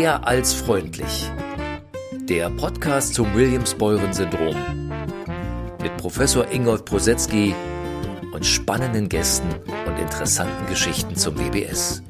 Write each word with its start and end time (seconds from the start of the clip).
Mehr 0.00 0.26
als 0.26 0.54
freundlich. 0.54 1.30
Der 2.22 2.48
Podcast 2.48 3.12
zum 3.12 3.34
Williams-Beuren-Syndrom. 3.34 4.56
Mit 5.82 5.94
Professor 5.98 6.50
Ingolf 6.50 6.86
Prosetzky 6.86 7.54
und 8.32 8.46
spannenden 8.46 9.10
Gästen 9.10 9.46
und 9.86 9.98
interessanten 9.98 10.66
Geschichten 10.68 11.16
zum 11.16 11.38
WBS. 11.38 12.02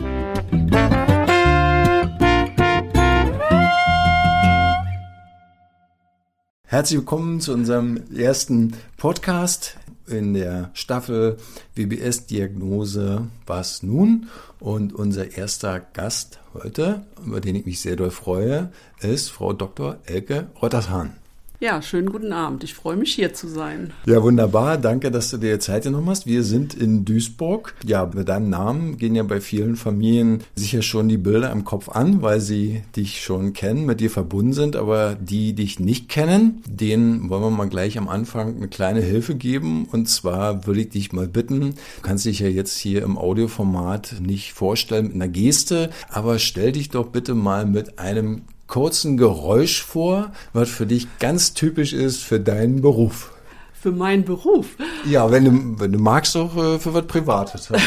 Herzlich 6.63 7.01
willkommen 7.01 7.41
zu 7.41 7.53
unserem 7.53 8.05
ersten 8.17 8.77
Podcast 8.99 9.80
in 10.11 10.35
der 10.35 10.71
Staffel 10.75 11.37
WBS 11.75 12.27
Diagnose 12.27 13.29
Was 13.47 13.83
nun? 13.83 14.29
Und 14.59 14.93
unser 14.93 15.37
erster 15.37 15.81
Gast 15.81 16.41
heute, 16.55 17.07
über 17.25 17.41
den 17.41 17.57
ich 17.57 17.67
mich 17.67 17.81
sehr 17.81 17.97
doll 17.97 18.11
freue, 18.11 18.73
ist 19.01 19.31
Frau 19.31 19.53
Dr. 19.53 19.99
Elke 20.05 20.49
Rottershahn. 20.61 21.20
Ja, 21.63 21.83
schönen 21.83 22.11
guten 22.11 22.33
Abend. 22.33 22.65
Ich 22.65 22.73
freue 22.73 22.97
mich 22.97 23.15
hier 23.15 23.35
zu 23.35 23.47
sein. 23.47 23.93
Ja, 24.07 24.23
wunderbar. 24.23 24.79
Danke, 24.79 25.11
dass 25.11 25.29
du 25.29 25.37
dir 25.37 25.61
Zeit 25.61 25.83
genommen 25.83 26.09
hast. 26.09 26.25
Wir 26.25 26.43
sind 26.43 26.73
in 26.73 27.05
Duisburg. 27.05 27.75
Ja, 27.85 28.11
mit 28.15 28.31
deinem 28.31 28.49
Namen 28.49 28.97
gehen 28.97 29.15
ja 29.15 29.23
bei 29.25 29.43
vielen 29.43 29.77
Familien 29.77 30.43
sicher 30.55 30.81
schon 30.81 31.11
die 31.11 31.19
Bilder 31.19 31.53
im 31.53 31.67
Kopf 31.67 31.91
an, 31.91 32.23
weil 32.23 32.41
sie 32.41 32.81
dich 32.97 33.21
schon 33.21 33.53
kennen, 33.53 33.85
mit 33.85 34.01
dir 34.01 34.09
verbunden 34.09 34.55
sind. 34.55 34.75
Aber 34.75 35.15
die 35.21 35.53
dich 35.53 35.79
nicht 35.79 36.09
kennen, 36.09 36.63
denen 36.67 37.29
wollen 37.29 37.43
wir 37.43 37.51
mal 37.51 37.69
gleich 37.69 37.99
am 37.99 38.09
Anfang 38.09 38.57
eine 38.57 38.69
kleine 38.69 39.03
Hilfe 39.03 39.35
geben. 39.35 39.87
Und 39.93 40.09
zwar 40.09 40.67
würde 40.67 40.81
ich 40.81 40.89
dich 40.89 41.13
mal 41.13 41.29
bitten, 41.29 41.61
du 41.61 42.01
kannst 42.01 42.25
dich 42.25 42.39
ja 42.39 42.49
jetzt 42.49 42.79
hier 42.79 43.03
im 43.03 43.19
Audioformat 43.19 44.23
nicht 44.23 44.55
vorstellen 44.55 45.09
mit 45.09 45.15
einer 45.17 45.29
Geste, 45.29 45.91
aber 46.09 46.39
stell 46.39 46.73
dich 46.73 46.89
doch 46.89 47.09
bitte 47.09 47.35
mal 47.35 47.67
mit 47.67 47.99
einem 47.99 48.45
kurzen 48.71 49.17
Geräusch 49.17 49.83
vor, 49.83 50.33
was 50.53 50.71
für 50.71 50.87
dich 50.87 51.07
ganz 51.19 51.53
typisch 51.53 51.93
ist 51.93 52.23
für 52.23 52.41
deinen 52.41 52.81
Beruf. 52.81 53.33
Für 53.73 53.91
meinen 53.93 54.25
Beruf? 54.25 54.67
Ja, 55.05 55.31
wenn 55.31 55.45
du, 55.45 55.81
wenn 55.81 55.93
du 55.93 55.99
magst, 55.99 56.37
auch 56.37 56.57
äh, 56.57 56.79
für 56.79 56.95
was 56.95 57.07
Privates. 57.07 57.69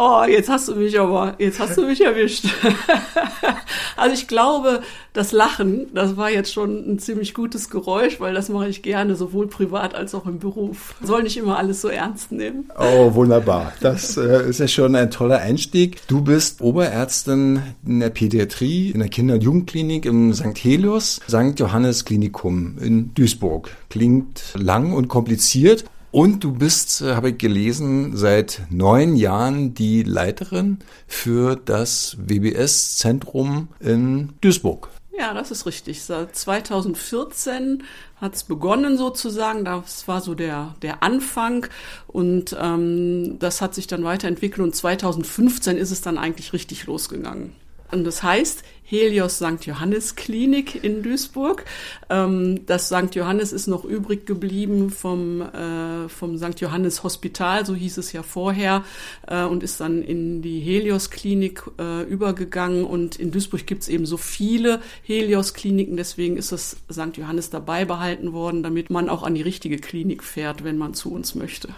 Oh, 0.00 0.22
jetzt 0.28 0.48
hast 0.48 0.68
du 0.68 0.76
mich 0.76 1.00
aber, 1.00 1.34
jetzt 1.38 1.58
hast 1.58 1.76
du 1.76 1.84
mich 1.84 2.00
erwischt. 2.00 2.44
also 3.96 4.14
ich 4.14 4.28
glaube, 4.28 4.82
das 5.18 5.32
Lachen, 5.32 5.88
das 5.94 6.16
war 6.16 6.30
jetzt 6.30 6.52
schon 6.52 6.92
ein 6.92 6.98
ziemlich 7.00 7.34
gutes 7.34 7.70
Geräusch, 7.70 8.20
weil 8.20 8.34
das 8.34 8.48
mache 8.48 8.68
ich 8.68 8.82
gerne, 8.82 9.16
sowohl 9.16 9.48
privat 9.48 9.94
als 9.94 10.14
auch 10.14 10.26
im 10.26 10.38
Beruf. 10.38 10.94
Soll 11.02 11.24
nicht 11.24 11.36
immer 11.36 11.58
alles 11.58 11.80
so 11.80 11.88
ernst 11.88 12.30
nehmen. 12.30 12.70
Oh, 12.78 13.12
wunderbar. 13.14 13.72
Das 13.80 14.16
äh, 14.16 14.48
ist 14.48 14.60
ja 14.60 14.68
schon 14.68 14.94
ein 14.94 15.10
toller 15.10 15.38
Einstieg. 15.38 16.06
Du 16.06 16.22
bist 16.22 16.60
Oberärztin 16.60 17.60
in 17.84 17.98
der 17.98 18.10
Pädiatrie, 18.10 18.90
in 18.90 19.00
der 19.00 19.08
Kinder- 19.08 19.34
und 19.34 19.42
Jugendklinik 19.42 20.06
im 20.06 20.32
St. 20.32 20.56
Helios, 20.56 21.20
St. 21.28 21.58
Johannes 21.58 22.04
Klinikum 22.04 22.78
in 22.80 23.12
Duisburg. 23.14 23.70
Klingt 23.90 24.54
lang 24.54 24.92
und 24.92 25.08
kompliziert. 25.08 25.84
Und 26.10 26.44
du 26.44 26.52
bist, 26.52 27.02
äh, 27.02 27.16
habe 27.16 27.30
ich 27.30 27.38
gelesen, 27.38 28.16
seit 28.16 28.62
neun 28.70 29.16
Jahren 29.16 29.74
die 29.74 30.04
Leiterin 30.04 30.78
für 31.06 31.56
das 31.56 32.16
WBS-Zentrum 32.20 33.68
in 33.80 34.30
Duisburg. 34.40 34.88
Ja, 35.18 35.34
das 35.34 35.50
ist 35.50 35.66
richtig. 35.66 36.04
Seit 36.04 36.36
2014 36.36 37.82
hat 38.20 38.36
es 38.36 38.44
begonnen 38.44 38.96
sozusagen. 38.96 39.64
Das 39.64 40.06
war 40.06 40.20
so 40.20 40.34
der, 40.34 40.76
der 40.82 41.02
Anfang 41.02 41.66
und 42.06 42.56
ähm, 42.58 43.36
das 43.40 43.60
hat 43.60 43.74
sich 43.74 43.88
dann 43.88 44.04
weiterentwickelt 44.04 44.60
und 44.60 44.76
2015 44.76 45.76
ist 45.76 45.90
es 45.90 46.02
dann 46.02 46.18
eigentlich 46.18 46.52
richtig 46.52 46.86
losgegangen. 46.86 47.52
Und 47.90 48.04
das 48.04 48.22
heißt, 48.22 48.62
Helios 48.90 49.36
St. 49.36 49.66
Johannes 49.66 50.16
Klinik 50.16 50.82
in 50.82 51.02
Duisburg. 51.02 51.66
Ähm, 52.08 52.64
das 52.64 52.86
St. 52.86 53.14
Johannes 53.14 53.52
ist 53.52 53.66
noch 53.66 53.84
übrig 53.84 54.24
geblieben 54.24 54.88
vom, 54.88 55.42
äh, 55.42 56.08
vom 56.08 56.38
St. 56.38 56.58
Johannes 56.58 57.02
Hospital, 57.02 57.66
so 57.66 57.74
hieß 57.74 57.98
es 57.98 58.12
ja 58.12 58.22
vorher, 58.22 58.84
äh, 59.26 59.44
und 59.44 59.62
ist 59.62 59.80
dann 59.80 60.02
in 60.02 60.40
die 60.40 60.60
Helios 60.60 61.10
Klinik 61.10 61.64
äh, 61.78 62.02
übergegangen. 62.04 62.84
Und 62.84 63.16
in 63.16 63.30
Duisburg 63.30 63.66
gibt 63.66 63.82
es 63.82 63.88
eben 63.88 64.06
so 64.06 64.16
viele 64.16 64.80
Helios 65.02 65.52
Kliniken, 65.52 65.98
deswegen 65.98 66.38
ist 66.38 66.52
das 66.52 66.78
St. 66.90 67.14
Johannes 67.18 67.50
dabei 67.50 67.84
behalten 67.84 68.32
worden, 68.32 68.62
damit 68.62 68.88
man 68.88 69.10
auch 69.10 69.22
an 69.22 69.34
die 69.34 69.42
richtige 69.42 69.76
Klinik 69.76 70.24
fährt, 70.24 70.64
wenn 70.64 70.78
man 70.78 70.94
zu 70.94 71.12
uns 71.12 71.34
möchte. 71.34 71.68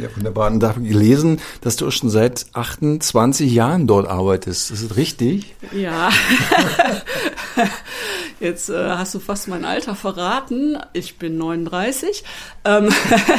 Ja, 0.00 0.08
wunderbar. 0.14 0.52
Und 0.52 0.60
da 0.60 0.68
habe 0.68 0.82
ich 0.84 0.92
gelesen, 0.92 1.40
dass 1.62 1.74
du 1.74 1.90
schon 1.90 2.10
seit 2.10 2.46
28 2.52 3.52
Jahren 3.52 3.88
dort 3.88 4.06
arbeitest. 4.06 4.70
Ist 4.70 4.84
das 4.84 4.96
richtig? 4.96 5.56
Ja. 5.72 6.10
Jetzt 8.40 8.70
äh, 8.70 8.90
hast 8.90 9.14
du 9.14 9.18
fast 9.18 9.48
mein 9.48 9.66
Alter 9.66 9.94
verraten. 9.94 10.78
Ich 10.94 11.18
bin 11.18 11.36
39. 11.36 12.24
Ähm, 12.64 12.88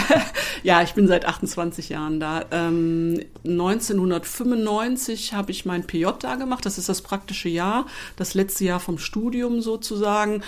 ja, 0.64 0.84
ich 0.84 0.94
bin 0.94 1.08
seit 1.08 1.26
28 1.26 1.90
Jahren 1.90 2.20
da. 2.20 2.46
Ähm, 2.52 3.20
1995 3.44 5.34
habe 5.34 5.52
ich 5.52 5.66
mein 5.66 5.88
PJ 5.88 6.06
da 6.20 6.36
gemacht. 6.36 6.66
Das 6.68 6.78
ist 6.78 6.88
das 6.88 7.02
praktische 7.02 7.50
Jahr, 7.50 7.88
das 8.16 8.36
letzte 8.36 8.66
Jahr 8.66 8.80
vom 8.80 9.00
Studium 9.00 9.62
sozusagen. 9.62 10.44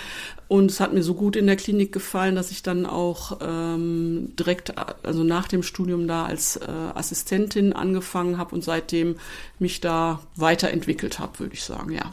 Und 0.46 0.70
es 0.70 0.78
hat 0.78 0.92
mir 0.92 1.02
so 1.02 1.14
gut 1.14 1.34
in 1.34 1.48
der 1.48 1.56
Klinik 1.56 1.92
gefallen, 1.92 2.36
dass 2.36 2.52
ich 2.52 2.62
dann 2.62 2.86
auch 2.86 3.38
ähm, 3.40 4.36
direkt, 4.38 4.74
also 5.04 5.24
nach 5.24 5.48
dem 5.48 5.64
Studium 5.64 6.06
da 6.06 6.26
als 6.26 6.56
äh, 6.56 6.70
Assistentin 6.94 7.72
angefangen 7.72 8.38
habe 8.38 8.54
und 8.54 8.62
seitdem 8.62 9.16
mich 9.58 9.80
da 9.80 10.20
weiterentwickelt 10.36 11.18
habe, 11.18 11.40
würde 11.40 11.54
ich 11.54 11.64
sagen, 11.64 11.90
ja. 11.90 12.12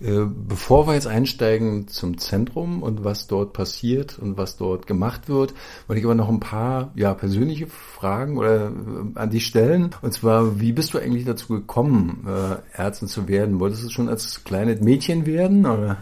Äh, 0.00 0.26
bevor 0.26 0.86
wir 0.86 0.94
jetzt 0.94 1.06
einsteigen 1.06 1.88
zum 1.88 2.18
Zentrum 2.18 2.82
und 2.82 3.02
was 3.02 3.28
dort 3.28 3.54
passiert 3.54 4.18
und 4.18 4.36
was 4.36 4.58
dort 4.58 4.86
gemacht 4.86 5.28
wird, 5.28 5.54
wollte 5.86 6.00
ich 6.00 6.04
aber 6.04 6.14
noch 6.14 6.28
ein 6.28 6.40
paar 6.40 6.92
ja, 6.96 7.14
persönliche 7.14 7.66
Fragen 7.66 8.36
oder 8.36 8.66
äh, 8.66 8.70
an 9.14 9.30
dich 9.30 9.46
stellen. 9.46 9.94
Und 10.02 10.12
zwar, 10.12 10.60
wie 10.60 10.72
bist 10.72 10.92
du 10.92 10.98
eigentlich 10.98 11.24
dazu 11.24 11.48
gekommen, 11.48 12.26
äh, 12.26 12.78
Ärztin 12.78 13.08
zu 13.08 13.26
werden? 13.26 13.58
Wolltest 13.58 13.84
du 13.84 13.88
schon 13.88 14.10
als 14.10 14.44
kleines 14.44 14.80
Mädchen 14.80 15.24
werden? 15.24 15.64
Oder? 15.64 15.96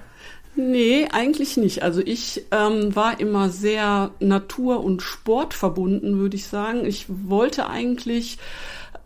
Nee, 0.56 1.08
eigentlich 1.10 1.56
nicht. 1.56 1.82
Also 1.82 2.00
ich 2.04 2.44
ähm, 2.52 2.94
war 2.94 3.18
immer 3.18 3.48
sehr 3.48 4.10
natur- 4.20 4.84
und 4.84 5.02
sportverbunden, 5.02 6.18
würde 6.18 6.36
ich 6.36 6.46
sagen. 6.46 6.84
Ich 6.84 7.06
wollte 7.08 7.68
eigentlich 7.68 8.38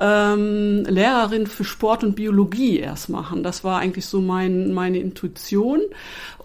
ähm, 0.00 0.84
Lehrerin 0.84 1.46
für 1.46 1.64
Sport 1.64 2.04
und 2.04 2.14
Biologie 2.14 2.78
erst 2.78 3.08
machen. 3.08 3.42
Das 3.42 3.64
war 3.64 3.80
eigentlich 3.80 4.06
so 4.06 4.20
mein, 4.20 4.72
meine 4.72 4.98
Intuition 4.98 5.80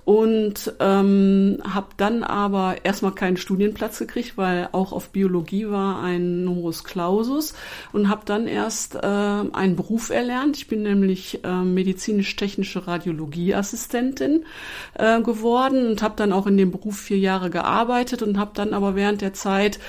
und 0.06 0.74
ähm, 0.80 1.60
habe 1.64 1.88
dann 1.96 2.24
aber 2.24 2.78
erstmal 2.84 3.14
keinen 3.14 3.38
Studienplatz 3.38 4.00
gekriegt, 4.00 4.38
weil 4.38 4.68
auch 4.74 4.92
auf 4.92 5.10
Biologie 5.10 5.70
war 5.70 6.02
ein 6.02 6.44
Numerus 6.44 6.84
Clausus 6.84 7.54
und 7.94 8.10
habe 8.10 8.24
dann 8.26 8.48
erst 8.48 8.96
äh, 8.96 9.00
einen 9.00 9.76
Beruf 9.76 10.10
erlernt. 10.10 10.58
Ich 10.58 10.68
bin 10.68 10.84
nämlich 10.84 11.44
äh, 11.44 11.62
medizinisch-technische 11.62 12.86
Radiologieassistentin 12.86 14.46
äh, 14.96 15.22
geworden 15.22 15.88
und 15.88 16.02
habe 16.02 16.16
dann 16.18 16.34
auch 16.34 16.48
in 16.48 16.58
dem 16.58 16.72
Beruf 16.72 17.00
vier 17.00 17.20
Jahre 17.20 17.50
gearbeitet 17.50 18.22
und 18.22 18.38
habe 18.38 18.52
dann 18.54 18.74
aber 18.74 18.96
während 18.96 19.22
der 19.22 19.34
Zeit 19.34 19.80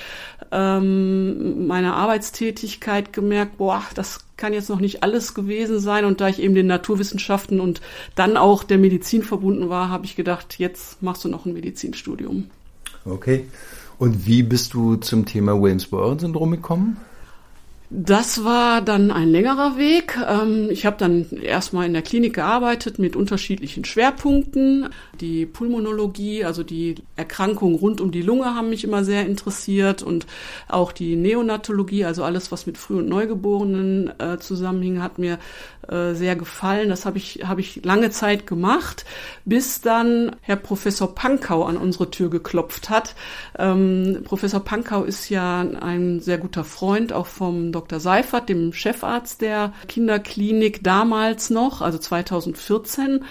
ähm, 0.51 1.67
meiner 1.67 1.95
Arbeitstätigkeit 1.95 3.11
gemerkt, 3.11 3.57
boah, 3.57 3.83
das 3.95 4.25
kann 4.37 4.53
jetzt 4.53 4.69
noch 4.69 4.79
nicht 4.79 5.03
alles 5.03 5.33
gewesen 5.33 5.79
sein. 5.79 6.05
Und 6.05 6.21
da 6.21 6.27
ich 6.27 6.41
eben 6.41 6.55
den 6.55 6.67
Naturwissenschaften 6.67 7.59
und 7.59 7.81
dann 8.15 8.37
auch 8.37 8.63
der 8.63 8.77
Medizin 8.77 9.23
verbunden 9.23 9.69
war, 9.69 9.89
habe 9.89 10.05
ich 10.05 10.15
gedacht, 10.15 10.59
jetzt 10.59 11.01
machst 11.01 11.23
du 11.23 11.29
noch 11.29 11.45
ein 11.45 11.53
Medizinstudium. 11.53 12.49
Okay. 13.05 13.47
Und 13.97 14.25
wie 14.25 14.43
bist 14.43 14.73
du 14.73 14.95
zum 14.97 15.25
Thema 15.25 15.61
Williams-Beuren-Syndrom 15.61 16.51
gekommen? 16.51 16.97
Das 17.97 18.43
war 18.43 18.81
dann 18.81 19.09
ein 19.09 19.29
längerer 19.29 19.77
Weg. 19.77 20.19
Ähm, 20.27 20.67
ich 20.69 20.85
habe 20.85 20.97
dann 20.99 21.29
erstmal 21.31 21.85
in 21.85 21.93
der 21.93 22.01
Klinik 22.01 22.33
gearbeitet 22.33 22.99
mit 22.99 23.15
unterschiedlichen 23.15 23.85
Schwerpunkten. 23.85 24.89
Die 25.21 25.45
Pulmonologie, 25.45 26.43
also 26.43 26.61
die 26.63 26.95
Erkrankungen 27.15 27.75
rund 27.75 28.01
um 28.01 28.11
die 28.11 28.21
Lunge 28.21 28.53
haben 28.53 28.69
mich 28.69 28.83
immer 28.83 29.05
sehr 29.05 29.25
interessiert 29.25 30.03
und 30.03 30.27
auch 30.67 30.91
die 30.91 31.15
Neonatologie, 31.15 32.03
also 32.03 32.25
alles, 32.25 32.51
was 32.51 32.65
mit 32.65 32.77
Früh- 32.77 32.97
und 32.97 33.07
Neugeborenen 33.07 34.11
äh, 34.19 34.39
zusammenhing, 34.39 35.01
hat 35.01 35.17
mir 35.17 35.39
äh, 35.89 36.13
sehr 36.13 36.35
gefallen. 36.35 36.89
Das 36.89 37.05
habe 37.05 37.17
ich, 37.17 37.41
hab 37.45 37.59
ich 37.59 37.83
lange 37.83 38.09
Zeit 38.09 38.47
gemacht, 38.47 39.05
bis 39.45 39.81
dann 39.81 40.35
Herr 40.41 40.55
Professor 40.55 41.13
Pankau 41.13 41.63
an 41.63 41.77
unsere 41.77 42.11
Tür 42.11 42.29
geklopft 42.29 42.89
hat. 42.89 43.15
Ähm, 43.57 44.21
Professor 44.23 44.59
Pankau 44.59 45.03
ist 45.03 45.29
ja 45.29 45.61
ein 45.61 46.19
sehr 46.19 46.37
guter 46.37 46.63
Freund 46.63 47.13
auch 47.13 47.27
vom 47.27 47.71
Dr. 47.71 47.99
Seifert, 47.99 48.49
dem 48.49 48.73
Chefarzt 48.73 49.41
der 49.41 49.73
Kinderklinik 49.87 50.83
damals 50.83 51.49
noch, 51.49 51.81
also 51.81 51.97
2014. 51.97 53.23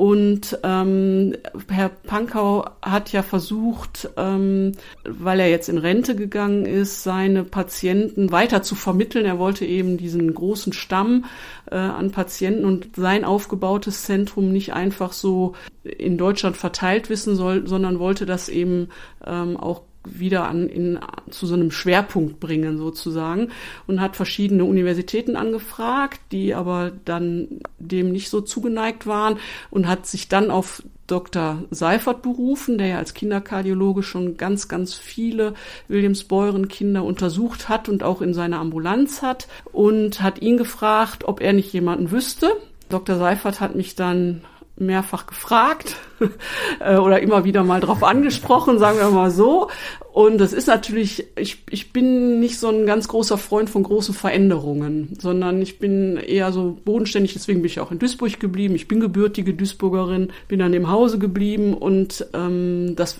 Und 0.00 0.58
ähm, 0.62 1.34
Herr 1.68 1.90
Pankau 1.90 2.64
hat 2.80 3.12
ja 3.12 3.22
versucht, 3.22 4.08
ähm, 4.16 4.72
weil 5.04 5.40
er 5.40 5.50
jetzt 5.50 5.68
in 5.68 5.76
Rente 5.76 6.16
gegangen 6.16 6.64
ist, 6.64 7.02
seine 7.02 7.44
Patienten 7.44 8.32
weiter 8.32 8.62
zu 8.62 8.76
vermitteln. 8.76 9.26
Er 9.26 9.38
wollte 9.38 9.66
eben 9.66 9.98
diesen 9.98 10.32
großen 10.32 10.72
Stamm 10.72 11.26
äh, 11.70 11.74
an 11.74 12.12
Patienten 12.12 12.64
und 12.64 12.96
sein 12.96 13.26
aufgebautes 13.26 14.04
Zentrum 14.04 14.50
nicht 14.50 14.72
einfach 14.72 15.12
so 15.12 15.52
in 15.82 16.16
Deutschland 16.16 16.56
verteilt 16.56 17.10
wissen 17.10 17.36
soll, 17.36 17.66
sondern 17.66 17.98
wollte 17.98 18.24
das 18.24 18.48
eben 18.48 18.88
ähm, 19.26 19.58
auch 19.58 19.82
wieder 20.04 20.48
an, 20.48 20.68
in, 20.68 20.98
zu 21.30 21.46
so 21.46 21.54
einem 21.54 21.70
Schwerpunkt 21.70 22.40
bringen 22.40 22.78
sozusagen 22.78 23.48
und 23.86 24.00
hat 24.00 24.16
verschiedene 24.16 24.64
Universitäten 24.64 25.36
angefragt, 25.36 26.20
die 26.32 26.54
aber 26.54 26.92
dann 27.04 27.60
dem 27.78 28.10
nicht 28.10 28.30
so 28.30 28.40
zugeneigt 28.40 29.06
waren 29.06 29.38
und 29.70 29.86
hat 29.86 30.06
sich 30.06 30.28
dann 30.28 30.50
auf 30.50 30.82
Dr. 31.06 31.64
Seifert 31.70 32.22
berufen, 32.22 32.78
der 32.78 32.86
ja 32.86 32.98
als 32.98 33.14
Kinderkardiologe 33.14 34.02
schon 34.02 34.36
ganz, 34.36 34.68
ganz 34.68 34.94
viele 34.94 35.54
Williams-Beuren-Kinder 35.88 37.02
untersucht 37.02 37.68
hat 37.68 37.88
und 37.88 38.02
auch 38.02 38.22
in 38.22 38.32
seiner 38.32 38.60
Ambulanz 38.60 39.20
hat 39.20 39.48
und 39.72 40.22
hat 40.22 40.40
ihn 40.40 40.56
gefragt, 40.56 41.24
ob 41.24 41.40
er 41.40 41.52
nicht 41.52 41.72
jemanden 41.72 42.10
wüsste. 42.10 42.52
Dr. 42.88 43.18
Seifert 43.18 43.60
hat 43.60 43.74
mich 43.74 43.96
dann 43.96 44.42
mehrfach 44.80 45.26
gefragt 45.26 45.96
äh, 46.80 46.96
oder 46.96 47.20
immer 47.20 47.44
wieder 47.44 47.62
mal 47.62 47.80
drauf 47.80 48.02
angesprochen, 48.02 48.78
sagen 48.78 48.98
wir 48.98 49.10
mal 49.10 49.30
so. 49.30 49.68
Und 50.12 50.38
das 50.38 50.52
ist 50.52 50.66
natürlich, 50.66 51.26
ich, 51.36 51.62
ich 51.70 51.92
bin 51.92 52.40
nicht 52.40 52.58
so 52.58 52.68
ein 52.68 52.84
ganz 52.84 53.06
großer 53.06 53.38
Freund 53.38 53.70
von 53.70 53.84
großen 53.84 54.12
Veränderungen, 54.12 55.16
sondern 55.20 55.62
ich 55.62 55.78
bin 55.78 56.16
eher 56.16 56.52
so 56.52 56.78
bodenständig, 56.84 57.32
deswegen 57.34 57.60
bin 57.60 57.70
ich 57.70 57.78
auch 57.78 57.92
in 57.92 58.00
Duisburg 58.00 58.40
geblieben. 58.40 58.74
Ich 58.74 58.88
bin 58.88 58.98
gebürtige 58.98 59.54
Duisburgerin, 59.54 60.32
bin 60.48 60.58
dann 60.58 60.74
im 60.74 60.90
Hause 60.90 61.18
geblieben 61.18 61.74
und 61.74 62.26
ähm, 62.34 62.94
das 62.96 63.18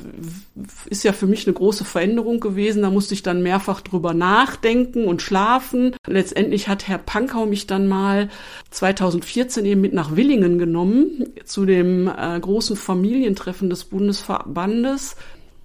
ist 0.89 1.05
ja 1.05 1.13
für 1.13 1.29
mich 1.29 1.47
eine 1.47 1.55
große 1.55 1.85
Veränderung 1.85 2.41
gewesen. 2.41 2.83
Da 2.83 2.91
musste 2.91 3.15
ich 3.15 3.23
dann 3.23 3.43
mehrfach 3.43 3.83
drüber 3.83 4.13
nachdenken 4.13 5.05
und 5.05 5.23
schlafen. 5.23 5.95
Letztendlich 6.09 6.67
hat 6.67 6.89
Herr 6.89 6.99
Pankau 6.99 7.47
mich 7.47 7.69
dann 7.69 7.87
mal 7.87 8.31
2014 8.71 9.65
eben 9.65 9.81
mit 9.81 9.93
nach 9.93 10.17
Willingen 10.17 10.59
genommen 10.59 11.27
zu 11.45 11.67
dem 11.67 12.09
äh, 12.09 12.41
großen 12.41 12.75
Familientreffen 12.75 13.71
des 13.71 13.85
Bundesverbandes 13.85 15.17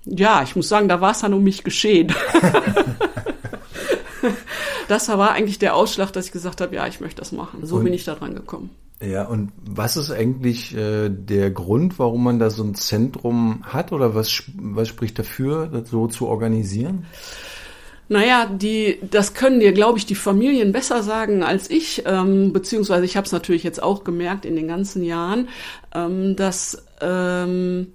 ja, 0.06 0.44
ich 0.44 0.56
muss 0.56 0.70
sagen, 0.70 0.88
da 0.88 1.02
war 1.02 1.12
es 1.12 1.20
dann 1.20 1.34
um 1.34 1.44
mich 1.44 1.64
geschehen. 1.64 2.08
das 4.88 5.10
war 5.10 5.32
eigentlich 5.32 5.60
der 5.60 5.76
Ausschlag, 5.76 6.12
dass 6.14 6.28
ich 6.28 6.32
gesagt 6.32 6.62
habe, 6.62 6.76
ja, 6.76 6.88
ich 6.88 7.02
möchte 7.02 7.20
das 7.20 7.32
machen. 7.32 7.66
So 7.66 7.78
und, 7.78 7.84
bin 7.84 7.94
ich 7.94 8.04
da 8.04 8.16
dran 8.16 8.36
gekommen. 8.36 8.70
Ja, 9.02 9.26
und 9.26 9.52
was 9.58 9.98
ist 9.98 10.12
eigentlich 10.12 10.76
äh, 10.76 11.10
der 11.10 11.52
Grund, 11.52 12.00
warum 12.00 12.24
man 12.24 12.40
da 12.40 12.50
so 12.50 12.64
ein 12.64 12.76
Zentrum 12.76 13.64
hat 13.64 13.92
oder 13.92 14.16
was, 14.16 14.44
was 14.56 14.88
spricht 14.88 15.20
dafür, 15.20 15.68
das 15.68 15.90
so 15.90 16.08
zu 16.08 16.28
organisieren? 16.28 17.06
Naja, 18.08 18.46
die, 18.46 19.00
das 19.10 19.34
können 19.34 19.60
dir, 19.60 19.74
glaube 19.74 19.98
ich, 19.98 20.06
die 20.06 20.16
Familien 20.16 20.72
besser 20.72 21.02
sagen 21.02 21.42
als 21.42 21.70
ich, 21.72 22.04
ähm, 22.06 22.54
beziehungsweise 22.54 23.04
ich 23.04 23.18
habe 23.18 23.26
es 23.26 23.32
natürlich 23.32 23.64
jetzt 23.64 23.82
auch 23.82 24.04
gemerkt 24.04 24.46
in 24.46 24.56
den 24.56 24.68
ganzen 24.68 25.04
Jahren, 25.04 25.50
ähm, 25.94 26.36
dass 26.36 26.86
ähm, 27.02 27.88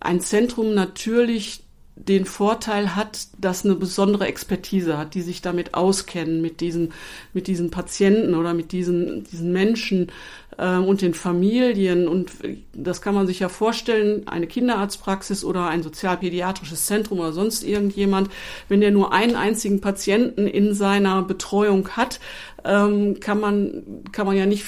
ein 0.00 0.20
Zentrum 0.20 0.74
natürlich 0.74 1.62
den 1.96 2.24
Vorteil 2.24 2.96
hat, 2.96 3.28
dass 3.38 3.64
eine 3.64 3.74
besondere 3.74 4.26
Expertise 4.26 4.96
hat, 4.96 5.14
die 5.14 5.20
sich 5.20 5.42
damit 5.42 5.74
auskennen, 5.74 6.40
mit 6.40 6.60
diesen, 6.60 6.92
mit 7.32 7.46
diesen 7.46 7.70
Patienten 7.70 8.34
oder 8.34 8.54
mit 8.54 8.72
diesen, 8.72 9.24
diesen 9.24 9.52
Menschen 9.52 10.10
äh, 10.56 10.76
und 10.76 11.02
den 11.02 11.14
Familien. 11.14 12.08
Und 12.08 12.30
das 12.72 13.02
kann 13.02 13.14
man 13.14 13.26
sich 13.26 13.40
ja 13.40 13.48
vorstellen, 13.48 14.26
eine 14.28 14.46
Kinderarztpraxis 14.46 15.44
oder 15.44 15.68
ein 15.68 15.82
sozialpädiatrisches 15.82 16.86
Zentrum 16.86 17.20
oder 17.20 17.32
sonst 17.32 17.62
irgendjemand, 17.62 18.30
wenn 18.68 18.80
der 18.80 18.92
nur 18.92 19.12
einen 19.12 19.36
einzigen 19.36 19.80
Patienten 19.80 20.46
in 20.46 20.74
seiner 20.74 21.22
Betreuung 21.22 21.90
hat, 21.90 22.20
ähm, 22.64 23.20
kann 23.20 23.40
man, 23.40 24.02
kann 24.12 24.26
man 24.26 24.36
ja 24.36 24.46
nicht 24.46 24.64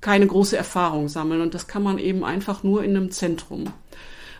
keine 0.00 0.26
große 0.26 0.56
Erfahrung 0.56 1.08
sammeln. 1.08 1.40
Und 1.40 1.54
das 1.54 1.66
kann 1.66 1.82
man 1.82 1.98
eben 1.98 2.24
einfach 2.24 2.62
nur 2.62 2.82
in 2.82 2.96
einem 2.96 3.10
Zentrum. 3.10 3.72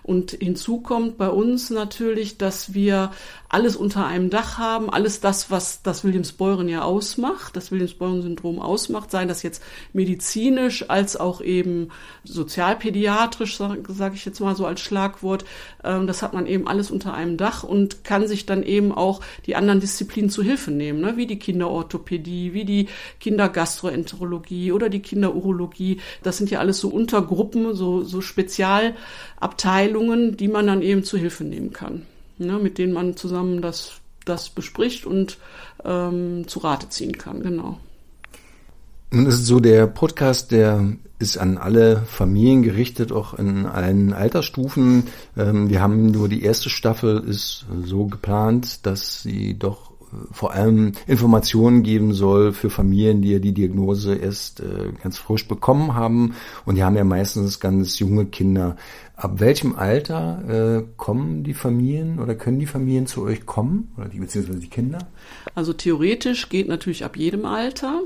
Und 0.08 0.31
hinzu 0.31 0.81
kommt 0.81 1.19
bei 1.19 1.28
uns 1.28 1.69
natürlich, 1.69 2.38
dass 2.38 2.72
wir 2.72 3.10
alles 3.50 3.76
unter 3.76 4.06
einem 4.06 4.31
Dach 4.31 4.56
haben, 4.56 4.88
alles 4.88 5.20
das, 5.20 5.50
was 5.50 5.82
das 5.82 6.02
Williams-Beuren 6.02 6.66
ja 6.66 6.81
ausmacht, 6.81 7.56
das 7.56 7.70
Williams-Beuren-Syndrom 7.70 8.58
ausmacht, 8.58 9.10
sei 9.10 9.26
das 9.26 9.43
jetzt 9.43 9.62
medizinisch 9.93 10.88
als 10.88 11.19
auch 11.19 11.43
eben 11.43 11.88
sozialpädiatrisch, 12.25 13.58
sage 13.58 13.82
sag 13.88 14.14
ich 14.14 14.25
jetzt 14.25 14.40
mal 14.40 14.56
so 14.56 14.64
als 14.64 14.81
Schlagwort. 14.81 15.44
Ähm, 15.84 16.06
das 16.06 16.22
hat 16.22 16.32
man 16.32 16.46
eben 16.46 16.69
alles 16.69 16.90
unter 16.90 17.12
einem 17.12 17.37
Dach 17.37 17.62
und 17.62 18.02
kann 18.02 18.26
sich 18.26 18.46
dann 18.46 18.62
eben 18.62 18.93
auch 18.93 19.20
die 19.44 19.56
anderen 19.56 19.81
Disziplinen 19.81 20.31
zu 20.31 20.43
Hilfe 20.43 20.70
nehmen, 20.70 21.00
ne? 21.00 21.19
wie 21.19 21.26
die 21.26 21.38
Kinderorthopädie, 21.38 22.54
wie 22.54 22.64
die 22.64 22.88
Kindergastroenterologie 23.20 24.72
oder 24.72 24.88
die 24.88 25.02
Kinderurologie. 25.02 26.00
Das 26.22 26.38
sind 26.38 26.50
ja 26.50 26.61
alles 26.61 26.78
so 26.81 26.88
Untergruppen, 26.88 27.75
so, 27.75 28.04
so 28.04 28.22
Spezialabteilungen, 29.38 30.37
die 30.37 30.49
man 30.49 30.67
dann 30.67 30.82
eben 30.82 31.05
zu 31.05 31.17
Hilfe 31.17 31.44
nehmen 31.44 31.73
kann 31.73 32.02
ne, 32.38 32.58
mit 32.58 32.79
denen 32.79 32.93
man 32.93 33.17
zusammen 33.17 33.61
das, 33.61 33.93
das 34.25 34.49
bespricht 34.50 35.06
und 35.06 35.38
ähm, 35.85 36.46
zu 36.46 36.61
Rate 36.61 36.88
ziehen 36.88 37.12
kann, 37.12 37.43
genau. 37.43 37.79
Nun 39.11 39.26
ist 39.26 39.46
so 39.46 39.58
der 39.58 39.87
Podcast, 39.87 40.52
der 40.52 40.93
ist 41.19 41.38
an 41.38 41.56
alle 41.56 42.02
Familien 42.06 42.62
gerichtet, 42.62 43.11
auch 43.11 43.35
in 43.35 43.67
allen 43.67 44.12
Altersstufen. 44.12 45.05
Ähm, 45.37 45.70
wir 45.70 45.81
haben 45.81 46.11
nur 46.11 46.29
die 46.29 46.43
erste 46.43 46.69
Staffel 46.69 47.25
ist 47.26 47.64
so 47.85 48.06
geplant, 48.06 48.87
dass 48.87 49.23
sie 49.23 49.58
doch 49.58 49.93
vor 50.32 50.52
allem 50.52 50.93
Informationen 51.06 51.82
geben 51.82 52.12
soll 52.12 52.52
für 52.52 52.70
Familien, 52.70 53.22
die 53.22 53.32
ja 53.32 53.38
die 53.38 53.52
Diagnose 53.52 54.14
erst 54.14 54.60
äh, 54.60 54.93
ganz 55.02 55.19
frisch 55.19 55.46
bekommen 55.46 55.94
haben. 55.94 56.34
Und 56.64 56.76
die 56.76 56.84
haben 56.84 56.96
ja 56.96 57.05
meistens 57.05 57.60
ganz 57.60 57.99
junge 57.99 58.26
Kinder. 58.26 58.76
Ab 59.16 59.40
welchem 59.40 59.75
Alter 59.75 60.78
äh, 60.78 60.84
kommen 60.96 61.44
die 61.44 61.55
Familien 61.55 62.19
oder 62.20 62.34
können 62.34 62.58
die 62.58 62.66
Familien 62.66 63.06
zu 63.06 63.22
euch 63.22 63.46
kommen? 63.46 63.93
Oder 63.96 64.08
die 64.08 64.19
beziehungsweise 64.19 64.60
die 64.60 64.69
Kinder? 64.69 64.99
Also 65.55 65.72
theoretisch 65.72 66.49
geht 66.49 66.69
natürlich 66.69 67.04
ab 67.04 67.16
jedem 67.16 67.44
Alter. 67.44 68.00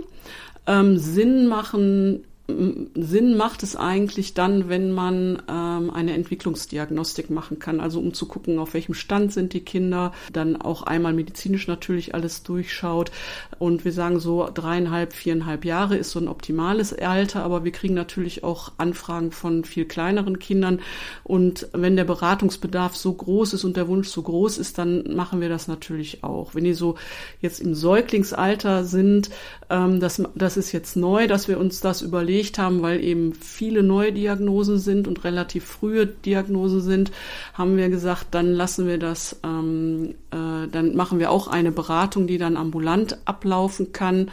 Ähm, 0.66 0.98
Sinn 0.98 1.48
machen 1.48 2.25
Sinn 2.48 3.36
macht 3.36 3.62
es 3.62 3.76
eigentlich 3.76 4.34
dann, 4.34 4.68
wenn 4.68 4.90
man 4.90 5.42
ähm, 5.48 5.90
eine 5.90 6.12
Entwicklungsdiagnostik 6.14 7.30
machen 7.30 7.60
kann, 7.60 7.80
also 7.80 8.00
um 8.00 8.14
zu 8.14 8.26
gucken, 8.26 8.58
auf 8.58 8.74
welchem 8.74 8.94
Stand 8.94 9.32
sind 9.32 9.52
die 9.52 9.60
Kinder, 9.60 10.12
dann 10.32 10.60
auch 10.60 10.82
einmal 10.82 11.12
medizinisch 11.12 11.68
natürlich 11.68 12.14
alles 12.14 12.42
durchschaut. 12.42 13.12
Und 13.60 13.84
wir 13.84 13.92
sagen 13.92 14.18
so 14.18 14.48
dreieinhalb, 14.52 15.12
viereinhalb 15.12 15.64
Jahre 15.64 15.96
ist 15.96 16.10
so 16.10 16.18
ein 16.18 16.26
optimales 16.26 16.93
Alter, 16.93 17.44
aber 17.44 17.64
wir 17.64 17.70
kriegen 17.70 17.94
natürlich 17.94 18.43
auch 18.43 18.72
Anfragen 18.76 19.31
von 19.31 19.64
viel 19.64 19.84
kleineren 19.84 20.40
Kindern. 20.40 20.81
Und 21.22 21.69
wenn 21.72 21.94
der 21.94 22.05
Beratungsbedarf 22.05 22.96
so 22.96 23.12
groß 23.12 23.55
ist 23.55 23.64
und 23.64 23.76
der 23.76 23.86
Wunsch 23.86 24.08
so 24.08 24.20
groß 24.22 24.58
ist, 24.58 24.78
dann 24.78 25.14
machen 25.14 25.40
wir 25.40 25.48
das 25.48 25.69
natürlich 25.69 26.24
auch. 26.24 26.56
Wenn 26.56 26.64
die 26.64 26.74
so 26.74 26.96
jetzt 27.40 27.60
im 27.60 27.74
Säuglingsalter 27.74 28.84
sind, 28.84 29.31
ähm, 29.72 30.00
das, 30.00 30.22
das 30.34 30.56
ist 30.58 30.72
jetzt 30.72 30.96
neu, 30.96 31.26
dass 31.26 31.48
wir 31.48 31.58
uns 31.58 31.81
das 31.81 32.02
überlegt 32.02 32.58
haben, 32.58 32.82
weil 32.82 33.02
eben 33.02 33.32
viele 33.32 33.82
neue 33.82 34.12
Diagnosen 34.12 34.79
sind 34.79 35.08
und 35.08 35.24
relativ 35.24 35.64
frühe 35.64 36.06
Diagnosen 36.06 36.82
sind, 36.82 37.10
haben 37.55 37.76
wir 37.79 37.88
gesagt, 37.88 38.29
dann 38.32 38.52
lassen 38.52 38.86
wir 38.86 38.98
das, 38.98 39.41
ähm, 39.43 40.14
äh, 40.31 40.69
dann 40.70 40.94
machen 40.94 41.19
wir 41.19 41.31
auch 41.31 41.48
eine 41.48 41.72
Beratung, 41.72 42.26
die 42.26 42.36
dann 42.36 42.58
ambulant 42.58 43.17
ablaufen 43.24 43.93
kann 43.93 44.31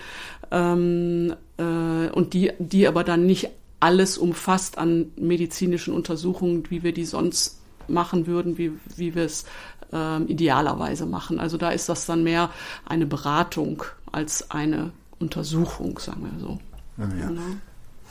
ähm, 0.51 1.33
äh, 1.57 2.09
und 2.11 2.33
die, 2.33 2.51
die 2.59 2.87
aber 2.87 3.05
dann 3.05 3.25
nicht 3.25 3.49
alles 3.79 4.17
umfasst 4.17 4.77
an 4.77 5.11
medizinischen 5.15 5.93
Untersuchungen, 5.93 6.65
wie 6.69 6.83
wir 6.83 6.91
die 6.91 7.05
sonst 7.05 7.61
machen 7.87 8.27
würden, 8.27 8.57
wie, 8.57 8.73
wie 8.97 9.15
wir 9.15 9.23
es 9.23 9.45
ähm, 9.93 10.27
idealerweise 10.27 11.05
machen. 11.05 11.39
Also 11.39 11.55
da 11.55 11.69
ist 11.69 11.87
das 11.87 12.05
dann 12.05 12.23
mehr 12.23 12.49
eine 12.85 13.05
Beratung 13.05 13.83
als 14.11 14.51
eine 14.51 14.91
Untersuchung, 15.19 15.99
sagen 15.99 16.23
wir 16.23 16.39
so. 16.39 16.59
Ah, 16.97 17.07
ja. 17.19 17.27
Genau. 17.27 17.41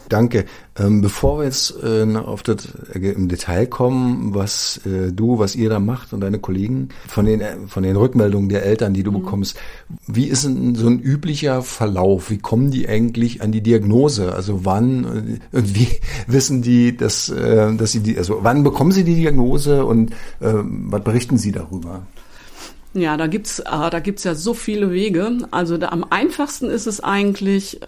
Danke. 0.08 0.46
Ähm, 0.78 1.02
bevor 1.02 1.38
wir 1.38 1.44
jetzt 1.44 1.74
äh, 1.82 2.16
auf 2.16 2.42
das 2.42 2.68
äh, 2.94 2.98
im 2.98 3.28
Detail 3.28 3.66
kommen, 3.66 4.34
was 4.34 4.80
äh, 4.86 5.12
du, 5.12 5.38
was 5.38 5.54
ihr 5.54 5.68
da 5.68 5.80
macht 5.80 6.12
und 6.12 6.20
deine 6.20 6.38
Kollegen 6.38 6.88
von 7.06 7.26
den 7.26 7.40
äh, 7.40 7.56
von 7.66 7.82
den 7.82 7.96
Rückmeldungen 7.96 8.48
der 8.48 8.64
Eltern, 8.64 8.94
die 8.94 9.02
du 9.02 9.10
mhm. 9.10 9.22
bekommst, 9.22 9.58
wie 10.06 10.26
ist 10.26 10.44
denn 10.44 10.74
so 10.74 10.86
ein 10.86 11.00
üblicher 11.00 11.62
Verlauf? 11.62 12.30
Wie 12.30 12.38
kommen 12.38 12.70
die 12.70 12.88
eigentlich 12.88 13.42
an 13.42 13.52
die 13.52 13.62
Diagnose? 13.62 14.34
Also 14.34 14.64
wann 14.64 15.40
äh, 15.52 15.56
und 15.56 15.74
wie 15.74 15.88
wissen 16.26 16.62
die, 16.62 16.96
dass 16.96 17.28
äh, 17.28 17.74
dass 17.74 17.92
sie 17.92 18.00
die 18.00 18.16
also 18.16 18.38
wann 18.42 18.64
bekommen 18.64 18.92
sie 18.92 19.04
die 19.04 19.16
Diagnose 19.16 19.84
und 19.84 20.12
äh, 20.40 20.54
was 20.54 21.02
berichten 21.04 21.36
sie 21.36 21.52
darüber? 21.52 22.06
Ja, 23.00 23.16
da 23.16 23.26
gibt's, 23.26 23.64
ah, 23.64 23.90
da 23.90 24.00
gibt's 24.00 24.24
ja 24.24 24.34
so 24.34 24.54
viele 24.54 24.90
Wege. 24.90 25.38
Also 25.50 25.78
da, 25.78 25.88
am 25.88 26.04
einfachsten 26.04 26.70
ist 26.70 26.86
es 26.86 27.00
eigentlich, 27.00 27.80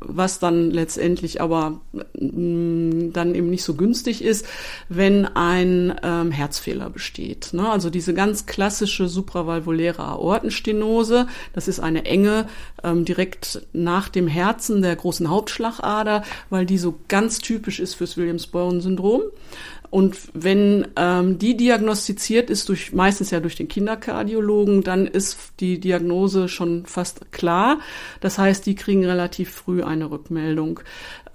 was 0.00 0.38
dann 0.38 0.70
letztendlich 0.70 1.40
aber 1.40 1.80
mh, 1.92 3.10
dann 3.12 3.34
eben 3.34 3.50
nicht 3.50 3.64
so 3.64 3.74
günstig 3.74 4.22
ist, 4.22 4.46
wenn 4.88 5.24
ein 5.24 5.94
ähm, 6.02 6.30
Herzfehler 6.30 6.90
besteht. 6.90 7.52
Ne? 7.52 7.68
Also 7.68 7.90
diese 7.90 8.14
ganz 8.14 8.46
klassische 8.46 9.08
supravalvuläre 9.08 10.04
Aortenstenose, 10.04 11.26
das 11.52 11.68
ist 11.68 11.80
eine 11.80 12.04
enge 12.04 12.46
ähm, 12.84 13.04
direkt 13.04 13.62
nach 13.72 14.08
dem 14.08 14.28
Herzen 14.28 14.82
der 14.82 14.94
großen 14.94 15.28
Hauptschlagader, 15.28 16.22
weil 16.48 16.66
die 16.66 16.78
so 16.78 16.94
ganz 17.08 17.38
typisch 17.38 17.80
ist 17.80 17.94
fürs 17.94 18.16
Williams-Bowen-Syndrom. 18.16 19.22
Und 19.96 20.18
wenn 20.34 20.88
ähm, 20.96 21.38
die 21.38 21.56
diagnostiziert 21.56 22.50
ist, 22.50 22.68
durch 22.68 22.92
meistens 22.92 23.30
ja 23.30 23.40
durch 23.40 23.56
den 23.56 23.66
Kinderkardiologen, 23.66 24.82
dann 24.82 25.06
ist 25.06 25.38
die 25.58 25.80
Diagnose 25.80 26.48
schon 26.48 26.84
fast 26.84 27.32
klar. 27.32 27.78
Das 28.20 28.36
heißt, 28.36 28.66
die 28.66 28.74
kriegen 28.74 29.06
relativ 29.06 29.48
früh 29.48 29.82
eine 29.82 30.10
Rückmeldung. 30.10 30.80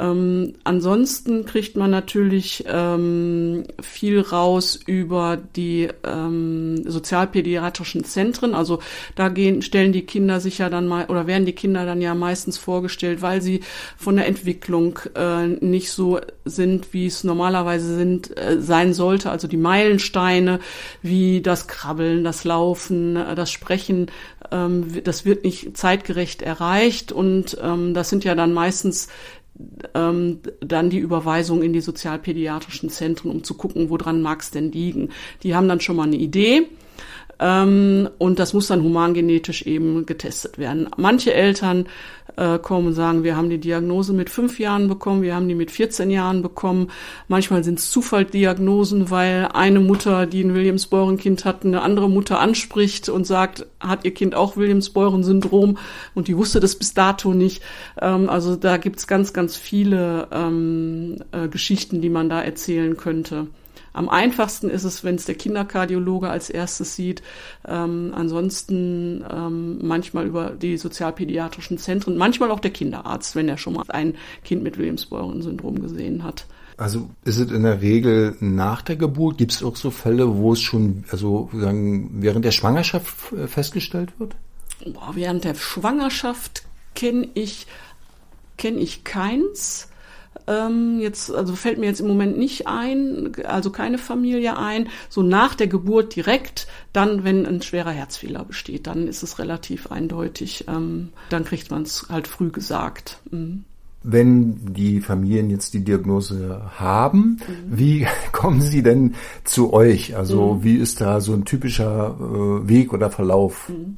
Ähm, 0.01 0.53
ansonsten 0.63 1.45
kriegt 1.45 1.77
man 1.77 1.91
natürlich 1.91 2.65
ähm, 2.67 3.65
viel 3.79 4.19
raus 4.19 4.79
über 4.83 5.37
die 5.55 5.89
ähm, 6.03 6.83
sozialpädiatrischen 6.89 8.03
Zentren. 8.03 8.55
Also 8.55 8.79
da 9.15 9.29
gehen, 9.29 9.61
stellen 9.61 9.93
die 9.93 10.05
Kinder 10.05 10.39
sich 10.39 10.57
ja 10.57 10.69
dann 10.69 10.87
mal 10.87 11.05
oder 11.05 11.27
werden 11.27 11.45
die 11.45 11.53
Kinder 11.53 11.85
dann 11.85 12.01
ja 12.01 12.15
meistens 12.15 12.57
vorgestellt, 12.57 13.21
weil 13.21 13.43
sie 13.43 13.59
von 13.95 14.15
der 14.15 14.27
Entwicklung 14.27 14.97
äh, 15.15 15.45
nicht 15.45 15.91
so 15.91 16.19
sind, 16.45 16.93
wie 16.93 17.05
es 17.05 17.23
normalerweise 17.23 17.95
sind, 17.95 18.35
äh, 18.37 18.59
sein 18.59 18.95
sollte. 18.95 19.29
Also 19.29 19.47
die 19.47 19.57
Meilensteine 19.57 20.59
wie 21.03 21.41
das 21.41 21.67
Krabbeln, 21.67 22.23
das 22.23 22.43
Laufen, 22.43 23.17
äh, 23.17 23.35
das 23.35 23.51
Sprechen, 23.51 24.07
ähm, 24.51 25.03
das 25.03 25.25
wird 25.25 25.43
nicht 25.43 25.77
zeitgerecht 25.77 26.41
erreicht 26.41 27.11
und 27.11 27.57
ähm, 27.61 27.93
das 27.93 28.09
sind 28.09 28.23
ja 28.23 28.33
dann 28.33 28.53
meistens 28.53 29.07
ähm, 29.93 30.39
dann 30.59 30.89
die 30.89 30.99
Überweisung 30.99 31.61
in 31.61 31.73
die 31.73 31.81
sozialpädiatrischen 31.81 32.89
Zentren, 32.89 33.31
um 33.31 33.43
zu 33.43 33.55
gucken, 33.55 33.89
woran 33.89 34.21
mag 34.21 34.41
es 34.41 34.51
denn 34.51 34.71
liegen. 34.71 35.09
Die 35.43 35.55
haben 35.55 35.67
dann 35.67 35.81
schon 35.81 35.95
mal 35.95 36.07
eine 36.07 36.17
Idee 36.17 36.67
ähm, 37.41 38.07
und 38.19 38.37
das 38.37 38.53
muss 38.53 38.67
dann 38.67 38.83
humangenetisch 38.83 39.63
eben 39.63 40.05
getestet 40.05 40.59
werden. 40.59 40.87
Manche 40.95 41.33
Eltern 41.33 41.87
äh, 42.37 42.59
kommen 42.59 42.87
und 42.87 42.93
sagen, 42.93 43.23
wir 43.23 43.35
haben 43.35 43.49
die 43.49 43.57
Diagnose 43.57 44.13
mit 44.13 44.29
fünf 44.29 44.59
Jahren 44.59 44.87
bekommen, 44.87 45.23
wir 45.23 45.35
haben 45.35 45.47
die 45.47 45.55
mit 45.55 45.71
14 45.71 46.11
Jahren 46.11 46.43
bekommen. 46.43 46.91
Manchmal 47.27 47.63
sind 47.63 47.79
es 47.79 47.89
Zufalldiagnosen, 47.89 49.09
weil 49.09 49.49
eine 49.53 49.79
Mutter, 49.79 50.27
die 50.27 50.43
ein 50.43 50.53
Williams-Beuren-Kind 50.53 51.43
hat, 51.43 51.65
eine 51.65 51.81
andere 51.81 52.09
Mutter 52.09 52.39
anspricht 52.39 53.09
und 53.09 53.25
sagt, 53.25 53.65
hat 53.79 54.05
ihr 54.05 54.13
Kind 54.13 54.35
auch 54.35 54.55
Williams-Beuren-Syndrom 54.55 55.79
und 56.13 56.27
die 56.27 56.37
wusste 56.37 56.59
das 56.59 56.75
bis 56.75 56.93
dato 56.93 57.33
nicht. 57.33 57.63
Ähm, 57.99 58.29
also 58.29 58.55
da 58.55 58.77
gibt's 58.77 59.07
ganz, 59.07 59.33
ganz 59.33 59.55
viele 59.55 60.27
ähm, 60.31 61.17
äh, 61.31 61.47
Geschichten, 61.47 62.01
die 62.01 62.09
man 62.09 62.29
da 62.29 62.39
erzählen 62.39 62.95
könnte. 62.97 63.47
Am 63.93 64.09
einfachsten 64.09 64.69
ist 64.69 64.83
es, 64.83 65.03
wenn 65.03 65.15
es 65.15 65.25
der 65.25 65.35
Kinderkardiologe 65.35 66.29
als 66.29 66.49
erstes 66.49 66.95
sieht. 66.95 67.21
Ähm, 67.67 68.13
ansonsten 68.15 69.23
ähm, 69.29 69.79
manchmal 69.81 70.25
über 70.25 70.51
die 70.51 70.77
sozialpädiatrischen 70.77 71.77
Zentren, 71.77 72.17
manchmal 72.17 72.51
auch 72.51 72.59
der 72.59 72.71
Kinderarzt, 72.71 73.35
wenn 73.35 73.49
er 73.49 73.57
schon 73.57 73.73
mal 73.73 73.85
ein 73.89 74.15
Kind 74.43 74.63
mit 74.63 74.77
Williams-Beuren-Syndrom 74.77 75.81
gesehen 75.81 76.23
hat. 76.23 76.45
Also 76.77 77.09
ist 77.25 77.37
es 77.37 77.51
in 77.51 77.63
der 77.63 77.81
Regel 77.81 78.35
nach 78.39 78.81
der 78.81 78.95
Geburt? 78.95 79.37
Gibt 79.37 79.51
es 79.51 79.63
auch 79.63 79.75
so 79.75 79.91
Fälle, 79.91 80.37
wo 80.37 80.53
es 80.53 80.61
schon, 80.61 81.03
also 81.11 81.49
sagen, 81.53 82.09
während 82.21 82.45
der 82.45 82.51
Schwangerschaft 82.51 83.13
festgestellt 83.47 84.13
wird? 84.17 84.35
Boah, 84.85 85.11
während 85.13 85.43
der 85.43 85.53
Schwangerschaft 85.53 86.63
kenne 86.95 87.27
ich 87.35 87.67
kenne 88.61 88.79
ich 88.79 89.03
keins. 89.03 89.87
Ähm, 90.47 90.99
jetzt, 90.99 91.31
also 91.31 91.55
fällt 91.55 91.77
mir 91.77 91.87
jetzt 91.87 91.99
im 91.99 92.07
Moment 92.07 92.37
nicht 92.37 92.67
ein, 92.67 93.33
also 93.45 93.69
keine 93.69 93.97
Familie 93.97 94.57
ein. 94.57 94.89
So 95.09 95.21
nach 95.21 95.55
der 95.55 95.67
Geburt 95.67 96.15
direkt, 96.15 96.67
dann, 96.93 97.23
wenn 97.23 97.45
ein 97.45 97.61
schwerer 97.61 97.91
Herzfehler 97.91 98.43
besteht, 98.45 98.87
dann 98.87 99.07
ist 99.07 99.23
es 99.23 99.39
relativ 99.39 99.91
eindeutig. 99.91 100.65
Ähm, 100.67 101.09
dann 101.29 101.45
kriegt 101.45 101.71
man 101.71 101.83
es 101.83 102.07
halt 102.09 102.27
früh 102.27 102.49
gesagt. 102.49 103.19
Mhm. 103.29 103.65
Wenn 104.03 104.73
die 104.73 104.99
Familien 104.99 105.49
jetzt 105.49 105.73
die 105.73 105.83
Diagnose 105.83 106.61
haben, 106.75 107.39
mhm. 107.47 107.77
wie 107.77 108.07
kommen 108.31 108.61
sie 108.61 108.83
denn 108.83 109.15
zu 109.43 109.73
euch? 109.73 110.15
Also 110.15 110.55
mhm. 110.55 110.63
wie 110.63 110.75
ist 110.75 111.01
da 111.01 111.21
so 111.21 111.33
ein 111.33 111.45
typischer 111.45 112.15
äh, 112.19 112.67
Weg 112.67 112.93
oder 112.93 113.09
Verlauf? 113.09 113.69
Mhm. 113.69 113.97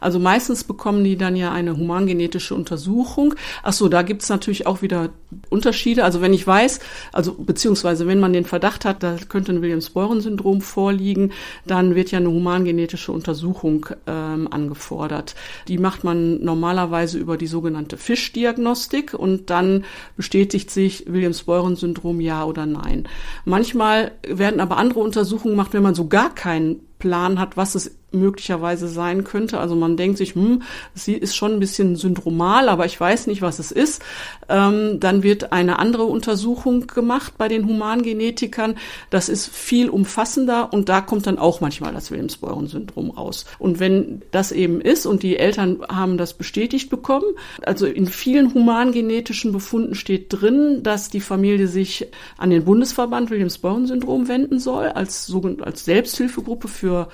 Also 0.00 0.18
meistens 0.18 0.64
bekommen 0.64 1.04
die 1.04 1.16
dann 1.16 1.36
ja 1.36 1.52
eine 1.52 1.76
humangenetische 1.76 2.54
Untersuchung. 2.54 3.34
Ach 3.62 3.72
so, 3.72 3.88
da 3.88 4.02
gibt's 4.02 4.28
natürlich 4.28 4.66
auch 4.66 4.82
wieder 4.82 5.10
Unterschiede. 5.50 6.04
Also 6.04 6.20
wenn 6.20 6.32
ich 6.32 6.46
weiß, 6.46 6.80
also 7.12 7.34
beziehungsweise 7.34 8.06
wenn 8.06 8.20
man 8.20 8.32
den 8.32 8.44
Verdacht 8.44 8.84
hat, 8.84 9.02
da 9.02 9.16
könnte 9.28 9.52
ein 9.52 9.62
Williams-Beuren-Syndrom 9.62 10.60
vorliegen, 10.60 11.32
dann 11.66 11.94
wird 11.94 12.10
ja 12.10 12.18
eine 12.18 12.30
humangenetische 12.30 13.12
Untersuchung 13.12 13.86
ähm, 14.06 14.48
angefordert. 14.50 15.34
Die 15.68 15.78
macht 15.78 16.04
man 16.04 16.42
normalerweise 16.42 17.18
über 17.18 17.36
die 17.36 17.46
sogenannte 17.46 17.96
Fischdiagnostik 17.96 19.14
und 19.14 19.35
dann 19.44 19.84
bestätigt 20.16 20.70
sich 20.70 21.04
Williams-Beuren-Syndrom 21.06 22.20
ja 22.20 22.44
oder 22.44 22.64
nein. 22.64 23.06
Manchmal 23.44 24.12
werden 24.26 24.60
aber 24.60 24.78
andere 24.78 25.00
Untersuchungen 25.00 25.54
gemacht, 25.54 25.74
wenn 25.74 25.82
man 25.82 25.94
so 25.94 26.08
gar 26.08 26.34
keinen 26.34 26.85
Plan 26.98 27.38
hat, 27.38 27.56
was 27.56 27.74
es 27.74 27.90
möglicherweise 28.12 28.88
sein 28.88 29.24
könnte. 29.24 29.58
Also 29.58 29.74
man 29.74 29.96
denkt 29.96 30.18
sich, 30.18 30.34
hm, 30.34 30.62
sie 30.94 31.14
ist 31.14 31.36
schon 31.36 31.52
ein 31.52 31.60
bisschen 31.60 31.96
syndromal, 31.96 32.68
aber 32.68 32.86
ich 32.86 32.98
weiß 32.98 33.26
nicht, 33.26 33.42
was 33.42 33.58
es 33.58 33.72
ist. 33.72 34.02
Ähm, 34.48 35.00
dann 35.00 35.22
wird 35.22 35.52
eine 35.52 35.78
andere 35.78 36.04
Untersuchung 36.04 36.86
gemacht 36.86 37.34
bei 37.36 37.48
den 37.48 37.66
Humangenetikern. 37.66 38.76
Das 39.10 39.28
ist 39.28 39.48
viel 39.48 39.88
umfassender 39.88 40.72
und 40.72 40.88
da 40.88 41.00
kommt 41.00 41.26
dann 41.26 41.38
auch 41.38 41.60
manchmal 41.60 41.92
das 41.92 42.10
Williams-Beuren-Syndrom 42.10 43.10
raus. 43.10 43.44
Und 43.58 43.80
wenn 43.80 44.22
das 44.30 44.52
eben 44.52 44.80
ist 44.80 45.06
und 45.06 45.22
die 45.22 45.36
Eltern 45.36 45.80
haben 45.88 46.16
das 46.16 46.34
bestätigt 46.34 46.90
bekommen, 46.90 47.26
also 47.62 47.86
in 47.86 48.06
vielen 48.06 48.54
humangenetischen 48.54 49.52
Befunden 49.52 49.94
steht 49.94 50.26
drin, 50.30 50.82
dass 50.82 51.10
die 51.10 51.20
Familie 51.20 51.68
sich 51.68 52.06
an 52.38 52.50
den 52.50 52.64
Bundesverband 52.64 53.30
Williams-Beuren-Syndrom 53.30 54.28
wenden 54.28 54.58
soll 54.58 54.86
als, 54.86 55.32
als 55.60 55.84
Selbsthilfegruppe 55.84 56.68
für 56.68 56.95
für, 56.96 57.08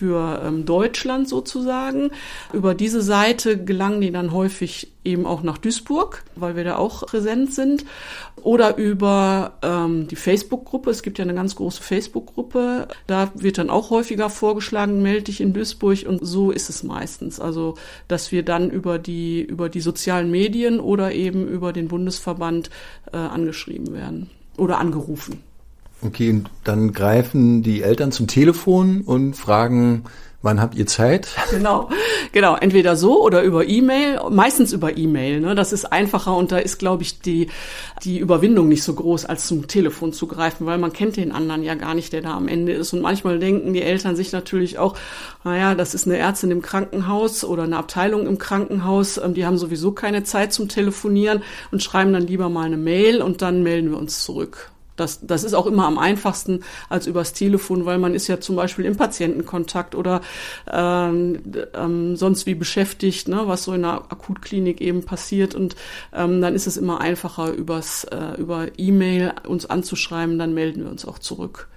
für 0.00 0.42
ähm, 0.44 0.64
Deutschland 0.64 1.28
sozusagen. 1.28 2.10
Über 2.52 2.74
diese 2.74 3.02
Seite 3.02 3.62
gelangen 3.62 4.00
die 4.00 4.10
dann 4.10 4.32
häufig 4.32 4.92
eben 5.04 5.26
auch 5.26 5.42
nach 5.42 5.58
Duisburg, 5.58 6.24
weil 6.36 6.56
wir 6.56 6.64
da 6.64 6.76
auch 6.76 7.06
präsent 7.06 7.52
sind. 7.52 7.84
Oder 8.42 8.76
über 8.76 9.58
ähm, 9.62 10.08
die 10.08 10.16
Facebook-Gruppe. 10.16 10.90
Es 10.90 11.02
gibt 11.02 11.18
ja 11.18 11.24
eine 11.24 11.34
ganz 11.34 11.54
große 11.56 11.82
Facebook-Gruppe. 11.82 12.88
Da 13.06 13.30
wird 13.34 13.58
dann 13.58 13.70
auch 13.70 13.90
häufiger 13.90 14.30
vorgeschlagen, 14.30 15.02
melde 15.02 15.24
dich 15.24 15.40
in 15.40 15.52
Duisburg. 15.52 16.06
Und 16.06 16.26
so 16.26 16.50
ist 16.50 16.70
es 16.70 16.82
meistens. 16.82 17.38
Also, 17.38 17.74
dass 18.08 18.32
wir 18.32 18.42
dann 18.42 18.70
über 18.70 18.98
die, 18.98 19.42
über 19.42 19.68
die 19.68 19.80
sozialen 19.80 20.30
Medien 20.30 20.80
oder 20.80 21.12
eben 21.12 21.46
über 21.46 21.72
den 21.72 21.88
Bundesverband 21.88 22.70
äh, 23.12 23.16
angeschrieben 23.16 23.92
werden 23.92 24.30
oder 24.56 24.78
angerufen. 24.78 25.42
Okay, 26.02 26.30
und 26.30 26.50
dann 26.64 26.92
greifen 26.92 27.62
die 27.62 27.82
Eltern 27.82 28.10
zum 28.10 28.26
Telefon 28.26 29.02
und 29.02 29.34
fragen, 29.34 30.04
wann 30.42 30.60
habt 30.60 30.74
ihr 30.74 30.86
Zeit? 30.86 31.28
Genau, 31.50 31.90
genau. 32.32 32.56
Entweder 32.56 32.94
so 32.96 33.22
oder 33.22 33.42
über 33.42 33.66
E-Mail, 33.66 34.20
meistens 34.30 34.72
über 34.72 34.96
E-Mail. 34.96 35.40
Ne? 35.40 35.54
Das 35.54 35.72
ist 35.72 35.84
einfacher 35.84 36.36
und 36.36 36.52
da 36.52 36.58
ist, 36.58 36.78
glaube 36.78 37.02
ich, 37.02 37.20
die, 37.20 37.48
die 38.04 38.18
Überwindung 38.18 38.68
nicht 38.68 38.84
so 38.84 38.94
groß, 38.94 39.24
als 39.26 39.46
zum 39.46 39.66
Telefon 39.66 40.12
zu 40.12 40.28
greifen, 40.28 40.64
weil 40.64 40.78
man 40.78 40.92
kennt 40.92 41.16
den 41.16 41.32
anderen 41.32 41.64
ja 41.64 41.74
gar 41.74 41.94
nicht, 41.94 42.12
der 42.12 42.22
da 42.22 42.36
am 42.36 42.46
Ende 42.46 42.72
ist. 42.72 42.92
Und 42.92 43.02
manchmal 43.02 43.40
denken 43.40 43.72
die 43.72 43.82
Eltern 43.82 44.14
sich 44.14 44.32
natürlich 44.32 44.78
auch, 44.78 44.96
naja, 45.44 45.74
das 45.74 45.94
ist 45.94 46.06
eine 46.06 46.18
Ärztin 46.18 46.52
im 46.52 46.62
Krankenhaus 46.62 47.44
oder 47.44 47.64
eine 47.64 47.76
Abteilung 47.76 48.26
im 48.26 48.38
Krankenhaus, 48.38 49.18
ähm, 49.18 49.34
die 49.34 49.44
haben 49.44 49.58
sowieso 49.58 49.92
keine 49.92 50.22
Zeit 50.22 50.52
zum 50.52 50.68
Telefonieren 50.68 51.42
und 51.72 51.82
schreiben 51.82 52.12
dann 52.12 52.26
lieber 52.26 52.48
mal 52.48 52.66
eine 52.66 52.76
Mail 52.76 53.22
und 53.22 53.42
dann 53.42 53.62
melden 53.62 53.90
wir 53.90 53.98
uns 53.98 54.24
zurück. 54.24 54.70
Das, 54.96 55.26
das 55.26 55.44
ist 55.44 55.54
auch 55.54 55.66
immer 55.66 55.86
am 55.86 55.98
einfachsten 55.98 56.60
als 56.88 57.06
übers 57.06 57.32
Telefon, 57.32 57.86
weil 57.86 57.98
man 57.98 58.14
ist 58.14 58.28
ja 58.28 58.40
zum 58.40 58.56
Beispiel 58.56 58.84
im 58.84 58.96
Patientenkontakt 58.96 59.94
oder 59.94 60.20
ähm, 60.70 61.40
ähm, 61.74 62.16
sonst 62.16 62.46
wie 62.46 62.54
beschäftigt, 62.54 63.28
ne, 63.28 63.42
was 63.46 63.64
so 63.64 63.72
in 63.72 63.84
einer 63.84 64.10
Akutklinik 64.12 64.80
eben 64.80 65.04
passiert. 65.04 65.54
Und 65.54 65.76
ähm, 66.12 66.40
dann 66.40 66.54
ist 66.54 66.66
es 66.66 66.76
immer 66.76 67.00
einfacher, 67.00 67.52
übers, 67.52 68.04
äh, 68.04 68.38
über 68.38 68.68
E-Mail 68.76 69.32
uns 69.46 69.66
anzuschreiben, 69.66 70.38
dann 70.38 70.54
melden 70.54 70.84
wir 70.84 70.90
uns 70.90 71.04
auch 71.04 71.18
zurück. 71.18 71.68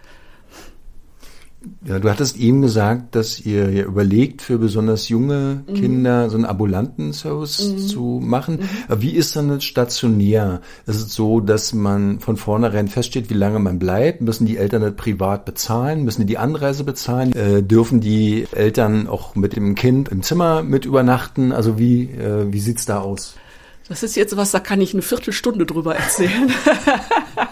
Ja, 1.86 2.00
du 2.00 2.10
hattest 2.10 2.38
eben 2.38 2.62
gesagt, 2.62 3.16
dass 3.16 3.40
ihr 3.40 3.72
ja 3.72 3.84
überlegt, 3.84 4.42
für 4.42 4.58
besonders 4.58 5.10
junge 5.10 5.64
mhm. 5.68 5.74
Kinder 5.74 6.30
so 6.30 6.36
einen 6.36 6.46
ambulanten 6.46 7.14
Service 7.14 7.70
mhm. 7.70 7.78
zu 7.78 8.20
machen. 8.22 8.60
Mhm. 8.90 9.02
Wie 9.02 9.12
ist 9.12 9.36
dann 9.36 9.50
das 9.50 9.64
stationär? 9.64 10.62
Ist 10.86 10.96
es 10.96 11.14
so, 11.14 11.40
dass 11.40 11.74
man 11.74 12.20
von 12.20 12.38
vornherein 12.38 12.88
feststeht, 12.88 13.30
wie 13.30 13.36
lange 13.36 13.60
man 13.60 13.80
bleibt? 13.80 14.22
Müssen 14.22 14.46
die 14.46 14.58
Eltern 14.58 14.82
das 14.82 14.96
privat 14.96 15.46
bezahlen? 15.46 16.04
Müssen 16.04 16.22
die 16.22 16.28
die 16.34 16.38
Anreise 16.38 16.84
bezahlen? 16.84 17.32
Äh, 17.34 17.64
dürfen 17.64 18.02
die 18.02 18.48
Eltern 18.52 19.08
auch 19.08 19.36
mit 19.36 19.56
dem 19.56 19.76
Kind 19.76 20.10
im 20.10 20.24
Zimmer 20.24 20.64
mit 20.64 20.86
übernachten? 20.86 21.52
Also 21.52 21.78
wie, 21.78 22.04
äh, 22.04 22.52
wie 22.52 22.60
sieht's 22.60 22.86
da 22.86 23.02
aus? 23.02 23.36
Das 23.88 24.02
ist 24.02 24.16
jetzt 24.16 24.36
was, 24.38 24.52
da 24.52 24.60
kann 24.60 24.82
ich 24.82 24.94
eine 24.94 25.02
Viertelstunde 25.02 25.66
drüber 25.66 25.96
erzählen. 25.96 26.52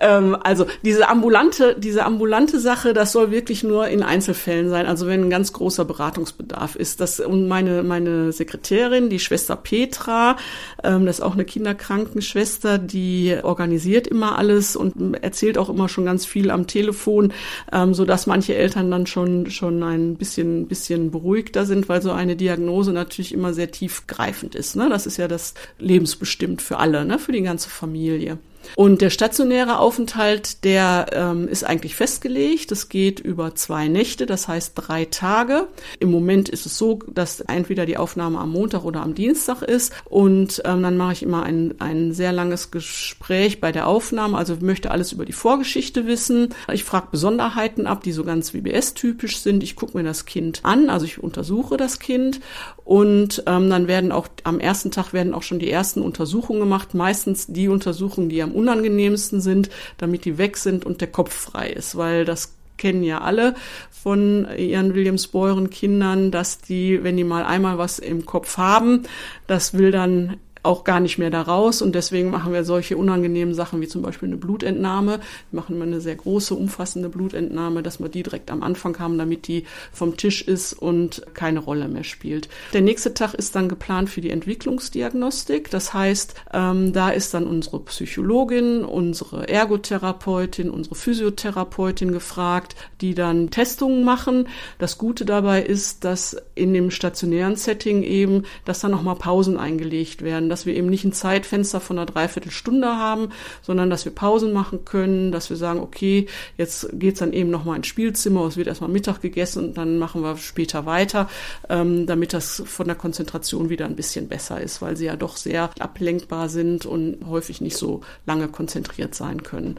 ähm, 0.00 0.36
also 0.42 0.66
diese 0.82 1.08
ambulante, 1.08 1.76
diese 1.78 2.04
ambulante 2.04 2.60
Sache, 2.60 2.92
das 2.92 3.12
soll 3.12 3.30
wirklich 3.30 3.62
nur 3.62 3.88
in 3.88 4.02
Einzelfällen 4.02 4.68
sein. 4.68 4.86
Also 4.86 5.06
wenn 5.06 5.24
ein 5.24 5.30
ganz 5.30 5.52
großer 5.52 5.84
Beratungsbedarf 5.84 6.76
ist. 6.76 7.00
Das 7.00 7.20
und 7.20 7.48
meine 7.48 7.82
meine 7.82 8.32
Sekretärin, 8.32 9.10
die 9.10 9.18
Schwester 9.18 9.56
Petra, 9.56 10.36
ähm, 10.82 11.06
das 11.06 11.18
ist 11.18 11.24
auch 11.24 11.34
eine 11.34 11.44
Kinderkrankenschwester, 11.44 12.78
die 12.78 13.36
organisiert 13.42 14.06
immer 14.06 14.38
alles 14.38 14.76
und 14.76 15.14
erzählt 15.22 15.58
auch 15.58 15.68
immer 15.68 15.88
schon 15.88 16.04
ganz 16.04 16.26
viel 16.26 16.50
am 16.50 16.66
Telefon, 16.66 17.32
ähm, 17.72 17.94
so 17.94 18.04
dass 18.04 18.26
manche 18.26 18.54
Eltern 18.54 18.90
dann 18.90 19.06
schon 19.06 19.50
schon 19.50 19.82
ein 19.82 20.16
bisschen 20.16 20.66
bisschen 20.66 21.10
beruhigter 21.10 21.64
sind, 21.66 21.88
weil 21.88 22.02
so 22.02 22.12
eine 22.12 22.36
Diagnose 22.36 22.92
natürlich 22.92 23.32
immer 23.32 23.54
sehr 23.54 23.70
tiefgreifend 23.70 24.54
ist. 24.54 24.76
Ne? 24.76 24.88
Das 24.88 25.06
ist 25.06 25.16
ja 25.16 25.28
das 25.28 25.54
lebensbestimmt 25.78 26.62
für 26.62 26.78
alle, 26.78 27.04
ne? 27.04 27.18
für 27.18 27.32
die 27.32 27.42
ganze 27.42 27.68
Familie. 27.68 28.38
Und 28.74 29.00
der 29.00 29.10
stationäre 29.10 29.78
Aufenthalt, 29.78 30.64
der 30.64 31.06
ähm, 31.12 31.48
ist 31.48 31.64
eigentlich 31.64 31.94
festgelegt. 31.94 32.70
Das 32.70 32.88
geht 32.88 33.20
über 33.20 33.54
zwei 33.54 33.88
Nächte, 33.88 34.26
das 34.26 34.48
heißt 34.48 34.72
drei 34.74 35.04
Tage. 35.04 35.68
Im 36.00 36.10
Moment 36.10 36.48
ist 36.48 36.66
es 36.66 36.76
so, 36.78 37.00
dass 37.06 37.40
entweder 37.40 37.86
die 37.86 37.96
Aufnahme 37.96 38.38
am 38.38 38.50
Montag 38.50 38.84
oder 38.84 39.02
am 39.02 39.14
Dienstag 39.14 39.62
ist. 39.62 39.92
Und 40.04 40.62
ähm, 40.64 40.82
dann 40.82 40.96
mache 40.96 41.12
ich 41.12 41.22
immer 41.22 41.42
ein, 41.42 41.74
ein 41.78 42.12
sehr 42.12 42.32
langes 42.32 42.70
Gespräch 42.70 43.60
bei 43.60 43.72
der 43.72 43.86
Aufnahme. 43.86 44.36
Also 44.36 44.56
möchte 44.60 44.90
alles 44.90 45.12
über 45.12 45.24
die 45.24 45.32
Vorgeschichte 45.32 46.06
wissen. 46.06 46.54
Ich 46.72 46.84
frage 46.84 47.08
Besonderheiten 47.10 47.86
ab, 47.86 48.02
die 48.02 48.12
so 48.12 48.24
ganz 48.24 48.52
WBS-typisch 48.54 49.38
sind. 49.38 49.62
Ich 49.62 49.76
gucke 49.76 49.96
mir 49.96 50.04
das 50.04 50.26
Kind 50.26 50.60
an, 50.64 50.90
also 50.90 51.06
ich 51.06 51.22
untersuche 51.22 51.76
das 51.76 51.98
Kind. 51.98 52.40
Und 52.84 53.42
ähm, 53.46 53.68
dann 53.68 53.88
werden 53.88 54.12
auch 54.12 54.28
am 54.44 54.60
ersten 54.60 54.90
Tag 54.90 55.12
werden 55.12 55.34
auch 55.34 55.42
schon 55.42 55.58
die 55.58 55.70
ersten 55.70 56.02
Untersuchungen 56.02 56.60
gemacht. 56.60 56.94
Meistens 56.94 57.46
die 57.48 57.68
Untersuchungen, 57.68 58.28
die 58.28 58.42
am 58.42 58.52
unangenehmsten 58.56 59.40
sind, 59.40 59.70
damit 59.98 60.24
die 60.24 60.38
weg 60.38 60.56
sind 60.56 60.84
und 60.84 61.00
der 61.00 61.08
Kopf 61.08 61.32
frei 61.32 61.70
ist, 61.70 61.96
weil 61.96 62.24
das 62.24 62.56
kennen 62.76 63.02
ja 63.02 63.20
alle 63.20 63.54
von 63.90 64.46
ihren 64.56 64.94
Williams-Beuren 64.94 65.70
Kindern, 65.70 66.30
dass 66.30 66.60
die, 66.60 67.02
wenn 67.02 67.16
die 67.16 67.24
mal 67.24 67.44
einmal 67.44 67.78
was 67.78 67.98
im 67.98 68.26
Kopf 68.26 68.58
haben, 68.58 69.02
das 69.46 69.74
will 69.74 69.90
dann 69.90 70.36
auch 70.66 70.84
gar 70.84 71.00
nicht 71.00 71.18
mehr 71.18 71.30
da 71.30 71.42
raus 71.42 71.80
und 71.80 71.94
deswegen 71.94 72.30
machen 72.30 72.52
wir 72.52 72.64
solche 72.64 72.96
unangenehmen 72.96 73.54
Sachen 73.54 73.80
wie 73.80 73.88
zum 73.88 74.02
Beispiel 74.02 74.28
eine 74.28 74.36
Blutentnahme. 74.36 75.20
Wir 75.50 75.60
machen 75.60 75.76
immer 75.76 75.84
eine 75.84 76.00
sehr 76.00 76.16
große, 76.16 76.54
umfassende 76.54 77.08
Blutentnahme, 77.08 77.82
dass 77.82 78.00
wir 78.00 78.08
die 78.08 78.22
direkt 78.22 78.50
am 78.50 78.62
Anfang 78.62 78.98
haben, 78.98 79.18
damit 79.18 79.46
die 79.46 79.64
vom 79.92 80.16
Tisch 80.16 80.42
ist 80.42 80.72
und 80.72 81.22
keine 81.34 81.60
Rolle 81.60 81.88
mehr 81.88 82.04
spielt. 82.04 82.48
Der 82.72 82.82
nächste 82.82 83.14
Tag 83.14 83.34
ist 83.34 83.54
dann 83.54 83.68
geplant 83.68 84.10
für 84.10 84.20
die 84.20 84.30
Entwicklungsdiagnostik. 84.30 85.70
Das 85.70 85.94
heißt, 85.94 86.34
ähm, 86.52 86.92
da 86.92 87.10
ist 87.10 87.32
dann 87.34 87.46
unsere 87.46 87.80
Psychologin, 87.80 88.84
unsere 88.84 89.48
Ergotherapeutin, 89.48 90.70
unsere 90.70 90.94
Physiotherapeutin 90.94 92.12
gefragt, 92.12 92.74
die 93.00 93.14
dann 93.14 93.50
Testungen 93.50 94.04
machen. 94.04 94.48
Das 94.78 94.98
Gute 94.98 95.24
dabei 95.24 95.62
ist, 95.62 96.04
dass 96.04 96.36
in 96.54 96.74
dem 96.74 96.90
stationären 96.90 97.56
Setting 97.56 98.02
eben, 98.02 98.44
dass 98.64 98.80
dann 98.80 98.90
nochmal 98.90 99.16
Pausen 99.16 99.56
eingelegt 99.58 100.22
werden 100.22 100.48
dass 100.56 100.64
wir 100.64 100.74
eben 100.74 100.88
nicht 100.88 101.04
ein 101.04 101.12
Zeitfenster 101.12 101.80
von 101.80 101.98
einer 101.98 102.06
Dreiviertelstunde 102.06 102.88
haben, 102.88 103.28
sondern 103.60 103.90
dass 103.90 104.06
wir 104.06 104.14
Pausen 104.14 104.54
machen 104.54 104.86
können, 104.86 105.30
dass 105.32 105.50
wir 105.50 105.58
sagen, 105.58 105.80
okay, 105.80 106.28
jetzt 106.56 106.88
geht's 106.94 107.20
dann 107.20 107.34
eben 107.34 107.50
nochmal 107.50 107.76
ins 107.76 107.88
Spielzimmer, 107.88 108.46
es 108.46 108.56
wird 108.56 108.68
erstmal 108.68 108.88
Mittag 108.88 109.20
gegessen 109.20 109.62
und 109.62 109.76
dann 109.76 109.98
machen 109.98 110.22
wir 110.22 110.38
später 110.38 110.86
weiter, 110.86 111.28
ähm, 111.68 112.06
damit 112.06 112.32
das 112.32 112.62
von 112.64 112.86
der 112.86 112.96
Konzentration 112.96 113.68
wieder 113.68 113.84
ein 113.84 113.96
bisschen 113.96 114.28
besser 114.28 114.58
ist, 114.58 114.80
weil 114.80 114.96
sie 114.96 115.04
ja 115.04 115.16
doch 115.16 115.36
sehr 115.36 115.68
ablenkbar 115.78 116.48
sind 116.48 116.86
und 116.86 117.26
häufig 117.26 117.60
nicht 117.60 117.76
so 117.76 118.00
lange 118.24 118.48
konzentriert 118.48 119.14
sein 119.14 119.42
können. 119.42 119.78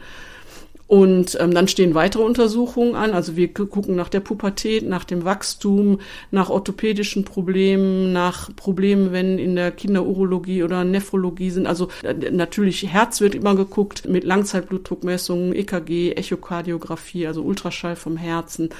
Und 0.88 1.36
ähm, 1.38 1.52
dann 1.52 1.68
stehen 1.68 1.94
weitere 1.94 2.22
Untersuchungen 2.22 2.94
an. 2.94 3.12
Also 3.12 3.36
wir 3.36 3.52
gucken 3.52 3.94
nach 3.94 4.08
der 4.08 4.20
Pubertät, 4.20 4.88
nach 4.88 5.04
dem 5.04 5.22
Wachstum, 5.24 6.00
nach 6.30 6.48
orthopädischen 6.48 7.24
Problemen, 7.24 8.14
nach 8.14 8.48
Problemen, 8.56 9.12
wenn 9.12 9.38
in 9.38 9.54
der 9.54 9.70
Kinderurologie 9.70 10.62
oder 10.62 10.84
Nephrologie 10.84 11.50
sind. 11.50 11.66
Also 11.66 11.88
äh, 12.02 12.14
natürlich 12.30 12.90
Herz 12.90 13.20
wird 13.20 13.34
immer 13.34 13.54
geguckt 13.54 14.08
mit 14.08 14.24
Langzeitblutdruckmessungen, 14.24 15.54
EKG, 15.54 16.12
Echokardiographie, 16.12 17.26
also 17.26 17.42
Ultraschall 17.42 17.94
vom 17.94 18.16
Herzen. 18.16 18.70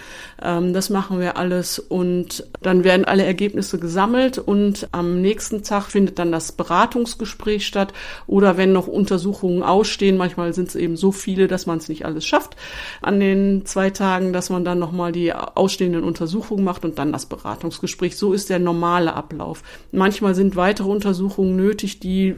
Ähm, 0.43 0.73
das 0.73 0.89
machen 0.89 1.21
wir 1.21 1.37
alles 1.37 1.79
und 1.79 2.49
dann 2.63 2.85
werden 2.85 3.05
alle 3.05 3.25
Ergebnisse 3.25 3.79
gesammelt 3.79 4.39
und 4.39 4.89
am 4.93 5.21
nächsten 5.21 5.63
Tag 5.63 5.89
findet 5.89 6.19
dann 6.19 6.33
das 6.33 6.53
Beratungsgespräch 6.53 7.67
statt 7.67 7.93
oder 8.27 8.57
wenn 8.57 8.73
noch 8.73 8.87
Untersuchungen 8.87 9.63
ausstehen, 9.63 10.17
manchmal 10.17 10.55
sind 10.55 10.69
es 10.69 10.75
eben 10.75 10.97
so 10.97 11.13
viele, 11.13 11.49
dass 11.49 11.67
man 11.67 11.77
es 11.77 11.91
nicht 11.91 11.98
nicht 11.99 12.07
alles 12.07 12.25
schafft 12.25 12.57
an 13.03 13.21
den 13.21 13.65
zwei 13.67 13.91
Tagen, 13.91 14.33
dass 14.33 14.51
man 14.51 14.65
dann 14.65 14.79
nochmal 14.79 15.13
die 15.13 15.33
ausstehenden 15.33 16.05
Untersuchungen 16.05 16.65
macht 16.65 16.85
und 16.85 16.99
dann 16.99 17.13
das 17.13 17.27
Beratungsgespräch. 17.27 18.17
So 18.17 18.33
ist 18.33 18.51
der 18.51 18.59
normale 18.59 19.15
Ablauf. 19.15 19.63
Manchmal 19.93 20.35
sind 20.35 20.57
weitere 20.57 20.89
Untersuchungen 20.89 21.57
nötig, 21.57 22.01
die, 22.01 22.35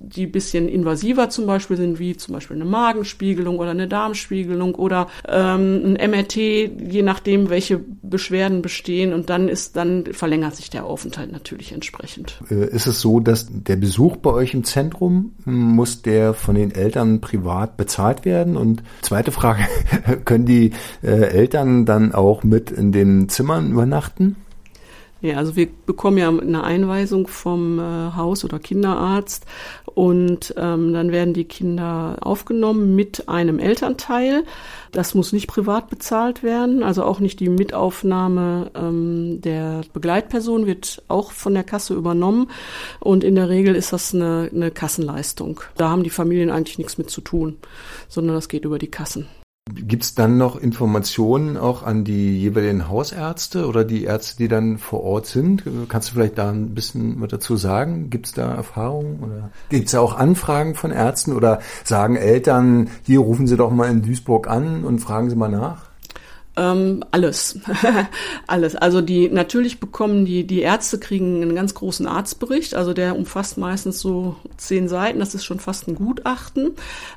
die 0.00 0.26
bisschen 0.26 0.68
invasiver 0.68 1.28
zum 1.30 1.46
Beispiel 1.46 1.76
sind, 1.76 1.98
wie 1.98 2.16
zum 2.16 2.34
Beispiel 2.34 2.56
eine 2.56 2.64
Magenspiegelung 2.64 3.58
oder 3.58 3.70
eine 3.70 3.88
Darmspiegelung 3.88 4.74
oder 4.74 5.08
ähm, 5.28 5.96
ein 5.98 6.10
MRT, 6.10 6.36
je 6.36 7.02
nachdem, 7.02 7.50
welche 7.50 7.80
Beschwerden 8.02 8.62
bestehen. 8.62 9.12
Und 9.12 9.30
dann 9.30 9.48
ist, 9.48 9.76
dann 9.76 10.04
verlängert 10.12 10.56
sich 10.56 10.70
der 10.70 10.84
Aufenthalt 10.84 11.32
natürlich 11.32 11.72
entsprechend. 11.72 12.40
Äh, 12.50 12.66
ist 12.66 12.86
es 12.86 13.00
so, 13.00 13.20
dass 13.20 13.46
der 13.50 13.76
Besuch 13.76 14.16
bei 14.16 14.30
euch 14.30 14.54
im 14.54 14.64
Zentrum 14.64 15.34
muss 15.44 16.02
der 16.02 16.34
von 16.34 16.54
den 16.54 16.70
Eltern 16.70 17.20
privat 17.20 17.76
bezahlt 17.76 18.24
werden 18.24 18.56
und 18.56 18.82
Zweite 19.02 19.32
Frage, 19.32 19.60
können 20.24 20.46
die 20.46 20.72
äh, 21.02 21.08
Eltern 21.08 21.86
dann 21.86 22.12
auch 22.12 22.42
mit 22.42 22.70
in 22.70 22.92
den 22.92 23.28
Zimmern 23.28 23.70
übernachten? 23.70 24.36
Ja, 25.26 25.38
also 25.38 25.56
wir 25.56 25.66
bekommen 25.86 26.18
ja 26.18 26.28
eine 26.28 26.62
Einweisung 26.62 27.26
vom 27.26 27.80
äh, 27.80 27.82
Haus- 28.14 28.44
oder 28.44 28.60
Kinderarzt 28.60 29.44
und 29.84 30.54
ähm, 30.56 30.92
dann 30.92 31.10
werden 31.10 31.34
die 31.34 31.46
Kinder 31.46 32.18
aufgenommen 32.20 32.94
mit 32.94 33.28
einem 33.28 33.58
Elternteil. 33.58 34.44
Das 34.92 35.16
muss 35.16 35.32
nicht 35.32 35.48
privat 35.48 35.90
bezahlt 35.90 36.44
werden, 36.44 36.84
also 36.84 37.02
auch 37.02 37.18
nicht 37.18 37.40
die 37.40 37.48
Mitaufnahme 37.48 38.70
ähm, 38.76 39.40
der 39.40 39.80
Begleitperson 39.92 40.66
wird 40.66 41.02
auch 41.08 41.32
von 41.32 41.54
der 41.54 41.64
Kasse 41.64 41.94
übernommen 41.94 42.48
und 43.00 43.24
in 43.24 43.34
der 43.34 43.48
Regel 43.48 43.74
ist 43.74 43.92
das 43.92 44.14
eine, 44.14 44.48
eine 44.54 44.70
Kassenleistung. 44.70 45.60
Da 45.76 45.90
haben 45.90 46.04
die 46.04 46.10
Familien 46.10 46.50
eigentlich 46.50 46.78
nichts 46.78 46.98
mit 46.98 47.10
zu 47.10 47.20
tun, 47.20 47.56
sondern 48.06 48.36
das 48.36 48.48
geht 48.48 48.64
über 48.64 48.78
die 48.78 48.92
Kassen. 48.92 49.26
Gibt 49.74 50.04
es 50.04 50.14
dann 50.14 50.38
noch 50.38 50.54
Informationen 50.54 51.56
auch 51.56 51.82
an 51.82 52.04
die 52.04 52.40
jeweiligen 52.40 52.88
Hausärzte 52.88 53.66
oder 53.66 53.84
die 53.84 54.04
Ärzte, 54.04 54.36
die 54.36 54.46
dann 54.46 54.78
vor 54.78 55.02
Ort 55.02 55.26
sind? 55.26 55.64
Kannst 55.88 56.08
du 56.08 56.14
vielleicht 56.14 56.38
da 56.38 56.50
ein 56.50 56.72
bisschen 56.72 57.20
was 57.20 57.30
dazu 57.30 57.56
sagen? 57.56 58.08
Gibt 58.08 58.26
es 58.26 58.32
da 58.32 58.54
Erfahrungen 58.54 59.18
oder 59.24 59.50
gibt 59.68 59.86
es 59.86 59.92
da 59.92 60.00
auch 60.00 60.16
Anfragen 60.16 60.76
von 60.76 60.92
Ärzten 60.92 61.32
oder 61.32 61.58
sagen 61.82 62.14
Eltern, 62.14 62.90
hier 63.02 63.18
rufen 63.18 63.48
Sie 63.48 63.56
doch 63.56 63.72
mal 63.72 63.90
in 63.90 64.02
Duisburg 64.02 64.48
an 64.48 64.84
und 64.84 65.00
fragen 65.00 65.30
Sie 65.30 65.36
mal 65.36 65.48
nach? 65.48 65.85
Ähm, 66.58 67.04
alles, 67.10 67.60
alles. 68.46 68.76
Also 68.76 69.02
die 69.02 69.28
natürlich 69.28 69.78
bekommen 69.78 70.24
die 70.24 70.46
die 70.46 70.60
Ärzte 70.60 70.98
kriegen 70.98 71.42
einen 71.42 71.54
ganz 71.54 71.74
großen 71.74 72.06
Arztbericht. 72.06 72.74
Also 72.74 72.94
der 72.94 73.14
umfasst 73.16 73.58
meistens 73.58 74.00
so 74.00 74.36
zehn 74.56 74.88
Seiten. 74.88 75.18
Das 75.18 75.34
ist 75.34 75.44
schon 75.44 75.60
fast 75.60 75.86
ein 75.86 75.94
Gutachten 75.94 76.72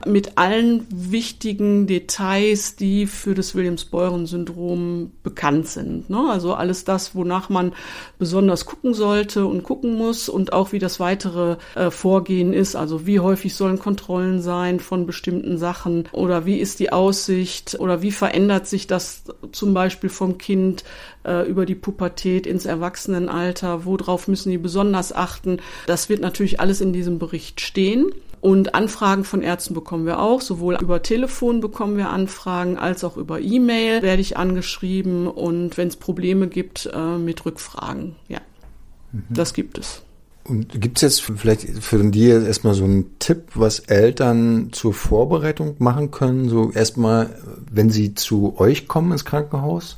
mit 0.06 0.38
allen 0.38 0.86
wichtigen 0.90 1.88
Details, 1.88 2.76
die 2.76 3.08
für 3.08 3.34
das 3.34 3.56
Williams-Beuren-Syndrom 3.56 5.12
bekannt 5.24 5.68
sind. 5.68 6.10
Ne? 6.10 6.28
Also 6.30 6.54
alles 6.54 6.84
das, 6.84 7.16
wonach 7.16 7.48
man 7.48 7.72
besonders 8.18 8.66
gucken 8.66 8.94
sollte 8.94 9.46
und 9.46 9.64
gucken 9.64 9.96
muss 9.96 10.28
und 10.28 10.52
auch 10.52 10.74
wie 10.74 10.80
das 10.80 11.00
weitere 11.00 11.56
äh, 11.76 11.92
Vorgehen 11.92 12.52
ist. 12.52 12.76
Also 12.76 13.08
wie 13.08 13.22
häufig 13.22 13.56
sollen 13.56 13.80
Kontrollen 13.80 14.42
sein 14.42 14.82
von 14.82 15.06
bestimmten 15.06 15.58
Sachen 15.58 16.10
oder 16.12 16.46
wie 16.46 16.58
ist 16.58 16.82
die 16.82 16.92
Aussicht 16.92 17.80
oder 17.80 18.02
wie 18.02 18.12
verändert 18.12 18.68
sich 18.68 18.86
das 18.86 19.24
zum 19.52 19.74
Beispiel 19.74 20.10
vom 20.10 20.38
Kind 20.38 20.84
äh, 21.26 21.48
über 21.50 21.66
die 21.66 21.76
Pubertät 21.76 22.48
ins 22.48 22.66
Erwachsenenalter, 22.66 23.86
worauf 23.86 24.28
müssen 24.28 24.52
die 24.52 24.58
besonders 24.58 25.14
achten. 25.14 25.58
Das 25.88 26.10
wird 26.10 26.22
natürlich 26.22 26.60
alles 26.60 26.82
in 26.82 26.94
diesem 26.94 27.20
Bericht 27.20 27.62
stehen. 27.62 28.12
Und 28.42 28.74
Anfragen 28.74 29.26
von 29.26 29.42
Ärzten 29.42 29.74
bekommen 29.74 30.06
wir 30.06 30.20
auch. 30.20 30.40
Sowohl 30.42 30.78
über 30.82 31.02
Telefon 31.02 31.60
bekommen 31.60 31.98
wir 31.98 32.10
Anfragen 32.10 32.78
als 32.78 33.04
auch 33.04 33.18
über 33.18 33.42
E-Mail 33.42 34.02
werde 34.02 34.22
ich 34.22 34.38
angeschrieben 34.38 35.28
und 35.28 35.78
wenn 35.78 35.90
es 35.90 35.98
Probleme 35.98 36.48
gibt 36.48 36.90
äh, 36.94 37.18
mit 37.18 37.46
Rückfragen. 37.46 38.16
Ja, 38.30 38.40
mhm. 39.12 39.24
das 39.30 39.54
gibt 39.54 39.78
es. 39.78 40.04
Und 40.50 40.82
gibt 40.82 40.98
es 40.98 41.02
jetzt 41.02 41.22
vielleicht 41.22 41.62
für 41.84 42.04
dir 42.04 42.46
erstmal 42.46 42.74
so 42.74 42.84
einen 42.84 43.20
Tipp, 43.20 43.52
was 43.54 43.80
Eltern 43.80 44.70
zur 44.72 44.94
Vorbereitung 44.94 45.76
machen 45.78 46.10
können? 46.10 46.50
So 46.50 46.72
erstmal, 46.72 47.38
wenn 47.72 47.92
sie 47.92 48.16
zu 48.16 48.60
euch 48.60 48.88
kommen 48.88 49.12
ins 49.12 49.26
Krankenhaus? 49.26 49.98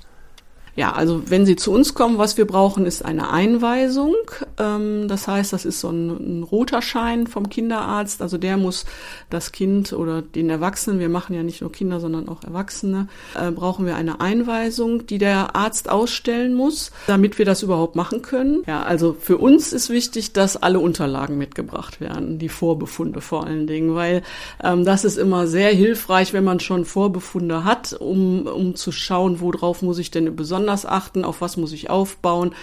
Ja, 0.82 0.94
also 0.94 1.22
wenn 1.28 1.46
Sie 1.46 1.56
zu 1.56 1.72
uns 1.72 1.94
kommen, 1.94 2.18
was 2.18 2.38
wir 2.38 2.48
brauchen, 2.48 2.88
ist 2.88 3.06
eine 3.06 3.30
Einweisung. 3.30 4.16
Ähm, 4.58 5.08
das 5.08 5.28
heißt, 5.28 5.54
das 5.54 5.64
ist 5.64 5.80
so 5.80 5.92
ein, 5.92 6.40
ein, 6.40 6.42
roter 6.42 6.82
Schein 6.82 7.28
vom 7.28 7.50
Kinderarzt. 7.50 8.20
Also 8.20 8.40
der 8.40 8.58
muss 8.58 8.86
das 9.30 9.52
Kind 9.52 9.94
oder 9.94 10.24
den 10.24 10.50
Erwachsenen, 10.50 11.00
wir 11.00 11.08
machen 11.08 11.36
ja 11.36 11.44
nicht 11.44 11.62
nur 11.62 11.72
Kinder, 11.72 12.00
sondern 12.00 12.28
auch 12.28 12.44
Erwachsene, 12.44 13.10
äh, 13.40 13.52
brauchen 13.52 13.86
wir 13.86 13.96
eine 13.96 14.22
Einweisung, 14.22 15.06
die 15.06 15.20
der 15.20 15.56
Arzt 15.56 15.88
ausstellen 15.88 16.56
muss, 16.56 16.92
damit 17.06 17.38
wir 17.38 17.46
das 17.46 17.62
überhaupt 17.62 17.96
machen 17.96 18.24
können. 18.24 18.64
Ja, 18.66 18.82
also 18.82 19.16
für 19.20 19.38
uns 19.38 19.74
ist 19.74 19.92
wichtig, 19.92 20.34
dass 20.34 20.58
alle 20.58 20.80
Unterlagen 20.80 21.38
mitgebracht 21.38 22.02
werden, 22.02 22.40
die 22.40 22.50
Vorbefunde 22.50 23.22
vor 23.22 23.46
allen 23.46 23.68
Dingen, 23.68 23.94
weil 23.94 24.24
ähm, 24.64 24.84
das 24.84 25.06
ist 25.06 25.20
immer 25.20 25.46
sehr 25.46 25.70
hilfreich, 25.70 26.34
wenn 26.34 26.44
man 26.44 26.60
schon 26.60 26.86
Vorbefunde 26.86 27.66
hat, 27.66 27.94
um, 27.94 28.48
um 28.48 28.74
zu 28.74 28.92
schauen, 28.92 29.42
worauf 29.42 29.84
muss 29.84 30.00
ich 30.00 30.10
denn 30.10 30.36
besonders 30.36 30.71
besonders 30.72 30.86
achten, 30.86 31.26
auf 31.26 31.42
was 31.42 31.58
muss 31.58 31.74
ich 31.74 31.90
aufbauen. 31.90 32.54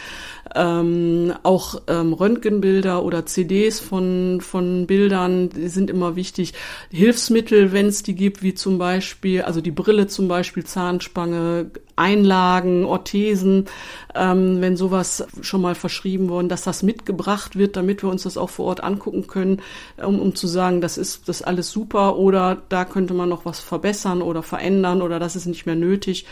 Ähm, 0.54 1.34
auch 1.42 1.82
ähm, 1.88 2.12
Röntgenbilder 2.12 3.04
oder 3.04 3.26
CDs 3.26 3.80
von, 3.80 4.40
von 4.40 4.86
Bildern 4.86 5.50
sind 5.52 5.90
immer 5.90 6.16
wichtig. 6.16 6.54
Hilfsmittel, 6.90 7.72
wenn 7.72 7.86
es 7.86 8.02
die 8.02 8.14
gibt, 8.14 8.42
wie 8.42 8.54
zum 8.54 8.78
Beispiel, 8.78 9.42
also 9.42 9.60
die 9.60 9.70
Brille 9.70 10.06
zum 10.06 10.28
Beispiel, 10.28 10.64
Zahnspange, 10.64 11.70
Einlagen, 11.98 12.84
Orthesen, 12.84 13.66
ähm, 14.14 14.60
wenn 14.60 14.76
sowas 14.76 15.26
schon 15.40 15.60
mal 15.60 15.74
verschrieben 15.74 16.28
worden, 16.28 16.48
dass 16.48 16.62
das 16.62 16.82
mitgebracht 16.82 17.56
wird, 17.56 17.76
damit 17.76 18.02
wir 18.02 18.10
uns 18.10 18.22
das 18.22 18.36
auch 18.36 18.50
vor 18.50 18.66
Ort 18.66 18.82
angucken 18.82 19.26
können, 19.26 19.60
um, 20.02 20.20
um 20.20 20.34
zu 20.34 20.46
sagen, 20.46 20.80
das 20.80 20.98
ist 20.98 21.28
das 21.28 21.42
alles 21.42 21.70
super 21.70 22.16
oder 22.16 22.58
da 22.68 22.84
könnte 22.84 23.14
man 23.14 23.28
noch 23.28 23.44
was 23.44 23.60
verbessern 23.60 24.22
oder 24.22 24.42
verändern 24.42 25.02
oder 25.02 25.18
das 25.18 25.36
ist 25.36 25.46
nicht 25.46 25.66
mehr 25.66 25.76
nötig. 25.76 26.26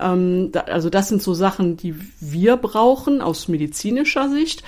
Ähm, 0.00 0.52
da, 0.52 0.60
also 0.60 0.90
das 0.90 1.08
sind 1.08 1.22
so 1.22 1.34
Sachen, 1.34 1.76
die 1.76 1.94
wir 2.20 2.56
brauchen 2.56 3.20
aus 3.20 3.48
medizinischer 3.48 4.28
Sicht 4.28 4.62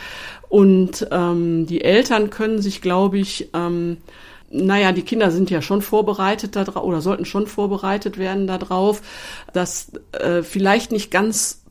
und 0.48 1.06
ähm, 1.10 1.66
die 1.66 1.82
Eltern 1.82 2.30
können 2.30 2.62
sich, 2.62 2.80
glaube 2.80 3.18
ich, 3.18 3.50
ähm, 3.54 3.98
naja, 4.54 4.92
die 4.92 5.02
Kinder 5.02 5.30
sind 5.32 5.50
ja 5.50 5.60
schon 5.60 5.82
vorbereitet 5.82 6.54
darauf 6.54 6.84
oder 6.84 7.00
sollten 7.00 7.24
schon 7.24 7.46
vorbereitet 7.48 8.18
werden 8.18 8.46
darauf, 8.46 9.02
dass 9.52 9.92
äh, 10.12 10.42
vielleicht 10.42 10.92
nicht 10.92 11.10
ganz 11.10 11.64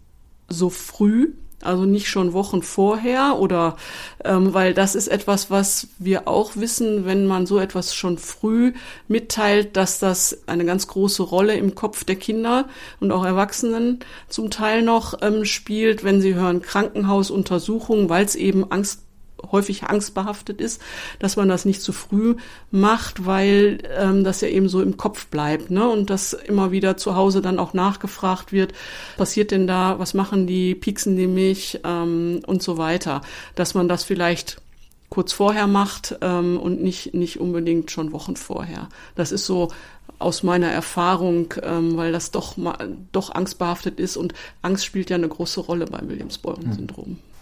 so 0.50 0.70
früh, 0.70 1.32
also 1.62 1.86
nicht 1.86 2.10
schon 2.10 2.34
Wochen 2.34 2.62
vorher 2.62 3.38
oder 3.40 3.78
ähm, 4.26 4.54
weil 4.54 4.74
das 4.74 4.96
ist 4.96 5.08
etwas, 5.08 5.50
was 5.50 5.88
wir 5.98 6.28
auch 6.28 6.58
wissen, 6.58 7.06
wenn 7.06 7.26
man 7.26 7.46
so 7.46 7.58
etwas 7.58 7.96
schon 7.96 8.18
früh 8.18 8.74
mitteilt, 9.08 9.78
dass 9.78 10.00
das 10.00 10.40
eine 10.48 10.66
ganz 10.66 10.88
große 10.88 11.24
Rolle 11.24 11.56
im 11.56 11.76
Kopf 11.76 12.04
der 12.04 12.18
Kinder 12.18 12.68
und 13.00 13.14
auch 13.14 13.24
Erwachsenen 13.24 14.00
zum 14.28 14.50
Teil 14.50 14.82
noch 14.82 15.22
ähm, 15.22 15.46
spielt, 15.46 16.04
wenn 16.04 16.20
sie 16.20 16.36
hören 16.36 16.62
Krankenhausuntersuchungen, 16.62 18.10
weil 18.10 18.26
es 18.26 18.36
eben 18.36 18.70
Angst 18.70 19.04
häufig 19.52 19.84
angstbehaftet 19.84 20.62
ist, 20.62 20.82
dass 21.20 21.36
man 21.36 21.50
das 21.50 21.66
nicht 21.66 21.82
zu 21.82 21.94
früh 21.94 22.36
macht, 22.72 23.26
weil 23.26 23.80
ähm, 23.98 24.24
das 24.24 24.42
ja 24.42 24.48
eben 24.48 24.70
so 24.70 24.82
im 24.82 24.98
Kopf 24.98 25.28
bleibt, 25.28 25.72
ne? 25.72 25.88
Und 25.88 26.10
dass 26.10 26.34
immer 26.34 26.72
wieder 26.72 26.98
zu 26.98 27.16
Hause 27.16 27.42
dann 27.42 27.60
auch 27.60 27.74
nachgefragt 27.74 28.52
wird, 28.52 28.74
passiert 29.18 29.52
denn 29.52 29.68
da, 29.68 30.00
was 30.00 30.14
machen 30.14 30.48
die, 30.48 30.76
pieksen 30.76 31.16
die 31.16 31.28
mich 31.28 31.80
ähm, 31.84 32.42
und 32.46 32.64
so 32.64 32.78
weiter, 32.78 33.22
dass 33.56 33.74
man 33.74 33.88
das 33.88 34.04
vielleicht 34.04 34.62
kurz 35.10 35.32
vorher 35.32 35.68
macht 35.68 36.16
ähm, 36.22 36.60
und 36.60 36.82
nicht 36.82 37.14
nicht 37.14 37.40
unbedingt 37.40 37.92
schon 37.92 38.12
Wochen 38.14 38.36
vorher. 38.36 38.90
Das 39.16 39.32
ist 39.32 39.46
so 39.46 39.70
aus 40.18 40.42
meiner 40.42 40.72
Erfahrung, 40.72 41.54
ähm, 41.62 41.98
weil 41.98 42.12
das 42.12 42.32
doch 42.32 42.58
mal, 42.58 42.98
doch 43.12 43.34
angstbehaftet 43.34 44.00
ist 44.00 44.18
und 44.18 44.34
Angst 44.62 44.86
spielt 44.86 45.10
ja 45.10 45.18
eine 45.18 45.28
große 45.28 45.60
Rolle 45.60 45.86
beim 45.86 46.10
Williams-Beuren-Syndrom. 46.10 47.10
Mhm. 47.10 47.33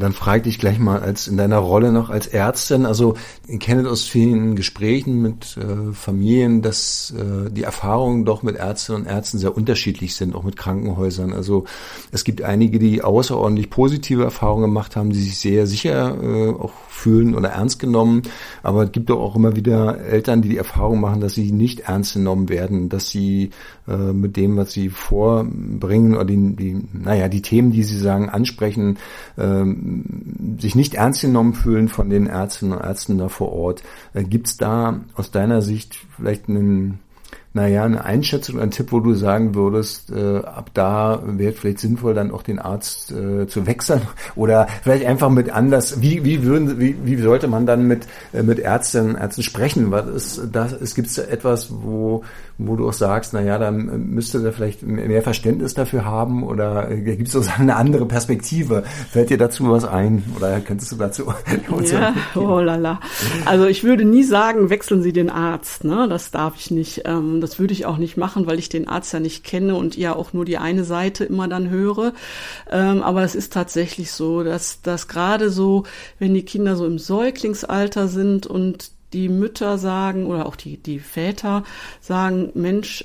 Dann 0.00 0.12
frage 0.12 0.48
ich 0.48 0.58
gleich 0.58 0.78
mal 0.78 1.00
als 1.00 1.28
in 1.28 1.36
deiner 1.36 1.58
Rolle 1.58 1.92
noch 1.92 2.10
als 2.10 2.26
Ärztin. 2.26 2.86
Also 2.86 3.14
ihr 3.46 3.58
kennt 3.58 3.86
aus 3.86 4.04
vielen 4.04 4.56
Gesprächen 4.56 5.22
mit 5.22 5.56
äh, 5.56 5.92
Familien, 5.92 6.62
dass 6.62 7.14
äh, 7.16 7.50
die 7.50 7.62
Erfahrungen 7.62 8.24
doch 8.24 8.42
mit 8.42 8.56
Ärztinnen 8.56 9.02
und 9.02 9.08
Ärzten 9.08 9.38
sehr 9.38 9.56
unterschiedlich 9.56 10.16
sind, 10.16 10.34
auch 10.34 10.42
mit 10.42 10.56
Krankenhäusern. 10.56 11.32
Also 11.32 11.64
es 12.10 12.24
gibt 12.24 12.42
einige, 12.42 12.78
die 12.78 13.02
außerordentlich 13.02 13.70
positive 13.70 14.24
Erfahrungen 14.24 14.62
gemacht 14.62 14.96
haben, 14.96 15.10
die 15.10 15.20
sich 15.20 15.38
sehr 15.38 15.66
sicher 15.66 16.16
äh, 16.22 16.50
auch 16.50 16.72
fühlen 16.88 17.34
oder 17.34 17.50
ernst 17.50 17.78
genommen. 17.78 18.22
Aber 18.62 18.84
es 18.84 18.92
gibt 18.92 19.10
doch 19.10 19.20
auch 19.20 19.36
immer 19.36 19.56
wieder 19.56 20.00
Eltern, 20.00 20.42
die 20.42 20.48
die 20.50 20.58
Erfahrung 20.58 21.00
machen, 21.00 21.20
dass 21.20 21.34
sie 21.34 21.52
nicht 21.52 21.80
ernst 21.80 22.14
genommen 22.14 22.48
werden, 22.48 22.88
dass 22.88 23.08
sie 23.08 23.50
äh, 23.90 24.12
mit 24.12 24.36
dem, 24.36 24.56
was 24.56 24.72
sie 24.72 24.88
vorbringen 24.88 26.14
oder 26.14 26.24
die, 26.24 26.54
die, 26.54 26.80
naja, 26.92 27.28
die 27.28 27.42
Themen, 27.42 27.72
die 27.72 27.82
sie 27.82 27.98
sagen, 27.98 28.28
ansprechen, 28.28 28.98
äh, 29.36 29.64
sich 30.60 30.76
nicht 30.76 30.94
ernst 30.94 31.22
genommen 31.22 31.54
fühlen 31.54 31.88
von 31.88 32.08
den 32.08 32.26
Ärztinnen 32.26 32.78
und 32.78 32.84
Ärzten 32.84 33.18
da 33.18 33.28
vor 33.28 33.52
Ort. 33.52 33.82
Äh, 34.14 34.24
Gibt 34.24 34.46
es 34.46 34.56
da 34.56 35.00
aus 35.14 35.30
deiner 35.30 35.60
Sicht 35.60 35.98
vielleicht 36.16 36.48
einen 36.48 37.00
naja, 37.52 37.84
eine 37.84 38.04
Einschätzung, 38.04 38.60
ein 38.60 38.70
Tipp, 38.70 38.92
wo 38.92 39.00
du 39.00 39.14
sagen 39.14 39.56
würdest, 39.56 40.12
äh, 40.12 40.38
ab 40.38 40.70
da 40.72 41.20
wäre 41.26 41.52
vielleicht 41.52 41.80
sinnvoll, 41.80 42.14
dann 42.14 42.30
auch 42.30 42.42
den 42.42 42.60
Arzt 42.60 43.10
äh, 43.10 43.48
zu 43.48 43.66
wechseln 43.66 44.02
oder 44.36 44.68
vielleicht 44.82 45.04
einfach 45.04 45.30
mit 45.30 45.50
anders, 45.50 46.00
wie, 46.00 46.24
wie 46.24 46.44
würden, 46.44 46.78
wie, 46.78 46.96
wie 47.02 47.16
sollte 47.16 47.48
man 47.48 47.66
dann 47.66 47.88
mit, 47.88 48.06
äh, 48.32 48.44
mit 48.44 48.60
Ärztinnen, 48.60 49.16
Ärzten 49.16 49.42
sprechen? 49.42 49.90
Was 49.90 50.06
ist 50.06 50.48
das, 50.52 50.72
es 50.72 50.94
gibt 50.94 51.16
etwas, 51.18 51.70
wo, 51.82 52.22
wo 52.56 52.76
du 52.76 52.88
auch 52.88 52.92
sagst, 52.92 53.32
naja, 53.32 53.58
dann 53.58 54.10
müsste 54.10 54.40
da 54.40 54.52
vielleicht 54.52 54.84
mehr 54.84 55.22
Verständnis 55.22 55.74
dafür 55.74 56.04
haben 56.04 56.44
oder 56.44 56.88
äh, 56.88 57.00
gibt 57.00 57.26
es 57.26 57.32
sozusagen 57.32 57.62
eine 57.68 57.74
andere 57.74 58.06
Perspektive? 58.06 58.84
Fällt 59.10 59.30
dir 59.30 59.38
dazu 59.38 59.68
was 59.68 59.84
ein 59.84 60.22
oder 60.36 60.60
könntest 60.60 60.92
du 60.92 60.96
dazu 60.96 61.34
ja, 61.90 62.14
oh 62.36 62.60
lala. 62.60 63.00
Also 63.44 63.66
ich 63.66 63.82
würde 63.82 64.04
nie 64.04 64.22
sagen, 64.22 64.70
wechseln 64.70 65.02
Sie 65.02 65.12
den 65.12 65.30
Arzt, 65.30 65.82
ne? 65.82 66.06
Das 66.08 66.30
darf 66.30 66.54
ich 66.56 66.70
nicht. 66.70 67.02
Ähm, 67.06 67.39
das 67.40 67.58
würde 67.58 67.72
ich 67.72 67.86
auch 67.86 67.96
nicht 67.96 68.16
machen, 68.16 68.46
weil 68.46 68.58
ich 68.58 68.68
den 68.68 68.88
Arzt 68.88 69.12
ja 69.12 69.20
nicht 69.20 69.44
kenne 69.44 69.74
und 69.74 69.96
ja 69.96 70.14
auch 70.14 70.32
nur 70.32 70.44
die 70.44 70.58
eine 70.58 70.84
Seite 70.84 71.24
immer 71.24 71.48
dann 71.48 71.70
höre. 71.70 72.12
Ähm, 72.70 73.02
aber 73.02 73.22
es 73.22 73.34
ist 73.34 73.52
tatsächlich 73.52 74.12
so, 74.12 74.42
dass, 74.42 74.82
dass 74.82 75.08
gerade 75.08 75.50
so, 75.50 75.84
wenn 76.18 76.34
die 76.34 76.44
Kinder 76.44 76.76
so 76.76 76.86
im 76.86 76.98
Säuglingsalter 76.98 78.08
sind 78.08 78.46
und 78.46 78.92
die 79.12 79.28
Mütter 79.28 79.78
sagen 79.78 80.26
oder 80.26 80.46
auch 80.46 80.56
die, 80.56 80.76
die 80.76 81.00
Väter 81.00 81.64
sagen, 82.00 82.50
Mensch, 82.54 83.04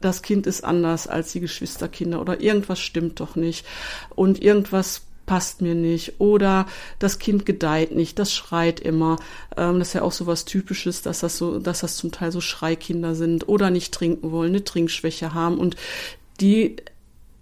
das 0.00 0.22
Kind 0.22 0.46
ist 0.46 0.62
anders 0.62 1.06
als 1.06 1.32
die 1.32 1.40
Geschwisterkinder 1.40 2.20
oder 2.20 2.40
irgendwas 2.40 2.80
stimmt 2.80 3.20
doch 3.20 3.34
nicht 3.36 3.66
und 4.14 4.42
irgendwas 4.42 5.05
passt 5.26 5.60
mir 5.60 5.74
nicht 5.74 6.20
oder 6.20 6.66
das 6.98 7.18
Kind 7.18 7.44
gedeiht 7.44 7.94
nicht, 7.94 8.18
das 8.18 8.32
schreit 8.32 8.80
immer. 8.80 9.18
Ähm, 9.56 9.78
das 9.78 9.88
ist 9.88 9.94
ja 9.94 10.02
auch 10.02 10.12
so 10.12 10.26
was 10.26 10.44
Typisches, 10.44 11.02
dass 11.02 11.20
das 11.20 11.36
so, 11.36 11.58
dass 11.58 11.80
das 11.80 11.96
zum 11.96 12.12
Teil 12.12 12.32
so 12.32 12.40
Schreikinder 12.40 13.14
sind 13.14 13.48
oder 13.48 13.70
nicht 13.70 13.92
trinken 13.92 14.30
wollen, 14.30 14.50
eine 14.50 14.64
Trinkschwäche 14.64 15.34
haben 15.34 15.58
und 15.58 15.76
die 16.40 16.76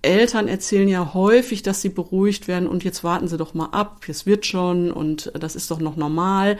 Eltern 0.04 0.48
erzählen 0.48 0.88
ja 0.88 1.14
häufig, 1.14 1.62
dass 1.62 1.80
sie 1.80 1.88
beruhigt 1.88 2.46
werden 2.46 2.68
und 2.68 2.84
jetzt 2.84 3.04
warten 3.04 3.26
sie 3.26 3.38
doch 3.38 3.54
mal 3.54 3.70
ab, 3.72 4.02
es 4.06 4.26
wird 4.26 4.44
schon 4.46 4.90
und 4.92 5.32
das 5.34 5.56
ist 5.56 5.70
doch 5.70 5.80
noch 5.80 5.96
normal. 5.96 6.58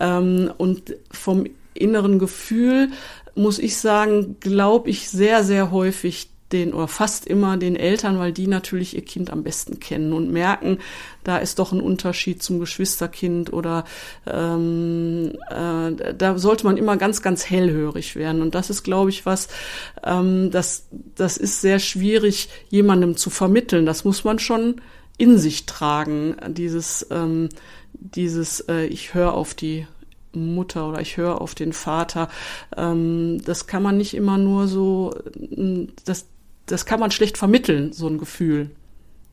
Ähm, 0.00 0.52
und 0.58 0.96
vom 1.10 1.46
inneren 1.74 2.18
Gefühl 2.18 2.90
muss 3.34 3.58
ich 3.58 3.76
sagen, 3.76 4.36
glaube 4.40 4.90
ich 4.90 5.08
sehr, 5.08 5.44
sehr 5.44 5.70
häufig 5.70 6.30
den 6.52 6.72
oder 6.74 6.88
fast 6.88 7.26
immer 7.26 7.56
den 7.56 7.76
Eltern, 7.76 8.18
weil 8.18 8.32
die 8.32 8.46
natürlich 8.46 8.94
ihr 8.94 9.04
Kind 9.04 9.30
am 9.30 9.42
besten 9.42 9.80
kennen 9.80 10.12
und 10.12 10.32
merken, 10.32 10.78
da 11.24 11.38
ist 11.38 11.58
doch 11.58 11.72
ein 11.72 11.80
Unterschied 11.80 12.42
zum 12.42 12.60
Geschwisterkind 12.60 13.52
oder 13.52 13.84
ähm, 14.26 15.32
äh, 15.50 16.14
da 16.14 16.38
sollte 16.38 16.64
man 16.64 16.76
immer 16.76 16.96
ganz, 16.96 17.22
ganz 17.22 17.48
hellhörig 17.48 18.16
werden. 18.16 18.42
Und 18.42 18.54
das 18.54 18.70
ist, 18.70 18.82
glaube 18.82 19.10
ich, 19.10 19.26
was, 19.26 19.48
ähm, 20.04 20.50
das, 20.50 20.86
das 21.16 21.36
ist 21.36 21.60
sehr 21.60 21.78
schwierig, 21.78 22.48
jemandem 22.68 23.16
zu 23.16 23.30
vermitteln. 23.30 23.86
Das 23.86 24.04
muss 24.04 24.24
man 24.24 24.38
schon 24.38 24.80
in 25.18 25.38
sich 25.38 25.66
tragen, 25.66 26.36
dieses, 26.48 27.06
ähm, 27.10 27.50
dieses, 27.92 28.60
äh, 28.60 28.86
ich 28.86 29.12
höre 29.12 29.34
auf 29.34 29.54
die 29.54 29.86
Mutter 30.32 30.88
oder 30.88 31.00
ich 31.00 31.16
höre 31.16 31.40
auf 31.40 31.54
den 31.54 31.72
Vater. 31.72 32.28
Ähm, 32.76 33.42
das 33.44 33.66
kann 33.66 33.82
man 33.82 33.96
nicht 33.96 34.14
immer 34.14 34.38
nur 34.38 34.68
so, 34.68 35.14
das, 36.04 36.26
das 36.70 36.86
kann 36.86 37.00
man 37.00 37.10
schlecht 37.10 37.38
vermitteln, 37.38 37.92
so 37.92 38.06
ein 38.06 38.18
Gefühl. 38.18 38.70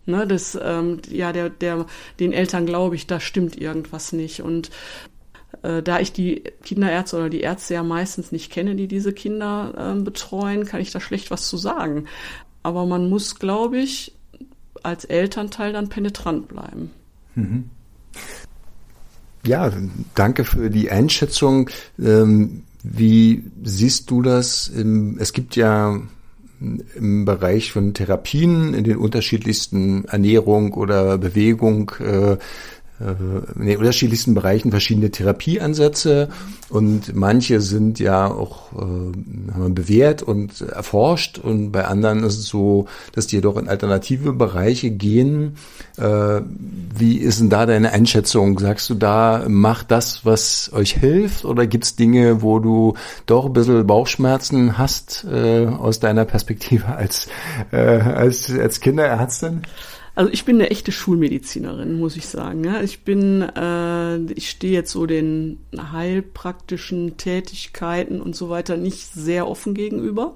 Ne, 0.06 0.26
das, 0.26 0.58
ähm, 0.62 1.02
ja, 1.10 1.34
der, 1.34 1.50
der, 1.50 1.86
den 2.20 2.32
Eltern 2.32 2.66
glaube 2.66 2.96
ich, 2.96 3.08
da 3.08 3.20
stimmt 3.20 3.60
irgendwas 3.60 4.14
nicht. 4.14 4.42
Und 4.42 4.72
äh, 5.64 5.84
da 5.84 6.00
ich 6.00 6.14
die 6.14 6.44
Kinderärzte 6.64 7.18
oder 7.18 7.30
die 7.30 7.42
Ärzte 7.42 7.74
ja 7.74 7.84
meistens 7.84 8.32
nicht 8.32 8.52
kenne, 8.52 8.76
die 8.76 8.88
diese 8.88 9.12
Kinder 9.12 9.96
äh, 9.98 10.02
betreuen, 10.02 10.66
kann 10.66 10.80
ich 10.80 10.92
da 10.92 11.02
schlecht 11.02 11.30
was 11.30 11.50
zu 11.50 11.58
sagen. 11.58 12.06
Aber 12.64 12.86
man 12.86 13.10
muss, 13.10 13.38
glaube 13.38 13.80
ich, 13.80 14.14
als 14.82 15.04
Elternteil 15.04 15.74
dann 15.74 15.90
penetrant 15.90 16.48
bleiben. 16.48 16.92
Mhm. 17.36 17.70
Ja, 19.46 19.72
danke 20.16 20.46
für 20.46 20.70
die 20.70 20.90
Einschätzung. 20.90 21.70
Ähm, 22.00 22.64
wie 22.84 23.44
siehst 23.64 24.10
du 24.10 24.22
das? 24.22 24.72
Es 25.18 25.34
gibt 25.34 25.56
ja 25.56 26.02
im 26.60 27.26
Bereich 27.26 27.72
von 27.72 27.94
Therapien, 27.94 28.74
in 28.74 28.84
den 28.84 28.98
unterschiedlichsten 28.98 30.06
Ernährung 30.06 30.74
oder 30.74 31.18
Bewegung, 31.18 31.92
äh, 32.00 32.38
in 33.00 33.66
den 33.66 33.78
unterschiedlichsten 33.78 34.34
Bereichen 34.34 34.72
verschiedene 34.72 35.12
Therapieansätze 35.12 36.30
und 36.70 37.16
manche 37.16 37.62
sind 37.62 38.00
ja 38.00 38.26
auch 38.28 38.74
äh, 38.74 39.70
bewährt 39.70 40.24
und 40.24 40.62
erforscht 40.62 41.38
und 41.38 41.72
bei 41.72 41.86
anderen 41.86 42.24
ist 42.24 42.40
es 42.40 42.48
so, 42.48 42.88
dass 43.14 43.28
die 43.28 43.36
jedoch 43.36 43.58
in 43.58 43.70
alternative 43.70 44.34
Bereiche 44.34 44.90
gehen. 44.90 45.58
Äh, 45.98 46.42
wie 46.98 47.18
ist 47.18 47.40
denn 47.40 47.52
da 47.52 47.68
deine 47.68 47.92
Einschätzung? 47.92 48.58
Sagst 48.58 48.90
du 48.90 48.96
da, 48.96 49.46
macht 49.48 49.92
das, 49.92 50.26
was 50.26 50.72
euch 50.74 50.94
hilft 50.94 51.46
oder 51.46 51.68
gibt 51.68 51.84
es 51.84 51.96
Dinge, 51.96 52.42
wo 52.42 52.58
du 52.58 52.96
doch 53.28 53.46
ein 53.46 53.54
bisschen 53.54 53.86
Bauchschmerzen 53.86 54.80
hast 54.80 55.24
äh, 55.32 55.68
aus 55.68 56.00
deiner 56.00 56.26
Perspektive 56.26 56.88
als, 56.88 57.28
äh, 57.72 57.78
als, 57.78 58.52
als 58.52 58.80
Kinderärztin? 58.80 59.62
Also 60.18 60.32
ich 60.34 60.46
bin 60.46 60.56
eine 60.56 60.72
echte 60.72 60.92
Schulmedizinerin, 60.92 62.00
muss 62.00 62.18
ich 62.18 62.26
sagen. 62.26 62.66
Ich 62.84 63.04
bin, 63.04 63.44
äh, 63.44 64.18
ich 64.34 64.50
stehe 64.50 64.74
jetzt 64.74 64.92
so 64.92 65.06
den 65.06 65.60
heilpraktischen 65.78 67.18
Tätigkeiten 67.18 68.20
und 68.20 68.36
so 68.36 68.50
weiter 68.50 68.78
nicht 68.78 69.14
sehr 69.14 69.48
offen 69.48 69.76
gegenüber. 69.76 70.36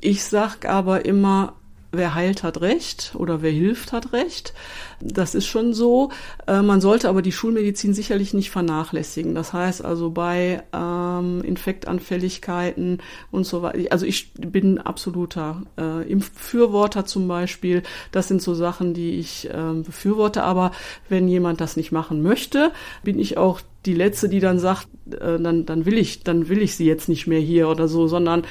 Ich 0.00 0.24
sag 0.24 0.68
aber 0.68 1.04
immer, 1.04 1.52
wer 1.96 2.14
heilt, 2.14 2.42
hat 2.42 2.60
Recht 2.60 3.12
oder 3.16 3.42
wer 3.42 3.50
hilft, 3.50 3.92
hat 3.92 4.12
Recht. 4.12 4.54
Das 5.00 5.34
ist 5.34 5.46
schon 5.46 5.74
so. 5.74 6.10
Äh, 6.46 6.62
man 6.62 6.80
sollte 6.80 7.08
aber 7.08 7.22
die 7.22 7.32
Schulmedizin 7.32 7.94
sicherlich 7.94 8.34
nicht 8.34 8.50
vernachlässigen. 8.50 9.34
Das 9.34 9.52
heißt 9.52 9.84
also 9.84 10.10
bei 10.10 10.62
ähm, 10.72 11.42
Infektanfälligkeiten 11.42 13.02
und 13.30 13.44
so 13.44 13.62
weiter. 13.62 13.92
Also 13.92 14.06
ich 14.06 14.32
bin 14.34 14.78
absoluter 14.78 15.62
äh, 15.78 16.10
Impfbefürworter 16.10 17.04
zum 17.04 17.28
Beispiel. 17.28 17.82
Das 18.12 18.28
sind 18.28 18.40
so 18.40 18.54
Sachen, 18.54 18.94
die 18.94 19.18
ich 19.18 19.48
äh, 19.50 19.72
befürworte. 19.74 20.42
Aber 20.42 20.72
wenn 21.08 21.28
jemand 21.28 21.60
das 21.60 21.76
nicht 21.76 21.92
machen 21.92 22.22
möchte, 22.22 22.72
bin 23.02 23.18
ich 23.18 23.36
auch 23.36 23.60
die 23.86 23.94
letzte, 23.94 24.28
die 24.28 24.40
dann 24.40 24.58
sagt, 24.58 24.88
äh, 25.10 25.38
dann, 25.38 25.66
dann 25.66 25.86
will 25.86 25.96
ich, 25.98 26.22
dann 26.22 26.48
will 26.48 26.62
ich 26.62 26.76
sie 26.76 26.86
jetzt 26.86 27.08
nicht 27.08 27.26
mehr 27.26 27.40
hier 27.40 27.68
oder 27.68 27.88
so, 27.88 28.08
sondern 28.08 28.44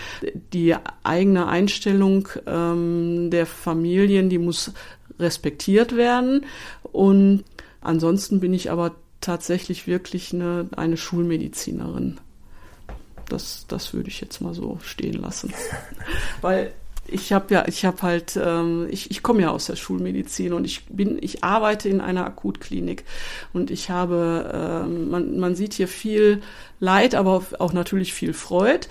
die 0.54 0.76
eigene 1.04 1.48
Einstellung 1.48 2.28
ähm, 2.46 3.30
der 3.32 3.46
Familien, 3.46 4.30
die 4.30 4.38
muss 4.38 4.74
respektiert 5.20 5.96
werden. 5.96 6.46
Und 6.84 7.44
ansonsten 7.82 8.40
bin 8.40 8.54
ich 8.54 8.72
aber 8.72 8.96
tatsächlich 9.22 9.88
wirklich 9.88 10.34
eine, 10.34 10.70
eine 10.76 10.98
Schulmedizinerin. 10.98 12.20
Das, 13.30 13.66
das 13.68 13.94
würde 13.94 14.10
ich 14.10 14.22
jetzt 14.22 14.40
mal 14.40 14.54
so 14.54 14.78
stehen 14.84 15.16
lassen. 15.16 15.54
Weil 16.42 16.74
ich 17.08 17.34
habe 17.34 17.54
ja, 17.54 17.68
ich 17.68 17.86
habe 17.86 18.02
halt, 18.02 18.40
ähm, 18.42 18.88
ich, 18.90 19.12
ich 19.12 19.24
komme 19.24 19.42
ja 19.42 19.50
aus 19.52 19.66
der 19.66 19.76
Schulmedizin 19.76 20.54
und 20.54 20.66
ich 20.66 20.86
bin, 20.86 21.18
ich 21.22 21.44
arbeite 21.44 21.90
in 21.90 22.02
einer 22.02 22.26
Akutklinik. 22.26 23.04
Und 23.54 23.72
ich 23.72 23.90
habe, 23.90 24.84
ähm, 24.86 25.10
man, 25.10 25.40
man 25.40 25.56
sieht 25.56 25.74
hier 25.74 25.88
viel 25.88 26.42
Leid, 26.80 27.16
aber 27.16 27.44
auch 27.60 27.74
natürlich 27.74 28.14
viel 28.14 28.34
Freud. 28.34 28.88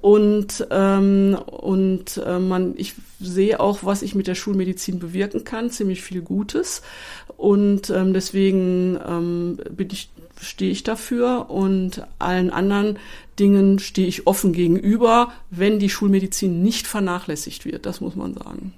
Und 0.00 0.66
ähm, 0.70 1.38
und 1.46 2.16
äh, 2.24 2.38
man, 2.38 2.74
ich 2.76 2.94
sehe 3.20 3.60
auch, 3.60 3.80
was 3.82 4.02
ich 4.02 4.14
mit 4.14 4.26
der 4.26 4.34
Schulmedizin 4.34 4.98
bewirken 4.98 5.44
kann, 5.44 5.70
ziemlich 5.70 6.02
viel 6.02 6.22
Gutes. 6.22 6.82
Und 7.36 7.90
ähm, 7.90 8.12
deswegen 8.12 8.98
ähm, 9.06 9.58
bin 9.70 9.88
ich 9.90 10.10
stehe 10.40 10.70
ich 10.70 10.82
dafür 10.82 11.50
und 11.50 12.06
allen 12.18 12.50
anderen 12.50 12.98
Dingen 13.38 13.78
stehe 13.78 14.08
ich 14.08 14.26
offen 14.26 14.52
gegenüber, 14.52 15.32
wenn 15.50 15.78
die 15.78 15.90
Schulmedizin 15.90 16.62
nicht 16.62 16.86
vernachlässigt 16.86 17.64
wird, 17.64 17.86
das 17.86 18.00
muss 18.00 18.16
man 18.16 18.34
sagen. 18.34 18.72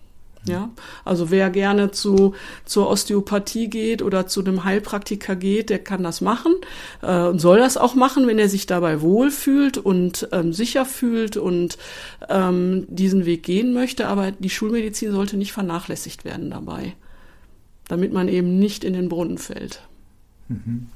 Ja, 0.44 0.70
also 1.04 1.30
wer 1.30 1.50
gerne 1.50 1.90
zu, 1.90 2.34
zur 2.64 2.88
Osteopathie 2.88 3.68
geht 3.68 4.02
oder 4.02 4.26
zu 4.26 4.40
einem 4.40 4.64
Heilpraktiker 4.64 5.36
geht, 5.36 5.68
der 5.68 5.78
kann 5.78 6.02
das 6.02 6.20
machen 6.20 6.54
äh, 7.02 7.24
und 7.24 7.38
soll 7.38 7.58
das 7.58 7.76
auch 7.76 7.94
machen, 7.94 8.26
wenn 8.26 8.38
er 8.38 8.48
sich 8.48 8.66
dabei 8.66 9.02
wohlfühlt 9.02 9.78
und 9.78 10.28
ähm, 10.32 10.52
sicher 10.52 10.84
fühlt 10.84 11.36
und 11.36 11.76
ähm, 12.28 12.86
diesen 12.88 13.26
Weg 13.26 13.42
gehen 13.42 13.74
möchte. 13.74 14.08
Aber 14.08 14.30
die 14.30 14.50
Schulmedizin 14.50 15.12
sollte 15.12 15.36
nicht 15.36 15.52
vernachlässigt 15.52 16.24
werden 16.24 16.50
dabei, 16.50 16.94
damit 17.88 18.12
man 18.12 18.28
eben 18.28 18.58
nicht 18.58 18.84
in 18.84 18.94
den 18.94 19.08
Brunnen 19.08 19.38
fällt. 19.38 19.82
Mhm. 20.48 20.88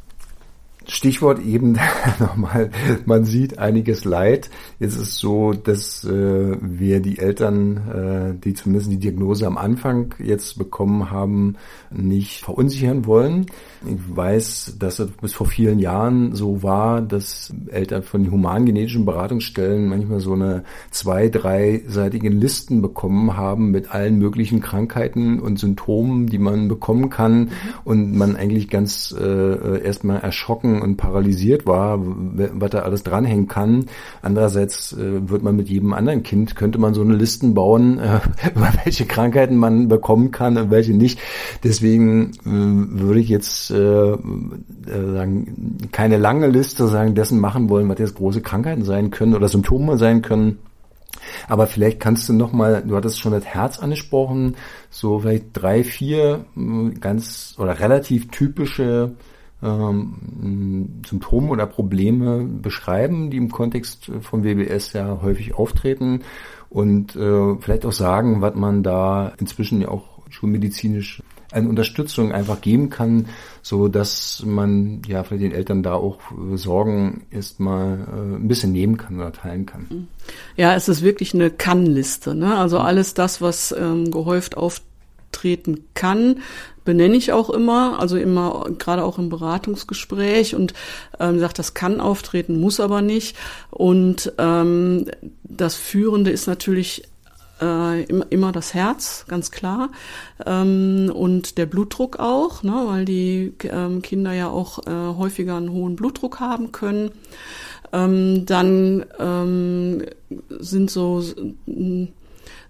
Stichwort 0.87 1.45
eben 1.45 1.79
nochmal, 2.19 2.71
man 3.05 3.25
sieht 3.25 3.59
einiges 3.59 4.05
Leid. 4.05 4.51
Jetzt 4.79 4.97
ist 4.97 5.03
es 5.03 5.19
so, 5.19 5.53
dass 5.53 6.05
äh, 6.05 6.57
wir 6.61 7.01
die 7.01 7.19
Eltern, 7.19 7.77
äh, 7.77 8.41
die 8.43 8.55
zumindest 8.55 8.91
die 8.91 8.99
Diagnose 8.99 9.47
am 9.47 9.59
Anfang 9.59 10.15
jetzt 10.19 10.59
bekommen 10.59 11.11
haben, 11.11 11.57
nicht 11.91 12.41
verunsichern 12.41 13.07
wollen. 13.07 13.47
Ich 13.85 14.17
weiß, 14.17 14.77
dass 14.79 14.99
es 14.99 15.11
bis 15.11 15.35
vor 15.35 15.47
vielen 15.47 15.79
Jahren 15.79 16.35
so 16.35 16.63
war, 16.63 17.03
dass 17.03 17.53
Eltern 17.69 18.03
von 18.03 18.31
humangenetischen 18.31 19.05
Beratungsstellen 19.05 19.89
manchmal 19.89 20.21
so 20.21 20.35
eine 20.35 20.65
zwei-, 20.91 21.29
dreiseitigen 21.29 22.41
Listen 22.41 22.83
bekommen 22.83 23.37
haben 23.37 23.71
mit 23.71 23.93
allen 23.93 24.19
möglichen 24.19 24.61
Krankheiten 24.61 25.41
und 25.41 25.59
Symptomen, 25.59 26.27
die 26.27 26.39
man 26.39 26.69
bekommen 26.69 27.11
kann 27.11 27.51
und 27.85 28.17
man 28.17 28.37
eigentlich 28.37 28.69
ganz 28.69 29.15
äh, 29.19 29.83
erstmal 29.83 30.21
erschrocken 30.21 30.72
und 30.81 30.97
paralysiert 30.97 31.67
war, 31.67 31.99
was 32.01 32.71
da 32.71 32.81
alles 32.81 33.03
dranhängen 33.03 33.49
kann. 33.49 33.87
Andererseits 34.23 34.93
äh, 34.93 35.29
wird 35.29 35.43
man 35.43 35.57
mit 35.57 35.69
jedem 35.69 35.93
anderen 35.93 36.23
Kind, 36.23 36.57
könnte 36.57 36.79
man 36.79 36.95
so 36.95 37.03
eine 37.03 37.15
Listen 37.15 37.55
bauen, 37.55 37.99
äh, 37.99 38.21
über 38.55 38.73
welche 38.85 39.05
Krankheiten 39.05 39.57
man 39.57 39.89
bekommen 39.89 40.31
kann 40.31 40.57
und 40.57 40.71
welche 40.71 40.95
nicht. 40.95 41.19
Deswegen 41.65 42.31
äh, 42.47 43.01
würde 43.01 43.21
ich 43.21 43.29
jetzt 43.29 43.71
äh, 43.71 44.13
äh, 44.13 44.17
sagen, 44.87 45.79
keine 45.93 46.17
lange 46.17 46.47
Liste 46.47 46.87
sagen, 46.87 47.15
dessen 47.15 47.41
machen 47.41 47.69
wollen, 47.69 47.89
was 47.89 47.99
jetzt 47.99 48.15
große 48.15 48.41
Krankheiten 48.41 48.85
sein 48.85 49.11
können 49.11 49.35
oder 49.35 49.49
Symptome 49.49 49.99
sein 49.99 50.23
können. 50.23 50.59
Aber 51.49 51.67
vielleicht 51.67 52.01
kannst 52.01 52.29
du 52.29 52.33
noch 52.33 52.53
mal, 52.53 52.83
du 52.83 52.97
hattest 52.97 53.21
schon 53.21 53.33
das 53.33 53.45
Herz 53.45 53.79
angesprochen, 53.79 54.57
so 54.91 55.21
vielleicht 55.21 55.47
drei, 55.53 55.85
vier 55.85 56.45
ganz 57.01 57.55
oder 57.59 57.81
relativ 57.81 58.29
typische 58.31 59.13
ähm, 59.63 61.03
Symptome 61.07 61.49
oder 61.51 61.67
Probleme 61.67 62.45
beschreiben, 62.45 63.31
die 63.31 63.37
im 63.37 63.51
Kontext 63.51 64.11
von 64.21 64.45
WBS 64.45 64.93
ja 64.93 65.21
häufig 65.23 65.55
auftreten 65.55 66.23
und 66.71 67.17
äh, 67.17 67.57
vielleicht 67.61 67.87
auch 67.87 67.93
sagen, 67.93 68.41
was 68.41 68.55
man 68.55 68.83
da 68.83 69.33
inzwischen 69.39 69.81
ja 69.83 69.89
auch 69.89 70.05
schulmedizinisch 70.31 71.23
eine 71.53 71.69
Unterstützung 71.69 72.33
einfach 72.33 72.61
geben 72.61 72.91
kann, 72.91 73.27
so 73.61 73.89
dass 73.89 74.43
man 74.45 75.03
ja 75.07 75.23
vielleicht 75.23 75.43
den 75.43 75.53
Eltern 75.53 75.83
da 75.83 75.95
auch 75.95 76.19
Sorgen 76.55 77.27
erstmal 77.31 77.99
äh, 78.01 78.37
ein 78.37 78.49
bisschen 78.49 78.73
nehmen 78.73 78.97
kann 78.97 79.17
oder 79.17 79.33
teilen 79.33 79.67
kann. 79.67 80.09
Ja, 80.57 80.75
es 80.75 80.89
ist 80.89 81.03
wirklich 81.03 81.35
eine 81.35 81.51
Kann-Liste. 81.51 82.35
Ne? 82.35 82.57
Also 82.57 82.79
alles 82.79 83.15
das, 83.15 83.41
was 83.41 83.75
ähm, 83.79 84.11
gehäuft 84.11 84.57
auftreten 84.57 85.85
kann, 85.95 86.39
benenne 86.85 87.17
ich 87.17 87.33
auch 87.33 87.51
immer, 87.51 87.99
also 88.01 88.17
immer 88.17 88.67
gerade 88.79 89.05
auch 89.05 89.19
im 89.19 89.29
Beratungsgespräch 89.29 90.55
und 90.55 90.75
ähm, 91.21 91.39
sagt, 91.39 91.59
das 91.59 91.75
kann 91.75 92.01
auftreten, 92.01 92.61
muss 92.61 92.81
aber 92.81 93.03
nicht. 93.03 93.37
Und 93.71 94.33
ähm, 94.39 95.07
das 95.45 95.77
Führende 95.77 96.31
ist 96.31 96.47
natürlich 96.47 97.05
äh, 97.61 98.03
immer, 98.05 98.27
immer 98.31 98.53
das 98.53 98.75
Herz, 98.75 99.25
ganz 99.29 99.51
klar. 99.51 99.91
Ähm, 100.45 101.11
und 101.15 101.59
der 101.59 101.67
Blutdruck 101.67 102.19
auch, 102.19 102.63
ne, 102.63 102.83
weil 102.87 103.05
die 103.05 103.55
ähm, 103.65 104.03
Kinder 104.03 104.33
ja 104.33 104.49
auch 104.49 104.87
äh, 104.87 104.91
häufiger 104.91 105.57
einen 105.57 105.73
hohen 105.73 105.97
Blutdruck 105.97 106.41
haben 106.41 106.73
können. 106.73 107.13
Ähm, 107.93 108.47
dann 108.47 109.05
ähm, 109.19 110.03
sind 110.49 110.91
so 110.91 111.23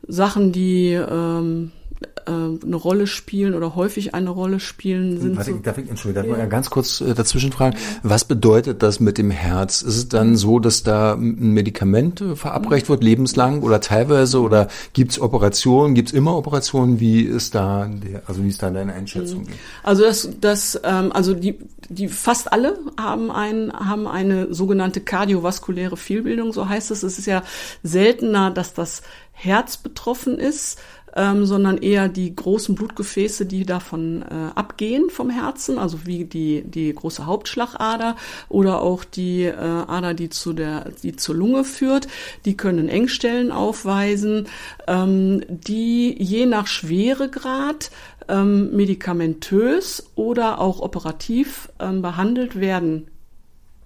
Sachen, 0.08 0.52
die 0.52 0.92
ähm, 0.92 1.70
äh, 1.76 1.81
eine 2.26 2.76
Rolle 2.76 3.06
spielen 3.06 3.54
oder 3.54 3.74
häufig 3.74 4.14
eine 4.14 4.30
Rolle 4.30 4.60
spielen. 4.60 5.20
Sind 5.20 5.36
Warte, 5.36 5.52
so, 5.52 5.58
darf 5.58 5.78
ich, 5.78 5.88
Entschuldigung, 5.88 6.28
darf 6.28 6.38
ich 6.38 6.42
ja. 6.42 6.48
ganz 6.48 6.70
kurz 6.70 7.00
äh, 7.00 7.14
dazwischen 7.14 7.52
fragen? 7.52 7.76
Was 8.02 8.24
bedeutet 8.24 8.82
das 8.82 9.00
mit 9.00 9.18
dem 9.18 9.30
Herz? 9.30 9.82
Ist 9.82 9.96
es 9.96 10.08
dann 10.08 10.36
so, 10.36 10.58
dass 10.58 10.82
da 10.82 11.14
ein 11.14 11.52
Medikament 11.52 12.20
äh, 12.20 12.36
verabreicht 12.36 12.88
wird, 12.88 13.02
lebenslang 13.02 13.62
oder 13.62 13.80
teilweise? 13.80 14.40
Oder 14.40 14.68
gibt 14.92 15.12
es 15.12 15.20
Operationen? 15.20 15.94
Gibt 15.94 16.08
es 16.08 16.14
immer 16.14 16.36
Operationen? 16.36 17.00
Wie 17.00 17.22
ist 17.22 17.54
da, 17.54 17.86
der, 17.86 18.22
also 18.26 18.44
wie 18.44 18.48
ist 18.48 18.62
da 18.62 18.70
deine 18.70 18.92
Einschätzung? 18.92 19.42
Mhm. 19.42 19.48
Also 19.82 20.02
das, 20.04 20.28
das, 20.40 20.80
ähm, 20.84 21.12
also 21.12 21.34
die, 21.34 21.58
die 21.88 22.08
fast 22.08 22.52
alle 22.52 22.78
haben 22.98 23.30
ein, 23.30 23.72
haben 23.72 24.06
eine 24.06 24.52
sogenannte 24.54 25.00
kardiovaskuläre 25.00 25.96
Fehlbildung, 25.96 26.52
so 26.52 26.68
heißt 26.68 26.90
es. 26.90 27.02
Es 27.02 27.18
ist 27.18 27.26
ja 27.26 27.42
seltener, 27.82 28.50
dass 28.50 28.74
das 28.74 29.02
Herz 29.32 29.76
betroffen 29.76 30.38
ist 30.38 30.78
ähm, 31.16 31.44
sondern 31.44 31.78
eher 31.78 32.08
die 32.08 32.34
großen 32.34 32.74
Blutgefäße, 32.74 33.46
die 33.46 33.64
davon 33.64 34.22
äh, 34.22 34.50
abgehen 34.54 35.10
vom 35.10 35.30
Herzen, 35.30 35.78
also 35.78 36.06
wie 36.06 36.24
die, 36.24 36.62
die 36.64 36.94
große 36.94 37.26
Hauptschlagader 37.26 38.16
oder 38.48 38.80
auch 38.80 39.04
die 39.04 39.44
äh, 39.44 39.54
Ader, 39.54 40.14
die 40.14 40.30
zu 40.30 40.52
der, 40.52 40.90
die 41.02 41.16
zur 41.16 41.34
Lunge 41.34 41.64
führt. 41.64 42.08
Die 42.44 42.56
können 42.56 42.88
Engstellen 42.88 43.52
aufweisen, 43.52 44.46
ähm, 44.86 45.42
die 45.48 46.14
je 46.22 46.46
nach 46.46 46.66
Schweregrad 46.66 47.90
ähm, 48.28 48.74
medikamentös 48.74 50.10
oder 50.14 50.60
auch 50.60 50.80
operativ 50.80 51.70
ähm, 51.80 52.02
behandelt 52.02 52.58
werden 52.58 53.06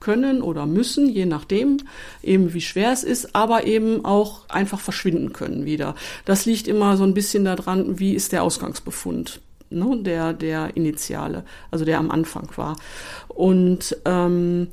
können 0.00 0.42
oder 0.42 0.66
müssen, 0.66 1.08
je 1.08 1.26
nachdem, 1.26 1.78
eben 2.22 2.52
wie 2.54 2.60
schwer 2.60 2.92
es 2.92 3.04
ist, 3.04 3.34
aber 3.34 3.66
eben 3.66 4.04
auch 4.04 4.48
einfach 4.48 4.80
verschwinden 4.80 5.32
können 5.32 5.64
wieder. 5.64 5.94
Das 6.24 6.46
liegt 6.46 6.68
immer 6.68 6.96
so 6.96 7.04
ein 7.04 7.14
bisschen 7.14 7.44
daran, 7.44 7.98
wie 7.98 8.14
ist 8.14 8.32
der 8.32 8.42
Ausgangsbefund, 8.42 9.40
ne, 9.70 9.98
der, 10.02 10.32
der 10.32 10.76
Initiale, 10.76 11.44
also 11.70 11.84
der 11.84 11.98
am 11.98 12.10
Anfang 12.10 12.48
war. 12.56 12.76
Und 13.28 13.96
ähm, 14.04 14.68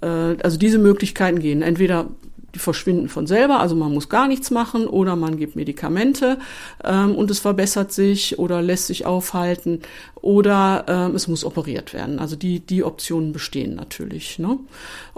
äh, 0.00 0.06
also 0.42 0.58
diese 0.58 0.78
Möglichkeiten 0.78 1.38
gehen. 1.40 1.62
Entweder 1.62 2.08
die 2.56 2.60
verschwinden 2.60 3.10
von 3.10 3.26
selber, 3.26 3.60
also 3.60 3.76
man 3.76 3.92
muss 3.92 4.08
gar 4.08 4.26
nichts 4.26 4.50
machen 4.50 4.86
oder 4.86 5.14
man 5.14 5.36
gibt 5.36 5.56
Medikamente 5.56 6.38
ähm, 6.82 7.14
und 7.14 7.30
es 7.30 7.38
verbessert 7.38 7.92
sich 7.92 8.38
oder 8.38 8.62
lässt 8.62 8.86
sich 8.86 9.04
aufhalten 9.04 9.82
oder 10.22 10.86
ähm, 10.88 11.14
es 11.14 11.28
muss 11.28 11.44
operiert 11.44 11.92
werden. 11.92 12.18
Also 12.18 12.34
die, 12.34 12.60
die 12.60 12.82
Optionen 12.82 13.32
bestehen 13.32 13.74
natürlich. 13.74 14.38
Ne? 14.38 14.58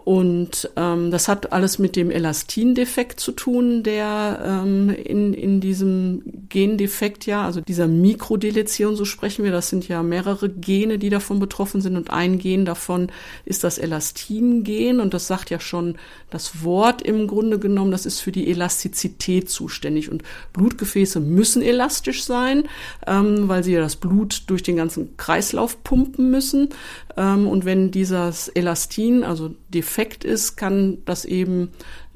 Und 0.09 0.71
ähm, 0.77 1.11
das 1.11 1.29
hat 1.29 1.53
alles 1.53 1.79
mit 1.79 1.95
dem 1.95 2.11
Elastindefekt 2.11 3.21
zu 3.21 3.33
tun, 3.33 3.83
der 3.83 4.41
ähm, 4.43 4.89
in, 4.89 5.35
in 5.35 5.61
diesem 5.61 6.23
Gendefekt 6.49 7.27
ja, 7.27 7.45
also 7.45 7.61
dieser 7.61 7.87
Mikrodeletion, 7.87 8.97
so 8.97 9.05
sprechen 9.05 9.45
wir, 9.45 9.53
das 9.53 9.69
sind 9.69 9.87
ja 9.87 10.03
mehrere 10.03 10.49
Gene, 10.49 10.99
die 10.99 11.11
davon 11.11 11.41
betroffen 11.41 11.83
sind 11.83 11.97
und 11.97 12.11
ein 12.11 12.39
Gen 12.39 12.65
davon 12.65 13.13
ist 13.45 13.65
das 13.65 13.77
Elastin-Gen 13.77 15.01
und 15.01 15.15
das 15.15 15.27
sagt 15.27 15.51
ja 15.51 15.61
schon 15.61 15.97
das 16.31 16.65
Wort 16.65 17.03
im 17.03 17.27
Grunde 17.29 17.59
genommen, 17.59 17.93
das 17.93 18.07
ist 18.07 18.21
für 18.21 18.33
die 18.33 18.51
Elastizität 18.51 19.49
zuständig 19.49 20.11
und 20.11 20.23
Blutgefäße 20.53 21.21
müssen 21.21 21.63
elastisch 21.63 22.25
sein, 22.25 22.65
ähm, 23.07 23.49
weil 23.49 23.63
sie 23.63 23.73
ja 23.73 23.81
das 23.81 23.97
Blut 23.97 24.45
durch 24.49 24.63
den 24.65 24.77
ganzen 24.77 25.17
Kreislauf 25.17 25.85
pumpen 25.85 26.31
müssen 26.31 26.71
ähm, 27.17 27.47
und 27.47 27.65
wenn 27.65 27.91
dieses 27.91 28.49
Elastin, 28.49 29.23
also 29.23 29.55
defekt 29.69 30.25
ist, 30.25 30.57
kann 30.57 30.99
das 31.05 31.25
eben 31.25 31.71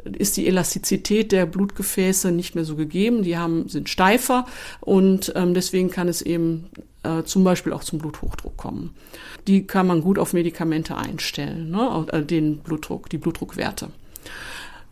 ist 0.05 0.37
die 0.37 0.49
Elastizität 0.49 1.33
der 1.33 1.47
Blutgefäße 1.47 2.33
nicht 2.33 2.55
mehr 2.55 2.65
so 2.65 2.77
gegeben. 2.77 3.23
Die 3.23 3.37
haben, 3.37 3.69
sind 3.69 3.89
steifer 3.89 4.47
und 4.81 5.33
ähm, 5.37 5.55
deswegen 5.55 5.91
kann 5.91 6.09
es 6.09 6.23
eben 6.23 6.71
äh, 7.03 7.23
zum 7.25 7.45
Beispiel 7.45 7.73
auch 7.73 7.85
zum 7.85 7.99
Bluthochdruck 7.99 8.57
kommen. 8.57 8.95
Die 9.47 9.67
kann 9.67 9.87
man 9.87 10.03
gut 10.03 10.19
auf 10.19 10.33
Medikamente 10.33 10.97
einstellen, 10.97 11.71
ne? 11.71 12.07
Äh, 12.11 12.23
den 12.23 12.59
Blutdruck, 12.59 13.11
die 13.11 13.19
Blutdruckwerte. 13.19 13.89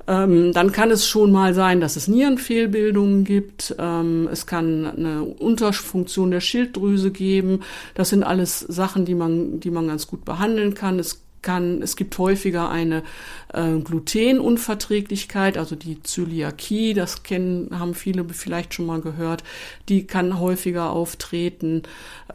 Ähm, 0.06 0.52
dann 0.52 0.72
kann 0.72 0.90
es 0.90 1.06
schon 1.06 1.32
mal 1.32 1.54
sein, 1.54 1.80
dass 1.80 1.96
es 1.96 2.08
Nierenfehlbildungen 2.08 3.24
gibt. 3.24 3.74
Ähm, 3.78 4.28
es 4.32 4.46
kann 4.46 4.86
eine 4.86 5.22
Unterfunktion 5.22 6.30
der 6.30 6.40
Schilddrüse 6.40 7.10
geben. 7.10 7.60
Das 7.94 8.08
sind 8.10 8.22
alles 8.22 8.60
Sachen, 8.60 9.04
die 9.04 9.14
man, 9.14 9.60
die 9.60 9.70
man 9.70 9.88
ganz 9.88 10.06
gut 10.06 10.24
behandeln 10.24 10.74
kann. 10.74 10.98
Es 10.98 11.22
kann, 11.42 11.82
es 11.82 11.96
gibt 11.96 12.16
häufiger 12.18 12.70
eine 12.70 13.02
äh, 13.52 13.78
Glutenunverträglichkeit, 13.78 15.56
also 15.56 15.76
die 15.76 16.02
Zöliakie, 16.02 16.94
das 16.94 17.22
kennen, 17.22 17.78
haben 17.78 17.94
viele 17.94 18.24
vielleicht 18.30 18.74
schon 18.74 18.86
mal 18.86 19.00
gehört, 19.00 19.42
die 19.88 20.06
kann 20.06 20.38
häufiger 20.38 20.90
auftreten. 20.90 21.82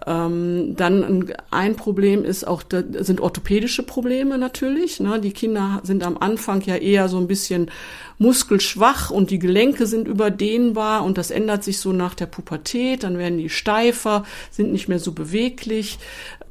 Ähm, 0.06 0.76
dann 0.76 1.04
ein, 1.04 1.34
ein, 1.52 1.76
Problem 1.76 2.26
ist 2.26 2.48
auch, 2.48 2.64
sind 3.00 3.22
orthopädische 3.22 3.84
Probleme 3.84 4.38
natürlich. 4.38 5.00
Ne? 5.00 5.20
Die 5.20 5.32
Kinder 5.32 5.82
sind 5.84 6.04
am 6.04 6.18
Anfang 6.18 6.62
ja 6.62 6.76
eher 6.76 7.10
so 7.10 7.18
ein 7.18 7.28
bisschen 7.28 7.72
muskelschwach 8.18 9.10
und 9.10 9.30
die 9.30 9.40
Gelenke 9.40 9.88
sind 9.88 10.08
überdehnbar 10.08 11.04
und 11.04 11.18
das 11.18 11.32
ändert 11.32 11.64
sich 11.64 11.80
so 11.80 11.92
nach 11.92 12.14
der 12.14 12.28
Pubertät, 12.28 13.04
dann 13.04 13.18
werden 13.18 13.38
die 13.38 13.50
steifer, 13.50 14.26
sind 14.52 14.72
nicht 14.72 14.88
mehr 14.88 15.00
so 15.00 15.12
beweglich. 15.12 16.00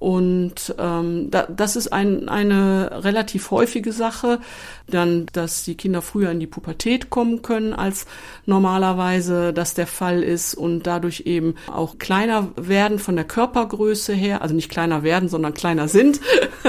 Und 0.05 0.75
ähm, 0.79 1.31
da, 1.31 1.47
das 1.47 1.77
ist 1.77 1.91
ein, 1.91 2.29
eine 2.29 3.05
relativ 3.05 3.51
häufige 3.51 3.91
Sache. 3.91 4.39
Dann, 4.87 5.25
dass 5.33 5.65
die 5.65 5.79
Kinder 5.79 6.03
früher 6.03 6.31
in 6.31 6.41
die 6.41 6.47
Pubertät 6.47 7.09
kommen 7.09 7.41
können, 7.41 7.73
als 7.73 8.05
normalerweise 8.45 9.55
das 9.55 9.73
der 9.73 9.87
Fall 9.87 10.23
ist 10.23 10.53
und 10.57 10.83
dadurch 10.83 11.23
eben 11.25 11.55
auch 11.73 11.97
kleiner 11.97 12.49
werden 12.57 12.99
von 12.99 13.17
der 13.17 13.25
Körpergröße 13.25 14.13
her. 14.13 14.43
Also 14.43 14.55
nicht 14.55 14.71
kleiner 14.71 15.05
werden, 15.05 15.31
sondern 15.31 15.55
kleiner 15.55 15.89
sind. 15.89 16.21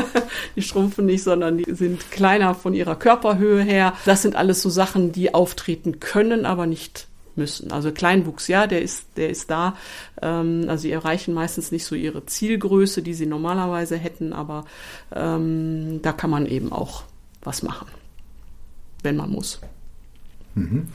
die 0.56 0.62
schrumpfen 0.62 1.06
nicht, 1.06 1.24
sondern 1.24 1.58
die 1.58 1.76
sind 1.76 2.12
kleiner 2.12 2.56
von 2.56 2.74
ihrer 2.74 2.95
Körperhöhe 2.95 3.62
her. 3.62 3.95
Das 4.06 4.21
sind 4.21 4.38
alles 4.38 4.62
so 4.62 4.69
Sachen, 4.69 5.12
die 5.12 5.34
auftreten 5.34 6.00
können, 6.00 6.45
aber 6.45 6.67
nicht 6.67 7.10
müssen. 7.38 7.71
Also 7.71 7.91
Kleinwuchs, 7.91 8.48
ja, 8.48 8.67
der 8.67 8.82
ist, 8.82 9.06
der 9.17 9.30
ist 9.30 9.50
da. 9.50 9.76
Ähm, 10.21 10.65
also 10.67 10.84
sie 10.84 10.91
erreichen 10.91 11.34
meistens 11.34 11.71
nicht 11.71 11.86
so 11.86 11.95
ihre 11.95 12.26
Zielgröße, 12.26 13.02
die 13.02 13.13
sie 13.13 13.26
normalerweise 13.26 13.98
hätten, 13.98 14.34
aber 14.34 14.65
ähm, 15.13 16.02
da 16.02 16.12
kann 16.12 16.30
man 16.30 16.45
eben 16.45 16.71
auch 16.71 17.04
was 17.41 17.63
machen, 17.63 17.88
wenn 19.04 19.15
man 19.15 19.30
muss. 19.30 19.60
Mhm. 20.56 20.88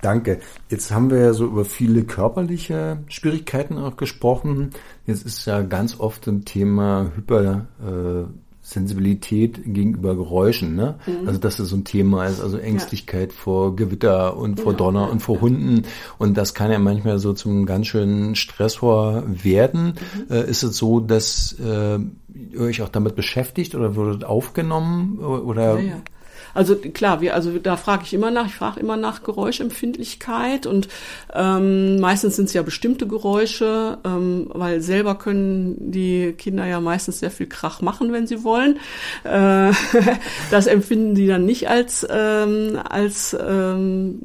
Danke. 0.00 0.40
Jetzt 0.70 0.90
haben 0.90 1.10
wir 1.10 1.18
ja 1.18 1.32
so 1.34 1.44
über 1.44 1.64
viele 1.64 2.04
körperliche 2.04 2.98
Schwierigkeiten 3.08 3.76
auch 3.76 3.96
gesprochen. 3.96 4.70
Jetzt 5.06 5.26
ist 5.26 5.44
ja 5.44 5.60
ganz 5.60 6.00
oft 6.00 6.26
ein 6.26 6.44
Thema 6.46 7.12
Hyper. 7.14 7.66
Äh, 7.80 8.49
Sensibilität 8.70 9.60
gegenüber 9.64 10.14
Geräuschen, 10.14 10.76
ne? 10.76 10.96
Mhm. 11.06 11.26
Also 11.26 11.40
dass 11.40 11.58
es 11.58 11.68
so 11.68 11.76
ein 11.76 11.84
Thema 11.84 12.26
ist, 12.26 12.40
also 12.40 12.56
Ängstlichkeit 12.58 13.32
ja. 13.32 13.38
vor 13.38 13.76
Gewitter 13.76 14.36
und 14.36 14.60
vor 14.60 14.74
Donner 14.74 15.06
ja. 15.06 15.06
und 15.06 15.20
vor 15.20 15.40
Hunden 15.40 15.82
und 16.18 16.36
das 16.36 16.54
kann 16.54 16.70
ja 16.70 16.78
manchmal 16.78 17.18
so 17.18 17.32
zum 17.32 17.66
ganz 17.66 17.88
schönen 17.88 18.36
Stressor 18.36 19.24
werden. 19.26 19.94
Mhm. 20.28 20.34
Äh, 20.34 20.48
ist 20.48 20.62
es 20.62 20.76
so, 20.76 21.00
dass 21.00 21.56
äh, 21.58 21.98
ihr 21.98 22.60
euch 22.60 22.82
auch 22.82 22.88
damit 22.88 23.16
beschäftigt 23.16 23.74
oder 23.74 23.96
wurde 23.96 24.28
aufgenommen 24.28 25.18
oder? 25.18 25.80
Ja, 25.80 25.96
also 26.54 26.76
klar, 26.76 27.20
wir, 27.20 27.34
also 27.34 27.58
da 27.58 27.76
frage 27.76 28.02
ich 28.04 28.14
immer 28.14 28.30
nach, 28.30 28.46
ich 28.46 28.54
frage 28.54 28.80
immer 28.80 28.96
nach 28.96 29.22
Geräuschempfindlichkeit 29.22 30.66
und 30.66 30.88
ähm, 31.34 32.00
meistens 32.00 32.36
sind 32.36 32.46
es 32.46 32.54
ja 32.54 32.62
bestimmte 32.62 33.06
Geräusche, 33.06 33.98
ähm, 34.04 34.50
weil 34.52 34.80
selber 34.80 35.14
können 35.16 35.90
die 35.90 36.32
Kinder 36.32 36.66
ja 36.66 36.80
meistens 36.80 37.20
sehr 37.20 37.30
viel 37.30 37.46
Krach 37.46 37.80
machen, 37.80 38.12
wenn 38.12 38.26
sie 38.26 38.44
wollen. 38.44 38.76
Äh, 39.24 39.72
das 40.50 40.66
empfinden 40.66 41.14
die 41.14 41.26
dann 41.26 41.44
nicht 41.44 41.68
als 41.68 42.06
ähm, 42.10 42.78
als 42.88 43.36
ähm, 43.40 44.22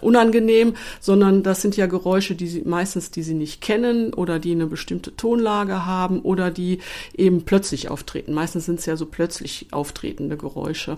unangenehm, 0.00 0.74
sondern 1.00 1.42
das 1.42 1.60
sind 1.60 1.76
ja 1.76 1.86
Geräusche, 1.86 2.34
die 2.34 2.46
sie 2.46 2.62
meistens, 2.64 3.10
die 3.10 3.22
sie 3.22 3.34
nicht 3.34 3.60
kennen 3.60 4.14
oder 4.14 4.38
die 4.38 4.52
eine 4.52 4.66
bestimmte 4.66 5.14
Tonlage 5.16 5.84
haben 5.84 6.20
oder 6.20 6.50
die 6.50 6.78
eben 7.14 7.42
plötzlich 7.42 7.90
auftreten. 7.90 8.32
Meistens 8.32 8.66
sind 8.66 8.78
es 8.78 8.86
ja 8.86 8.96
so 8.96 9.06
plötzlich 9.06 9.66
auftretende 9.72 10.36
Geräusche, 10.36 10.96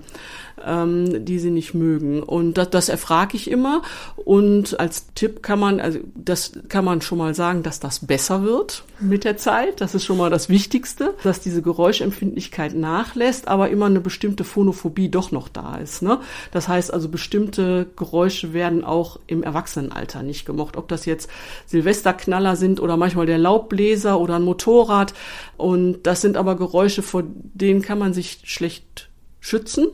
ähm, 0.64 1.24
die 1.24 1.38
sie 1.38 1.50
nicht 1.50 1.74
mögen. 1.74 2.22
Und 2.22 2.54
das, 2.54 2.70
das 2.70 2.88
erfrage 2.88 3.36
ich 3.36 3.50
immer. 3.50 3.82
Und 4.16 4.78
als 4.78 5.12
Tipp 5.14 5.42
kann 5.42 5.58
man, 5.58 5.80
also 5.80 5.98
das 6.14 6.52
kann 6.68 6.84
man 6.84 7.00
schon 7.00 7.18
mal 7.18 7.34
sagen, 7.34 7.62
dass 7.62 7.80
das 7.80 8.06
besser 8.06 8.44
wird 8.44 8.84
mit 9.00 9.24
der 9.24 9.36
Zeit. 9.36 9.80
Das 9.80 9.94
ist 9.94 10.04
schon 10.04 10.18
mal 10.18 10.30
das 10.30 10.48
Wichtigste, 10.48 11.14
dass 11.24 11.40
diese 11.40 11.62
Geräuschempfindlichkeit 11.62 12.74
nachlässt, 12.74 13.48
aber 13.48 13.70
immer 13.70 13.86
eine 13.86 14.00
bestimmte 14.00 14.44
Phonophobie 14.44 15.08
doch 15.08 15.32
noch 15.32 15.48
da 15.48 15.76
ist. 15.76 16.02
Ne? 16.02 16.20
Das 16.52 16.68
heißt 16.68 16.92
also, 16.92 17.08
bestimmte 17.08 17.86
Geräusche 17.96 18.52
werden 18.52 18.67
auch 18.84 19.18
im 19.26 19.42
Erwachsenenalter 19.42 20.22
nicht 20.22 20.44
gemocht. 20.44 20.76
Ob 20.76 20.88
das 20.88 21.04
jetzt 21.04 21.28
Silvesterknaller 21.66 22.56
sind 22.56 22.80
oder 22.80 22.96
manchmal 22.96 23.26
der 23.26 23.38
Laubbläser 23.38 24.20
oder 24.20 24.36
ein 24.36 24.42
Motorrad. 24.42 25.14
Und 25.56 26.02
das 26.02 26.20
sind 26.20 26.36
aber 26.36 26.56
Geräusche, 26.56 27.02
vor 27.02 27.24
denen 27.26 27.82
kann 27.82 27.98
man 27.98 28.12
sich 28.14 28.40
schlecht 28.44 29.08
schützen. 29.40 29.88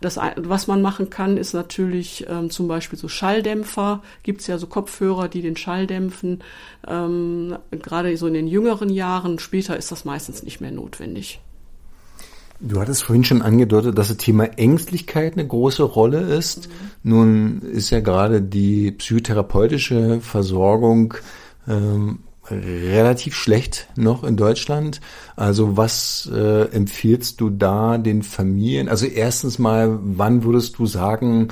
Das, 0.00 0.18
was 0.36 0.66
man 0.66 0.80
machen 0.80 1.10
kann, 1.10 1.36
ist 1.36 1.52
natürlich 1.52 2.26
ähm, 2.28 2.50
zum 2.50 2.68
Beispiel 2.68 2.98
so 2.98 3.08
Schalldämpfer. 3.08 4.02
Gibt 4.22 4.40
es 4.40 4.46
ja 4.46 4.56
so 4.56 4.66
Kopfhörer, 4.66 5.28
die 5.28 5.42
den 5.42 5.56
Schall 5.56 5.86
dämpfen. 5.86 6.42
Ähm, 6.88 7.56
Gerade 7.70 8.16
so 8.16 8.26
in 8.26 8.34
den 8.34 8.46
jüngeren 8.46 8.88
Jahren. 8.88 9.38
Später 9.38 9.76
ist 9.76 9.92
das 9.92 10.04
meistens 10.04 10.42
nicht 10.42 10.60
mehr 10.60 10.72
notwendig. 10.72 11.40
Du 12.62 12.78
hattest 12.78 13.04
vorhin 13.04 13.24
schon 13.24 13.40
angedeutet, 13.40 13.96
dass 13.96 14.08
das 14.08 14.18
Thema 14.18 14.44
Ängstlichkeit 14.58 15.32
eine 15.32 15.46
große 15.46 15.82
Rolle 15.82 16.20
ist. 16.20 16.68
Nun 17.02 17.62
ist 17.62 17.88
ja 17.88 18.00
gerade 18.00 18.42
die 18.42 18.92
psychotherapeutische 18.92 20.20
Versorgung 20.20 21.14
ähm, 21.66 22.18
relativ 22.50 23.34
schlecht 23.34 23.88
noch 23.96 24.24
in 24.24 24.36
Deutschland. 24.36 25.00
Also 25.36 25.78
was 25.78 26.30
äh, 26.32 26.64
empfiehlst 26.72 27.40
du 27.40 27.48
da 27.48 27.96
den 27.96 28.22
Familien? 28.22 28.90
Also 28.90 29.06
erstens 29.06 29.58
mal, 29.58 29.98
wann 30.02 30.44
würdest 30.44 30.78
du 30.78 30.84
sagen, 30.84 31.48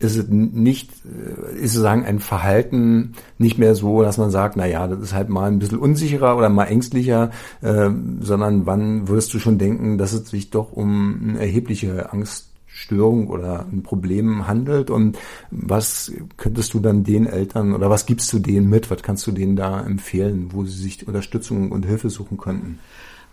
ist 0.00 0.16
es 0.16 0.28
nicht, 0.28 0.90
äh, 1.04 1.56
ist 1.56 1.74
sozusagen 1.74 2.04
ein 2.04 2.20
Verhalten 2.20 3.12
nicht 3.38 3.58
mehr 3.58 3.74
so, 3.74 4.02
dass 4.02 4.16
man 4.16 4.30
sagt, 4.30 4.56
na 4.56 4.66
ja, 4.66 4.86
das 4.88 4.98
ist 4.98 5.14
halt 5.14 5.28
mal 5.28 5.46
ein 5.48 5.58
bisschen 5.58 5.78
unsicherer 5.78 6.36
oder 6.36 6.48
mal 6.48 6.64
ängstlicher, 6.64 7.30
äh, 7.60 7.90
sondern 8.20 8.66
wann 8.66 9.08
würdest 9.08 9.32
du 9.34 9.38
schon 9.38 9.58
denken, 9.58 9.98
dass 9.98 10.14
es 10.14 10.28
sich 10.28 10.50
doch 10.50 10.72
um 10.72 11.20
eine 11.22 11.40
erhebliche 11.40 12.12
Angststörung 12.12 13.28
oder 13.28 13.66
ein 13.70 13.82
Problem 13.82 14.48
handelt 14.48 14.90
und 14.90 15.18
was 15.50 16.12
könntest 16.38 16.72
du 16.72 16.80
dann 16.80 17.04
den 17.04 17.26
Eltern 17.26 17.74
oder 17.74 17.90
was 17.90 18.06
gibst 18.06 18.32
du 18.32 18.38
denen 18.38 18.70
mit, 18.70 18.90
was 18.90 19.02
kannst 19.02 19.26
du 19.26 19.32
denen 19.32 19.54
da 19.54 19.82
empfehlen, 19.84 20.48
wo 20.52 20.64
sie 20.64 20.82
sich 20.82 21.06
Unterstützung 21.06 21.72
und 21.72 21.84
Hilfe 21.84 22.08
suchen 22.08 22.38
könnten? 22.38 22.78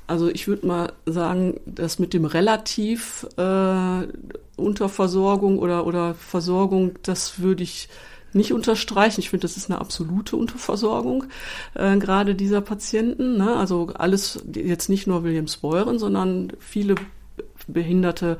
Also 0.07 0.29
ich 0.29 0.47
würde 0.47 0.65
mal 0.65 0.93
sagen, 1.05 1.59
dass 1.65 1.99
mit 1.99 2.13
dem 2.13 2.23
relativ 2.25 3.27
äh, 3.37 4.07
Unterversorgung 4.55 5.59
oder, 5.59 5.85
oder 5.85 6.15
Versorgung, 6.15 6.93
das 7.03 7.39
würde 7.39 7.63
ich 7.63 7.89
nicht 8.33 8.53
unterstreichen. 8.53 9.19
Ich 9.19 9.29
finde, 9.29 9.41
das 9.41 9.57
ist 9.57 9.69
eine 9.69 9.79
absolute 9.79 10.37
Unterversorgung, 10.37 11.25
äh, 11.73 11.97
gerade 11.97 12.35
dieser 12.35 12.61
Patienten. 12.61 13.37
Ne? 13.37 13.55
Also 13.55 13.91
alles, 13.95 14.43
jetzt 14.53 14.89
nicht 14.89 15.07
nur 15.07 15.23
Williams-Beuren, 15.23 15.99
sondern 15.99 16.53
viele 16.59 16.95
behinderte 17.67 18.37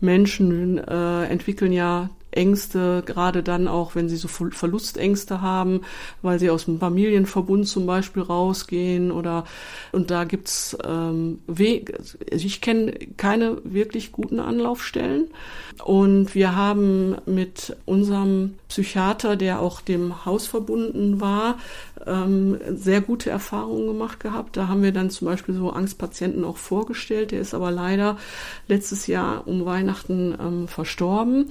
Menschen 0.00 0.78
äh, 0.78 1.24
entwickeln 1.24 1.72
ja 1.72 2.10
Ängste, 2.38 3.02
gerade 3.04 3.42
dann 3.42 3.66
auch, 3.66 3.96
wenn 3.96 4.08
sie 4.08 4.16
so 4.16 4.28
Verlustängste 4.28 5.40
haben, 5.42 5.80
weil 6.22 6.38
sie 6.38 6.50
aus 6.50 6.66
dem 6.66 6.78
Familienverbund 6.78 7.66
zum 7.66 7.84
Beispiel 7.84 8.22
rausgehen 8.22 9.10
oder 9.10 9.44
und 9.92 10.10
da 10.10 10.24
gibt's 10.24 10.76
ähm. 10.86 11.40
Also 11.48 12.16
ich 12.30 12.60
kenne 12.60 12.92
keine 13.16 13.58
wirklich 13.64 14.12
guten 14.12 14.38
Anlaufstellen 14.38 15.26
und 15.84 16.34
wir 16.34 16.54
haben 16.54 17.16
mit 17.26 17.76
unserem 17.84 18.54
Psychiater, 18.68 19.36
der 19.36 19.60
auch 19.60 19.80
dem 19.80 20.24
Haus 20.24 20.46
verbunden 20.46 21.20
war, 21.20 21.58
ähm, 22.08 22.58
sehr 22.70 23.00
gute 23.00 23.30
Erfahrungen 23.30 23.86
gemacht 23.86 24.20
gehabt. 24.20 24.56
Da 24.56 24.68
haben 24.68 24.82
wir 24.82 24.92
dann 24.92 25.10
zum 25.10 25.26
Beispiel 25.26 25.54
so 25.54 25.70
Angstpatienten 25.70 26.44
auch 26.44 26.56
vorgestellt. 26.56 27.30
Der 27.30 27.40
ist 27.40 27.54
aber 27.54 27.70
leider 27.70 28.16
letztes 28.66 29.06
Jahr 29.06 29.46
um 29.46 29.64
Weihnachten 29.64 30.36
ähm, 30.40 30.68
verstorben. 30.68 31.46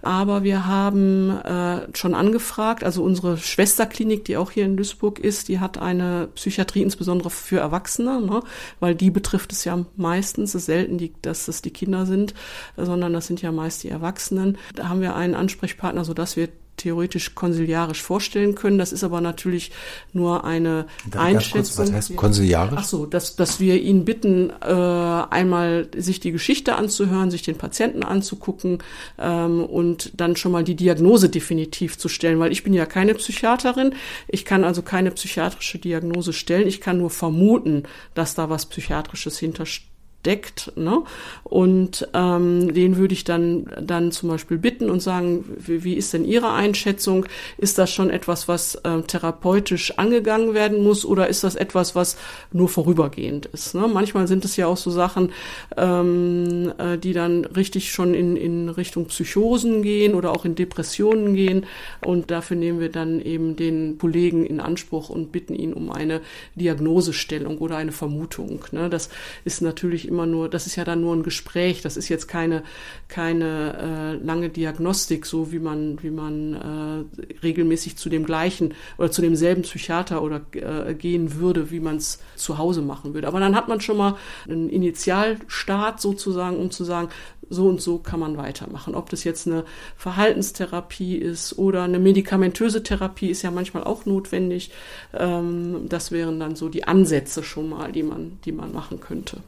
Aber 0.00 0.44
wir 0.44 0.66
haben 0.66 1.30
äh, 1.30 1.88
schon 1.96 2.14
angefragt, 2.14 2.84
also 2.84 3.02
unsere 3.02 3.36
Schwesterklinik, 3.36 4.24
die 4.24 4.36
auch 4.36 4.52
hier 4.52 4.64
in 4.64 4.76
Duisburg 4.76 5.18
ist, 5.18 5.48
die 5.48 5.58
hat 5.58 5.78
eine 5.78 6.28
Psychiatrie 6.34 6.82
insbesondere 6.82 7.30
für 7.30 7.58
Erwachsene, 7.58 8.20
ne? 8.20 8.42
weil 8.78 8.94
die 8.94 9.10
betrifft 9.10 9.52
es 9.52 9.64
ja 9.64 9.84
meistens, 9.96 10.50
es 10.50 10.62
ist 10.62 10.66
selten, 10.66 10.98
die, 10.98 11.12
dass 11.22 11.48
es 11.48 11.62
die 11.62 11.72
Kinder 11.72 12.06
sind, 12.06 12.34
sondern 12.76 13.12
das 13.12 13.26
sind 13.26 13.42
ja 13.42 13.50
meist 13.50 13.82
die 13.82 13.88
Erwachsenen. 13.88 14.56
Da 14.74 14.88
haben 14.88 15.00
wir 15.00 15.16
einen 15.16 15.34
Ansprechpartner, 15.34 16.04
sodass 16.04 16.36
wir 16.36 16.48
theoretisch 16.78 17.34
konsiliarisch 17.34 18.02
vorstellen 18.02 18.54
können. 18.54 18.78
Das 18.78 18.92
ist 18.92 19.04
aber 19.04 19.20
natürlich 19.20 19.72
nur 20.12 20.44
eine 20.44 20.86
Einschätzung. 21.16 21.76
Kurz, 21.76 21.78
was 21.78 21.92
heißt 21.92 22.16
konsiliarisch? 22.16 22.78
Ach 22.78 22.84
so, 22.84 23.06
dass, 23.06 23.36
dass 23.36 23.60
wir 23.60 23.80
ihn 23.80 24.04
bitten, 24.04 24.50
äh, 24.50 24.64
einmal 24.64 25.88
sich 25.96 26.20
die 26.20 26.32
Geschichte 26.32 26.76
anzuhören, 26.76 27.30
sich 27.30 27.42
den 27.42 27.56
Patienten 27.56 28.02
anzugucken 28.02 28.78
ähm, 29.18 29.64
und 29.64 30.12
dann 30.16 30.36
schon 30.36 30.52
mal 30.52 30.64
die 30.64 30.76
Diagnose 30.76 31.28
definitiv 31.28 31.98
zu 31.98 32.08
stellen, 32.08 32.38
weil 32.38 32.52
ich 32.52 32.62
bin 32.62 32.72
ja 32.72 32.86
keine 32.86 33.14
Psychiaterin. 33.14 33.94
Ich 34.28 34.44
kann 34.44 34.64
also 34.64 34.82
keine 34.82 35.10
psychiatrische 35.10 35.78
Diagnose 35.78 36.32
stellen. 36.32 36.66
Ich 36.66 36.80
kann 36.80 36.98
nur 36.98 37.10
vermuten, 37.10 37.82
dass 38.14 38.34
da 38.34 38.48
was 38.48 38.66
Psychiatrisches 38.66 39.38
hintersteht 39.38 39.88
deckt. 40.26 40.72
Ne? 40.76 41.02
Und 41.44 42.08
ähm, 42.12 42.74
den 42.74 42.96
würde 42.96 43.14
ich 43.14 43.24
dann, 43.24 43.70
dann 43.80 44.10
zum 44.10 44.28
Beispiel 44.28 44.58
bitten 44.58 44.90
und 44.90 45.00
sagen, 45.00 45.44
wie, 45.58 45.84
wie 45.84 45.94
ist 45.94 46.12
denn 46.12 46.24
Ihre 46.24 46.52
Einschätzung? 46.52 47.26
Ist 47.56 47.78
das 47.78 47.92
schon 47.92 48.10
etwas, 48.10 48.48
was 48.48 48.74
äh, 48.76 49.02
therapeutisch 49.02 49.96
angegangen 49.98 50.54
werden 50.54 50.82
muss 50.82 51.04
oder 51.04 51.28
ist 51.28 51.44
das 51.44 51.54
etwas, 51.54 51.94
was 51.94 52.16
nur 52.52 52.68
vorübergehend 52.68 53.46
ist? 53.46 53.74
Ne? 53.74 53.86
Manchmal 53.86 54.26
sind 54.26 54.44
es 54.44 54.56
ja 54.56 54.66
auch 54.66 54.76
so 54.76 54.90
Sachen, 54.90 55.32
ähm, 55.76 56.72
äh, 56.78 56.98
die 56.98 57.12
dann 57.12 57.44
richtig 57.44 57.92
schon 57.92 58.12
in, 58.12 58.36
in 58.36 58.68
Richtung 58.68 59.06
Psychosen 59.06 59.82
gehen 59.82 60.14
oder 60.14 60.32
auch 60.32 60.44
in 60.44 60.56
Depressionen 60.56 61.34
gehen. 61.34 61.66
Und 62.04 62.30
dafür 62.32 62.56
nehmen 62.56 62.80
wir 62.80 62.90
dann 62.90 63.20
eben 63.20 63.54
den 63.54 63.98
Kollegen 63.98 64.44
in 64.44 64.60
Anspruch 64.60 65.10
und 65.10 65.30
bitten 65.30 65.54
ihn 65.54 65.72
um 65.72 65.92
eine 65.92 66.20
Diagnosestellung 66.56 67.58
oder 67.58 67.76
eine 67.76 67.92
Vermutung. 67.92 68.64
Ne? 68.72 68.90
Das 68.90 69.10
ist 69.44 69.62
natürlich 69.62 70.07
immer 70.08 70.26
nur, 70.26 70.48
das 70.48 70.66
ist 70.66 70.76
ja 70.76 70.84
dann 70.84 71.00
nur 71.00 71.14
ein 71.14 71.22
Gespräch, 71.22 71.82
das 71.82 71.96
ist 71.96 72.08
jetzt 72.08 72.26
keine, 72.26 72.62
keine 73.08 74.18
äh, 74.20 74.24
lange 74.24 74.48
Diagnostik, 74.48 75.26
so 75.26 75.52
wie 75.52 75.58
man, 75.58 76.02
wie 76.02 76.10
man 76.10 76.54
äh, 76.54 77.36
regelmäßig 77.42 77.96
zu 77.96 78.08
dem 78.08 78.24
gleichen 78.24 78.74
oder 78.98 79.10
zu 79.10 79.22
demselben 79.22 79.62
Psychiater 79.62 80.22
oder 80.22 80.40
äh, 80.52 80.94
gehen 80.94 81.36
würde, 81.36 81.70
wie 81.70 81.80
man 81.80 81.96
es 81.96 82.18
zu 82.34 82.58
Hause 82.58 82.82
machen 82.82 83.14
würde. 83.14 83.28
Aber 83.28 83.40
dann 83.40 83.54
hat 83.54 83.68
man 83.68 83.80
schon 83.80 83.96
mal 83.96 84.16
einen 84.48 84.68
Initialstart 84.68 86.00
sozusagen, 86.00 86.56
um 86.56 86.70
zu 86.70 86.84
sagen, 86.84 87.08
so 87.50 87.68
und 87.68 87.80
so 87.80 87.98
kann 87.98 88.20
man 88.20 88.36
weitermachen. 88.36 88.94
Ob 88.94 89.10
das 89.10 89.24
jetzt 89.24 89.46
eine 89.46 89.64
Verhaltenstherapie 89.96 91.16
ist 91.16 91.58
oder 91.58 91.82
eine 91.82 91.98
medikamentöse 91.98 92.82
Therapie 92.82 93.30
ist 93.30 93.42
ja 93.42 93.50
manchmal 93.50 93.84
auch 93.84 94.06
notwendig. 94.06 94.70
Ähm, 95.14 95.88
das 95.88 96.12
wären 96.12 96.40
dann 96.40 96.56
so 96.56 96.68
die 96.68 96.84
Ansätze 96.84 97.42
schon 97.42 97.68
mal, 97.70 97.92
die 97.92 98.02
man, 98.02 98.38
die 98.44 98.52
man 98.52 98.72
machen 98.72 99.00
könnte. 99.00 99.38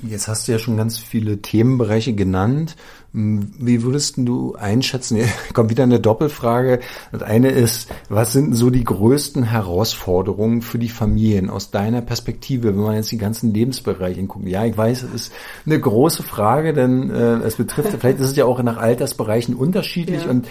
Jetzt 0.00 0.28
hast 0.28 0.46
du 0.46 0.52
ja 0.52 0.60
schon 0.60 0.76
ganz 0.76 0.96
viele 0.96 1.42
Themenbereiche 1.42 2.12
genannt. 2.12 2.76
Wie 3.12 3.82
würdest 3.82 4.14
du 4.18 4.54
einschätzen? 4.54 5.16
Hier 5.16 5.26
kommt 5.54 5.70
wieder 5.70 5.82
eine 5.82 5.98
Doppelfrage. 5.98 6.78
Das 7.10 7.22
eine 7.22 7.50
ist, 7.50 7.90
was 8.08 8.32
sind 8.32 8.54
so 8.54 8.70
die 8.70 8.84
größten 8.84 9.42
Herausforderungen 9.42 10.62
für 10.62 10.78
die 10.78 10.88
Familien 10.88 11.50
aus 11.50 11.72
deiner 11.72 12.00
Perspektive, 12.00 12.68
wenn 12.68 12.82
man 12.82 12.94
jetzt 12.94 13.10
die 13.10 13.18
ganzen 13.18 13.52
Lebensbereiche 13.52 14.22
guckt? 14.24 14.46
Ja, 14.46 14.64
ich 14.64 14.76
weiß, 14.76 15.02
es 15.02 15.14
ist 15.14 15.32
eine 15.66 15.80
große 15.80 16.22
Frage, 16.22 16.74
denn 16.74 17.10
äh, 17.10 17.38
es 17.38 17.56
betrifft, 17.56 17.90
vielleicht 17.98 18.20
ist 18.20 18.30
es 18.30 18.36
ja 18.36 18.44
auch 18.44 18.62
nach 18.62 18.76
Altersbereichen 18.76 19.56
unterschiedlich 19.56 20.24
ja. 20.24 20.30
und 20.30 20.46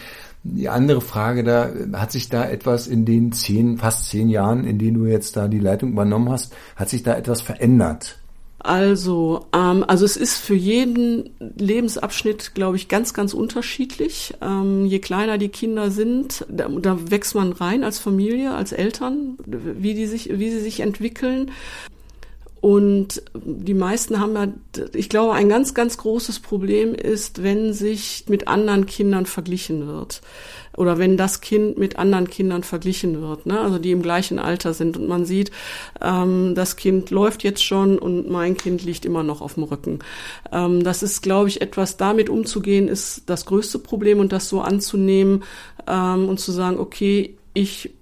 die 0.55 0.69
andere 0.69 1.01
Frage 1.01 1.43
da, 1.43 1.69
hat 1.93 2.11
sich 2.11 2.29
da 2.29 2.47
etwas 2.47 2.87
in 2.87 3.05
den 3.05 3.31
zehn, 3.31 3.77
fast 3.77 4.09
zehn 4.09 4.29
Jahren, 4.29 4.63
in 4.63 4.79
denen 4.79 4.97
du 4.97 5.05
jetzt 5.05 5.35
da 5.35 5.47
die 5.47 5.59
Leitung 5.59 5.91
übernommen 5.91 6.29
hast, 6.29 6.55
hat 6.75 6.89
sich 6.89 7.03
da 7.03 7.15
etwas 7.15 7.41
verändert? 7.41 8.17
Also, 8.59 9.45
ähm, 9.53 9.85
also 9.87 10.03
es 10.03 10.17
ist 10.17 10.37
für 10.37 10.55
jeden 10.55 11.29
Lebensabschnitt, 11.39 12.55
glaube 12.55 12.75
ich, 12.75 12.87
ganz, 12.87 13.13
ganz 13.13 13.33
unterschiedlich. 13.33 14.33
Ähm, 14.41 14.85
je 14.85 14.99
kleiner 14.99 15.37
die 15.37 15.49
Kinder 15.49 15.91
sind, 15.91 16.45
da, 16.49 16.67
da 16.67 17.11
wächst 17.11 17.35
man 17.35 17.51
rein 17.53 17.83
als 17.83 17.99
Familie, 17.99 18.55
als 18.55 18.71
Eltern, 18.71 19.37
wie 19.45 19.93
die 19.93 20.07
sich, 20.07 20.37
wie 20.37 20.49
sie 20.49 20.59
sich 20.59 20.79
entwickeln. 20.79 21.51
Und 22.59 23.21
die 23.35 23.73
meisten 23.73 24.19
haben 24.19 24.35
ja, 24.35 24.47
ich 24.93 25.09
glaube, 25.09 25.33
ein 25.33 25.49
ganz, 25.49 25.73
ganz 25.73 25.97
großes 25.97 26.39
Problem 26.39 26.95
ist, 26.95 27.43
wenn 27.43 27.73
sich 27.73 28.25
mit 28.27 28.47
anderen 28.47 28.85
Kindern 28.85 29.25
verglichen 29.25 29.87
wird. 29.87 30.21
Oder 30.75 30.97
wenn 30.97 31.17
das 31.17 31.41
Kind 31.41 31.77
mit 31.77 31.97
anderen 31.97 32.29
Kindern 32.29 32.63
verglichen 32.63 33.21
wird, 33.21 33.47
ne? 33.47 33.59
also 33.59 33.79
die 33.79 33.91
im 33.91 34.03
gleichen 34.03 34.37
Alter 34.37 34.73
sind. 34.73 34.97
Und 34.97 35.07
man 35.07 35.25
sieht, 35.25 35.51
ähm, 36.01 36.53
das 36.55 36.75
Kind 36.75 37.09
läuft 37.09 37.43
jetzt 37.43 37.63
schon 37.63 37.97
und 37.97 38.29
mein 38.29 38.57
Kind 38.57 38.83
liegt 38.83 39.05
immer 39.05 39.23
noch 39.23 39.41
auf 39.41 39.55
dem 39.55 39.63
Rücken. 39.63 39.99
Ähm, 40.51 40.83
das 40.83 41.01
ist, 41.01 41.21
glaube 41.21 41.49
ich, 41.49 41.61
etwas 41.61 41.97
damit 41.97 42.29
umzugehen, 42.29 42.87
ist 42.87 43.23
das 43.25 43.45
größte 43.45 43.79
Problem 43.79 44.19
und 44.19 44.31
das 44.31 44.49
so 44.49 44.61
anzunehmen 44.61 45.43
ähm, 45.87 46.29
und 46.29 46.39
zu 46.39 46.51
sagen, 46.51 46.79
okay, 46.79 47.37
ich 47.53 47.96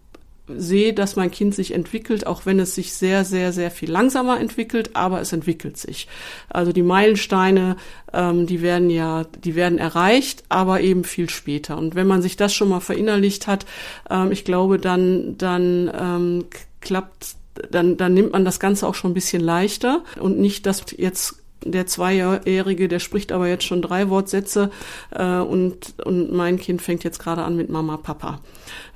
sehe, 0.48 0.94
dass 0.94 1.16
mein 1.16 1.32
Kind 1.32 1.56
sich 1.56 1.74
entwickelt, 1.74 2.28
auch 2.28 2.46
wenn 2.46 2.60
es 2.60 2.76
sich 2.76 2.94
sehr, 2.94 3.26
sehr, 3.26 3.52
sehr 3.52 3.72
viel 3.72 3.90
langsamer 3.90 4.40
entwickelt, 4.40 4.92
aber 4.94 5.22
es 5.22 5.34
entwickelt 5.34 5.78
sich. 5.78 6.08
Also 6.50 6.72
die 6.72 6.84
Meilensteine, 6.84 7.78
ähm, 8.14 8.46
die 8.46 8.62
werden 8.62 8.90
ja, 8.90 9.26
die 9.44 9.56
werden 9.56 9.78
erreicht, 9.78 10.44
aber 10.50 10.82
eben 10.82 11.04
viel 11.04 11.30
später. 11.30 11.78
Und 11.78 11.96
wenn 11.96 12.08
man 12.08 12.22
sich 12.22 12.38
das 12.38 12.54
schon 12.54 12.70
mal 12.70 12.80
verinnerlicht 12.80 13.48
hat, 13.48 13.66
ähm, 14.10 14.32
ich 14.32 14.46
glaube, 14.46 14.78
dann, 14.78 15.38
dann 15.38 15.92
ähm, 16.00 16.46
klappt, 16.82 17.36
dann, 17.72 17.98
dann 17.98 18.14
nimmt 18.14 18.34
man 18.34 18.46
das 18.46 18.60
Ganze 18.60 18.88
auch 18.88 18.96
schon 18.96 19.12
ein 19.12 19.16
bisschen 19.16 19.42
leichter 19.42 20.04
und 20.20 20.38
nicht, 20.40 20.66
dass 20.66 20.86
jetzt 20.96 21.38
der 21.64 21.88
Zweijährige, 21.88 22.88
der 22.88 23.00
spricht 23.00 23.32
aber 23.32 23.48
jetzt 23.48 23.64
schon 23.64 23.82
drei 23.82 24.10
Wortsätze 24.10 24.70
äh, 25.12 25.40
und, 25.40 25.96
und 26.06 26.32
mein 26.32 26.60
Kind 26.60 26.82
fängt 26.82 27.04
jetzt 27.04 27.20
gerade 27.20 27.44
an 27.44 27.56
mit 27.56 27.70
Mama, 27.70 27.98
Papa. 27.98 28.40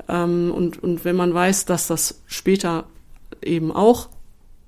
Ähm, 0.09 0.51
und, 0.53 0.81
und 0.83 1.05
wenn 1.05 1.15
man 1.15 1.33
weiß, 1.33 1.65
dass 1.65 1.87
das 1.87 2.21
später 2.25 2.85
eben 3.41 3.71
auch 3.71 4.09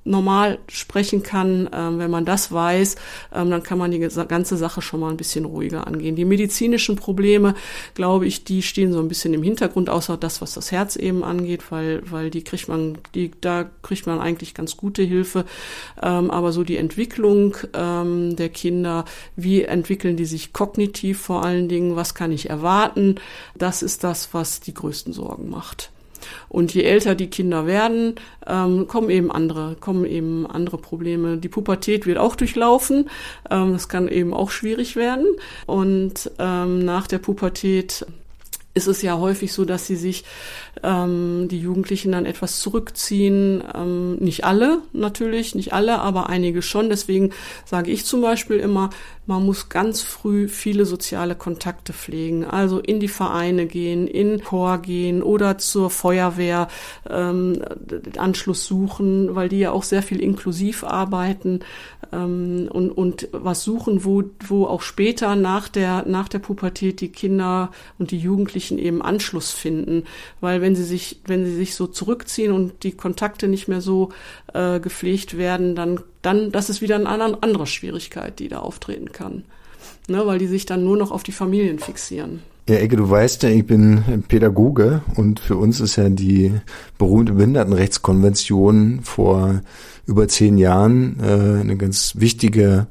normal 0.03 0.59
sprechen 0.67 1.21
kann, 1.21 1.69
ähm, 1.73 1.99
wenn 1.99 2.09
man 2.09 2.25
das 2.25 2.51
weiß, 2.51 2.95
ähm, 3.33 3.51
dann 3.51 3.63
kann 3.63 3.77
man 3.77 3.91
die 3.91 3.99
ganze 3.99 4.57
Sache 4.57 4.81
schon 4.81 4.99
mal 4.99 5.09
ein 5.09 5.17
bisschen 5.17 5.45
ruhiger 5.45 5.85
angehen. 5.85 6.15
Die 6.15 6.25
medizinischen 6.25 6.95
Probleme, 6.95 7.53
glaube 7.93 8.25
ich, 8.25 8.43
die 8.43 8.63
stehen 8.63 8.93
so 8.93 8.99
ein 8.99 9.07
bisschen 9.07 9.33
im 9.33 9.43
Hintergrund, 9.43 9.89
außer 9.89 10.17
das, 10.17 10.41
was 10.41 10.53
das 10.53 10.71
Herz 10.71 10.95
eben 10.95 11.23
angeht, 11.23 11.71
weil, 11.71 12.01
weil 12.09 12.29
die 12.31 12.43
kriegt 12.43 12.67
man, 12.67 12.97
die, 13.13 13.31
da 13.41 13.69
kriegt 13.83 14.07
man 14.07 14.19
eigentlich 14.19 14.53
ganz 14.53 14.75
gute 14.75 15.03
Hilfe. 15.03 15.45
Ähm, 16.01 16.31
aber 16.31 16.51
so 16.51 16.63
die 16.63 16.77
Entwicklung 16.77 17.57
ähm, 17.73 18.35
der 18.35 18.49
Kinder, 18.49 19.05
wie 19.35 19.63
entwickeln 19.63 20.17
die 20.17 20.25
sich 20.25 20.53
kognitiv 20.53 21.21
vor 21.21 21.45
allen 21.45 21.69
Dingen, 21.69 21.95
was 21.95 22.15
kann 22.15 22.31
ich 22.31 22.49
erwarten, 22.49 23.15
das 23.55 23.83
ist 23.83 24.03
das, 24.03 24.33
was 24.33 24.61
die 24.61 24.73
größten 24.73 25.13
Sorgen 25.13 25.49
macht. 25.49 25.91
Und 26.49 26.73
je 26.73 26.83
älter 26.83 27.15
die 27.15 27.29
Kinder 27.29 27.65
werden, 27.65 28.15
ähm, 28.47 28.87
kommen 28.87 29.09
eben 29.09 29.31
andere, 29.31 29.75
kommen 29.79 30.05
eben 30.05 30.47
andere 30.47 30.77
Probleme. 30.77 31.37
Die 31.37 31.49
Pubertät 31.49 32.05
wird 32.05 32.17
auch 32.17 32.35
durchlaufen. 32.35 33.09
Ähm, 33.49 33.73
das 33.73 33.89
kann 33.89 34.07
eben 34.07 34.33
auch 34.33 34.51
schwierig 34.51 34.95
werden. 34.95 35.25
Und 35.65 36.31
ähm, 36.39 36.79
nach 36.79 37.07
der 37.07 37.19
Pubertät 37.19 38.05
ist 38.73 38.87
es 38.87 39.01
ja 39.01 39.17
häufig 39.17 39.51
so, 39.53 39.65
dass 39.65 39.87
sie 39.87 39.95
sich 39.95 40.23
ähm, 40.83 41.47
die 41.49 41.59
Jugendlichen 41.59 42.11
dann 42.11 42.25
etwas 42.25 42.59
zurückziehen. 42.59 43.63
Ähm, 43.73 44.15
nicht 44.15 44.43
alle 44.43 44.79
natürlich, 44.93 45.55
nicht 45.55 45.73
alle, 45.73 45.99
aber 45.99 46.29
einige 46.29 46.61
schon. 46.61 46.89
Deswegen 46.89 47.31
sage 47.65 47.91
ich 47.91 48.05
zum 48.05 48.21
Beispiel 48.21 48.57
immer, 48.57 48.89
man 49.27 49.45
muss 49.45 49.69
ganz 49.69 50.01
früh 50.01 50.47
viele 50.47 50.85
soziale 50.85 51.35
Kontakte 51.35 51.93
pflegen, 51.93 52.43
also 52.43 52.79
in 52.79 52.99
die 52.99 53.07
Vereine 53.07 53.65
gehen, 53.65 54.07
in 54.07 54.43
Chor 54.43 54.79
gehen 54.79 55.21
oder 55.21 55.57
zur 55.57 55.89
Feuerwehr 55.89 56.67
ähm, 57.09 57.61
Anschluss 58.17 58.65
suchen, 58.65 59.35
weil 59.35 59.47
die 59.47 59.59
ja 59.59 59.71
auch 59.71 59.83
sehr 59.83 60.01
viel 60.01 60.19
inklusiv 60.21 60.83
arbeiten 60.83 61.61
ähm, 62.11 62.67
und, 62.71 62.91
und 62.91 63.29
was 63.31 63.63
suchen, 63.63 64.03
wo, 64.03 64.23
wo 64.47 64.65
auch 64.65 64.81
später 64.81 65.35
nach 65.35 65.69
der, 65.69 66.05
nach 66.07 66.27
der 66.27 66.39
Pubertät 66.39 67.01
die 67.01 67.09
Kinder 67.09 67.71
und 67.99 68.11
die 68.11 68.19
Jugendlichen 68.19 68.77
eben 68.77 69.01
Anschluss 69.01 69.51
finden, 69.51 70.03
weil 70.39 70.60
wenn 70.61 70.75
sie 70.75 70.83
sich, 70.83 71.21
wenn 71.25 71.45
sie 71.45 71.55
sich 71.55 71.75
so 71.75 71.87
zurückziehen 71.87 72.51
und 72.51 72.83
die 72.83 72.91
Kontakte 72.91 73.47
nicht 73.47 73.67
mehr 73.67 73.81
so 73.81 74.09
äh, 74.53 74.79
gepflegt 74.79 75.37
werden, 75.37 75.75
dann, 75.75 75.99
dann, 76.21 76.51
das 76.51 76.69
ist 76.69 76.81
wieder 76.81 76.95
eine 76.95 77.09
andere 77.09 77.67
Schwierigkeit, 77.67 78.39
die 78.39 78.47
da 78.47 78.59
auftreten 78.59 79.11
kann. 79.11 79.43
Ne, 80.07 80.25
weil 80.25 80.39
die 80.39 80.47
sich 80.47 80.65
dann 80.65 80.83
nur 80.83 80.97
noch 80.97 81.11
auf 81.11 81.23
die 81.23 81.31
Familien 81.31 81.79
fixieren. 81.79 82.41
Ja, 82.69 82.75
Ecke, 82.75 82.95
du 82.95 83.09
weißt 83.09 83.43
ja, 83.43 83.49
ich 83.49 83.65
bin 83.65 84.23
Pädagoge 84.27 85.01
und 85.15 85.39
für 85.39 85.57
uns 85.57 85.79
ist 85.79 85.95
ja 85.95 86.09
die 86.09 86.53
berühmte 86.97 87.33
Behindertenrechtskonvention 87.33 89.01
vor 89.03 89.61
über 90.05 90.27
zehn 90.27 90.57
Jahren 90.57 91.19
äh, 91.19 91.59
eine 91.61 91.77
ganz 91.77 92.13
wichtige 92.17 92.87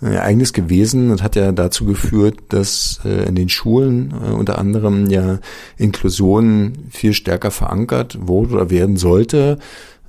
Ereignis 0.00 0.52
gewesen 0.52 1.10
und 1.10 1.22
hat 1.22 1.36
ja 1.36 1.50
dazu 1.52 1.84
geführt, 1.84 2.38
dass 2.50 3.00
äh, 3.04 3.28
in 3.28 3.34
den 3.34 3.48
Schulen 3.48 4.12
äh, 4.12 4.30
unter 4.30 4.58
anderem 4.58 5.10
ja 5.10 5.38
Inklusion 5.76 6.72
viel 6.90 7.12
stärker 7.12 7.50
verankert 7.50 8.18
wurde 8.20 8.54
oder 8.54 8.70
werden 8.70 8.96
sollte. 8.96 9.58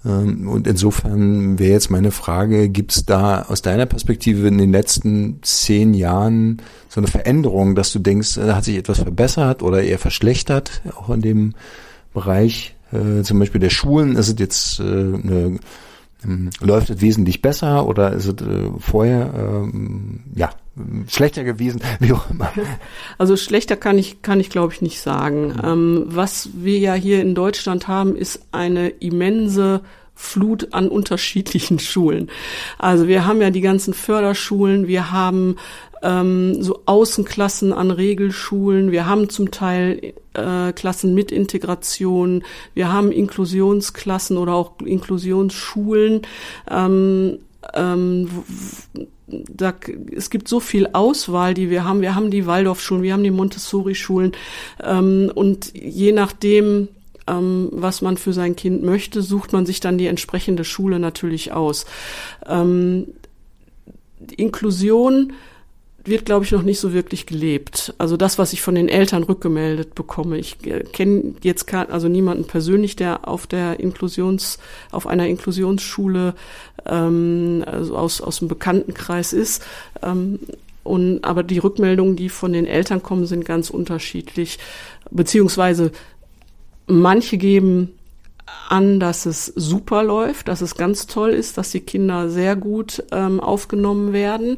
Ähm, 0.05 0.47
und 0.47 0.67
insofern 0.67 1.59
wäre 1.59 1.73
jetzt 1.73 1.89
meine 1.89 2.11
Frage, 2.11 2.69
gibt 2.69 2.91
es 2.91 3.05
da 3.05 3.43
aus 3.43 3.61
deiner 3.61 3.85
Perspektive 3.85 4.47
in 4.47 4.57
den 4.57 4.71
letzten 4.71 5.39
zehn 5.41 5.93
Jahren 5.93 6.61
so 6.87 7.01
eine 7.01 7.07
Veränderung, 7.07 7.75
dass 7.75 7.91
du 7.91 7.99
denkst, 7.99 8.35
da 8.35 8.55
hat 8.55 8.65
sich 8.65 8.77
etwas 8.77 8.99
verbessert 8.99 9.63
oder 9.63 9.81
eher 9.81 9.99
verschlechtert, 9.99 10.81
auch 10.95 11.09
in 11.09 11.21
dem 11.21 11.53
Bereich 12.13 12.75
äh, 12.91 13.23
zum 13.23 13.39
Beispiel 13.39 13.61
der 13.61 13.69
Schulen? 13.69 14.15
Ist 14.15 14.29
es 14.29 14.35
jetzt 14.37 14.79
äh, 14.79 14.83
eine 14.83 15.59
läuft 16.59 16.89
es 16.89 17.01
wesentlich 17.01 17.41
besser 17.41 17.87
oder 17.87 18.13
ist 18.13 18.25
es 18.25 18.45
äh, 18.45 18.69
vorher 18.77 19.33
ähm, 19.35 20.23
ja 20.35 20.49
schlechter 21.07 21.43
gewesen, 21.43 21.81
wie 21.99 22.13
auch 22.13 22.29
immer? 22.29 22.51
Also 23.17 23.37
schlechter 23.37 23.77
kann 23.77 23.97
ich 23.97 24.21
kann 24.21 24.39
ich 24.39 24.49
glaube 24.49 24.73
ich 24.73 24.81
nicht 24.81 24.99
sagen. 25.01 25.55
Ähm, 25.63 26.03
was 26.07 26.49
wir 26.53 26.79
ja 26.79 26.93
hier 26.93 27.21
in 27.21 27.35
Deutschland 27.35 27.87
haben, 27.87 28.15
ist 28.15 28.45
eine 28.51 28.89
immense 28.89 29.81
Flut 30.13 30.73
an 30.73 30.87
unterschiedlichen 30.89 31.79
Schulen. 31.79 32.29
Also 32.77 33.07
wir 33.07 33.25
haben 33.25 33.41
ja 33.41 33.49
die 33.49 33.61
ganzen 33.61 33.93
Förderschulen, 33.93 34.87
wir 34.87 35.11
haben 35.11 35.55
ähm, 36.01 36.61
so 36.61 36.81
Außenklassen 36.85 37.73
an 37.73 37.91
Regelschulen. 37.91 38.91
Wir 38.91 39.05
haben 39.05 39.29
zum 39.29 39.51
Teil 39.51 40.13
äh, 40.33 40.71
Klassen 40.73 41.13
mit 41.13 41.31
Integration. 41.31 42.43
Wir 42.73 42.91
haben 42.91 43.11
Inklusionsklassen 43.11 44.37
oder 44.37 44.53
auch 44.53 44.79
Inklusionsschulen. 44.83 46.21
Ähm, 46.69 47.39
ähm, 47.73 48.29
da, 49.27 49.73
es 50.15 50.29
gibt 50.29 50.47
so 50.47 50.59
viel 50.59 50.89
Auswahl, 50.93 51.53
die 51.53 51.69
wir 51.69 51.83
haben. 51.83 52.01
Wir 52.01 52.15
haben 52.15 52.31
die 52.31 52.47
Waldorfschulen, 52.47 53.03
wir 53.03 53.13
haben 53.13 53.23
die 53.23 53.31
Montessori-Schulen 53.31 54.31
ähm, 54.83 55.31
und 55.33 55.71
je 55.75 56.11
nachdem, 56.11 56.87
ähm, 57.27 57.69
was 57.71 58.01
man 58.01 58.17
für 58.17 58.33
sein 58.33 58.55
Kind 58.55 58.83
möchte, 58.83 59.21
sucht 59.21 59.53
man 59.53 59.65
sich 59.65 59.79
dann 59.79 59.97
die 59.97 60.07
entsprechende 60.07 60.63
Schule 60.63 60.99
natürlich 60.99 61.51
aus. 61.51 61.85
Ähm, 62.47 63.07
Inklusion 64.35 65.33
wird, 66.05 66.25
glaube 66.25 66.45
ich, 66.45 66.51
noch 66.51 66.63
nicht 66.63 66.79
so 66.79 66.93
wirklich 66.93 67.25
gelebt. 67.25 67.93
Also 67.97 68.17
das, 68.17 68.37
was 68.37 68.53
ich 68.53 68.61
von 68.61 68.75
den 68.75 68.89
Eltern 68.89 69.23
rückgemeldet 69.23 69.95
bekomme. 69.95 70.37
Ich 70.37 70.65
äh, 70.65 70.83
kenne 70.83 71.35
jetzt 71.43 71.73
also 71.73 72.07
niemanden 72.07 72.45
persönlich, 72.45 72.95
der 72.95 73.27
auf 73.27 73.47
der 73.47 73.79
Inklusions, 73.79 74.59
auf 74.91 75.07
einer 75.07 75.27
Inklusionsschule 75.27 76.33
ähm, 76.85 77.63
also 77.65 77.97
aus, 77.97 78.21
aus 78.21 78.39
dem 78.39 78.47
Bekanntenkreis 78.47 79.33
ist. 79.33 79.63
Ähm, 80.01 80.39
und, 80.83 81.23
aber 81.23 81.43
die 81.43 81.59
Rückmeldungen, 81.59 82.15
die 82.15 82.29
von 82.29 82.53
den 82.53 82.65
Eltern 82.65 83.03
kommen, 83.03 83.25
sind 83.25 83.45
ganz 83.45 83.69
unterschiedlich. 83.69 84.57
Beziehungsweise 85.11 85.91
manche 86.87 87.37
geben 87.37 87.98
an, 88.69 88.99
dass 88.99 89.25
es 89.25 89.45
super 89.47 90.03
läuft, 90.03 90.47
dass 90.47 90.61
es 90.61 90.75
ganz 90.75 91.07
toll 91.07 91.31
ist, 91.31 91.57
dass 91.57 91.71
die 91.71 91.79
Kinder 91.79 92.29
sehr 92.29 92.55
gut 92.55 93.03
ähm, 93.11 93.39
aufgenommen 93.39 94.13
werden. 94.13 94.57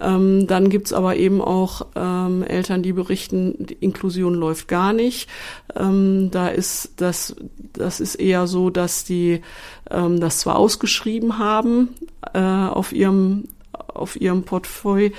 Ähm, 0.00 0.46
dann 0.46 0.70
gibt's 0.70 0.92
aber 0.92 1.16
eben 1.16 1.42
auch 1.42 1.86
ähm, 1.94 2.42
Eltern, 2.42 2.82
die 2.82 2.94
berichten, 2.94 3.54
die 3.58 3.74
Inklusion 3.74 4.34
läuft 4.34 4.66
gar 4.68 4.92
nicht. 4.92 5.28
Ähm, 5.76 6.30
da 6.30 6.48
ist 6.48 6.92
das, 6.96 7.36
das 7.74 8.00
ist 8.00 8.14
eher 8.14 8.46
so, 8.46 8.70
dass 8.70 9.04
die 9.04 9.42
ähm, 9.90 10.20
das 10.20 10.38
zwar 10.38 10.56
ausgeschrieben 10.56 11.38
haben 11.38 11.90
äh, 12.32 12.40
auf 12.40 12.92
ihrem 12.92 13.44
auf 13.94 14.20
ihrem 14.20 14.42
Portfolio, 14.44 15.10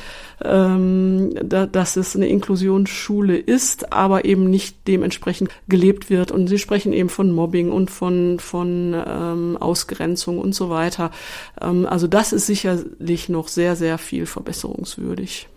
ähm, 0.44 1.34
da, 1.44 1.66
dass 1.66 1.96
es 1.96 2.16
eine 2.16 2.28
Inklusionsschule 2.28 3.38
ist, 3.38 3.94
aber 3.94 4.26
eben 4.26 4.50
nicht 4.50 4.88
dementsprechend 4.88 5.50
gelebt 5.68 6.10
wird. 6.10 6.32
Und 6.32 6.48
sie 6.48 6.60
sprechen 6.60 6.94
eben 6.94 7.10
von 7.10 7.32
Mobbing 7.32 7.72
und 7.72 7.92
von, 7.92 8.40
von 8.40 8.96
ähm, 9.06 9.58
Ausgrenzung 9.58 10.40
und 10.40 10.54
so 10.54 10.70
weiter. 10.70 11.12
Ähm, 11.60 11.86
also 11.86 12.08
das 12.08 12.34
ist 12.34 12.46
sicherlich 12.46 13.30
noch 13.30 13.48
sehr, 13.48 13.76
sehr 13.76 13.98
viel 13.98 14.26
verbesserungswürdig. 14.26 15.48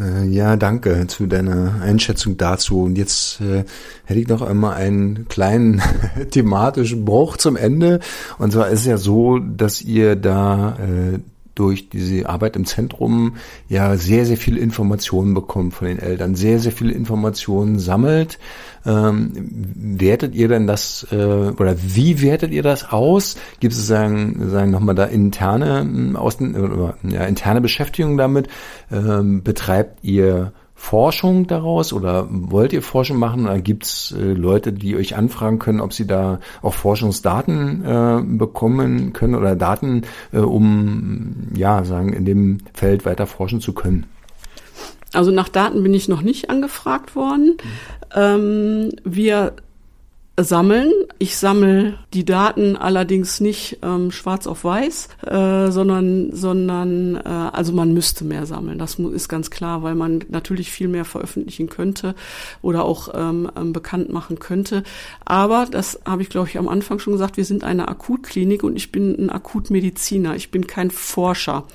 Äh, 0.00 0.26
ja, 0.26 0.56
danke 0.56 1.06
zu 1.08 1.26
deiner 1.26 1.80
Einschätzung 1.82 2.36
dazu. 2.36 2.82
Und 2.82 2.96
jetzt 2.96 3.40
äh, 3.40 3.64
hätte 4.04 4.20
ich 4.20 4.28
noch 4.28 4.42
einmal 4.42 4.74
einen 4.74 5.28
kleinen 5.28 5.82
thematischen 6.30 7.04
Bruch 7.04 7.36
zum 7.36 7.56
Ende. 7.56 8.00
Und 8.38 8.52
zwar 8.52 8.68
ist 8.68 8.80
es 8.80 8.86
ja 8.86 8.96
so, 8.96 9.38
dass 9.38 9.82
ihr 9.82 10.16
da 10.16 10.76
äh, 10.78 11.18
durch 11.58 11.88
diese 11.88 12.28
Arbeit 12.28 12.56
im 12.56 12.64
Zentrum 12.64 13.36
ja 13.68 13.96
sehr, 13.96 14.24
sehr 14.26 14.36
viele 14.36 14.60
Informationen 14.60 15.34
bekommt 15.34 15.74
von 15.74 15.88
den 15.88 15.98
Eltern, 15.98 16.34
sehr, 16.34 16.58
sehr 16.60 16.72
viele 16.72 16.92
Informationen 16.92 17.78
sammelt. 17.78 18.38
Ähm, 18.86 19.32
wertet 19.74 20.34
ihr 20.34 20.48
denn 20.48 20.66
das 20.66 21.06
äh, 21.10 21.16
oder 21.16 21.76
wie 21.82 22.22
wertet 22.22 22.52
ihr 22.52 22.62
das 22.62 22.90
aus? 22.90 23.36
Gibt 23.60 23.74
es 23.74 23.86
sagen, 23.86 24.48
sagen 24.50 24.70
nochmal 24.70 24.94
da 24.94 25.04
interne 25.04 25.80
ähm, 25.80 26.16
Außen, 26.16 26.54
äh, 26.54 27.14
ja, 27.14 27.24
interne 27.24 27.60
Beschäftigung 27.60 28.16
damit? 28.16 28.48
Ähm, 28.90 29.42
betreibt 29.42 30.04
ihr 30.04 30.52
Forschung 30.80 31.48
daraus 31.48 31.92
oder 31.92 32.28
wollt 32.30 32.72
ihr 32.72 32.82
Forschung 32.82 33.18
machen 33.18 33.44
oder 33.44 33.58
gibt 33.58 33.84
es 33.84 34.14
äh, 34.16 34.32
Leute, 34.32 34.72
die 34.72 34.96
euch 34.96 35.16
anfragen 35.16 35.58
können, 35.58 35.80
ob 35.80 35.92
sie 35.92 36.06
da 36.06 36.38
auch 36.62 36.72
Forschungsdaten 36.72 37.84
äh, 37.84 38.22
bekommen 38.24 39.12
können 39.12 39.34
oder 39.34 39.56
Daten, 39.56 40.02
äh, 40.32 40.38
um 40.38 41.48
ja 41.52 41.84
sagen 41.84 42.12
in 42.12 42.24
dem 42.24 42.58
Feld 42.74 43.04
weiter 43.04 43.26
forschen 43.26 43.60
zu 43.60 43.72
können? 43.72 44.06
Also 45.12 45.32
nach 45.32 45.48
Daten 45.48 45.82
bin 45.82 45.92
ich 45.94 46.08
noch 46.08 46.22
nicht 46.22 46.48
angefragt 46.48 47.16
worden. 47.16 47.56
Mhm. 47.56 48.14
Ähm, 48.14 48.90
wir 49.04 49.54
sammeln. 50.44 50.92
Ich 51.18 51.36
sammle 51.36 51.98
die 52.14 52.24
Daten 52.24 52.76
allerdings 52.76 53.40
nicht 53.40 53.78
ähm, 53.82 54.10
schwarz 54.10 54.46
auf 54.46 54.64
weiß, 54.64 55.08
äh, 55.26 55.70
sondern, 55.70 56.32
sondern 56.32 57.16
äh, 57.16 57.28
also 57.28 57.72
man 57.72 57.92
müsste 57.92 58.24
mehr 58.24 58.46
sammeln. 58.46 58.78
Das 58.78 58.98
ist 58.98 59.28
ganz 59.28 59.50
klar, 59.50 59.82
weil 59.82 59.94
man 59.94 60.24
natürlich 60.28 60.70
viel 60.70 60.88
mehr 60.88 61.04
veröffentlichen 61.04 61.68
könnte 61.68 62.14
oder 62.62 62.84
auch 62.84 63.08
ähm, 63.14 63.50
ähm, 63.56 63.72
bekannt 63.72 64.12
machen 64.12 64.38
könnte. 64.38 64.82
Aber 65.24 65.66
das 65.70 66.00
habe 66.06 66.22
ich, 66.22 66.28
glaube 66.28 66.48
ich, 66.48 66.58
am 66.58 66.68
Anfang 66.68 66.98
schon 66.98 67.14
gesagt, 67.14 67.36
wir 67.36 67.44
sind 67.44 67.64
eine 67.64 67.88
Akutklinik 67.88 68.62
und 68.62 68.76
ich 68.76 68.92
bin 68.92 69.14
ein 69.18 69.30
Akutmediziner. 69.30 70.36
Ich 70.36 70.50
bin 70.50 70.66
kein 70.66 70.90
Forscher. 70.90 71.66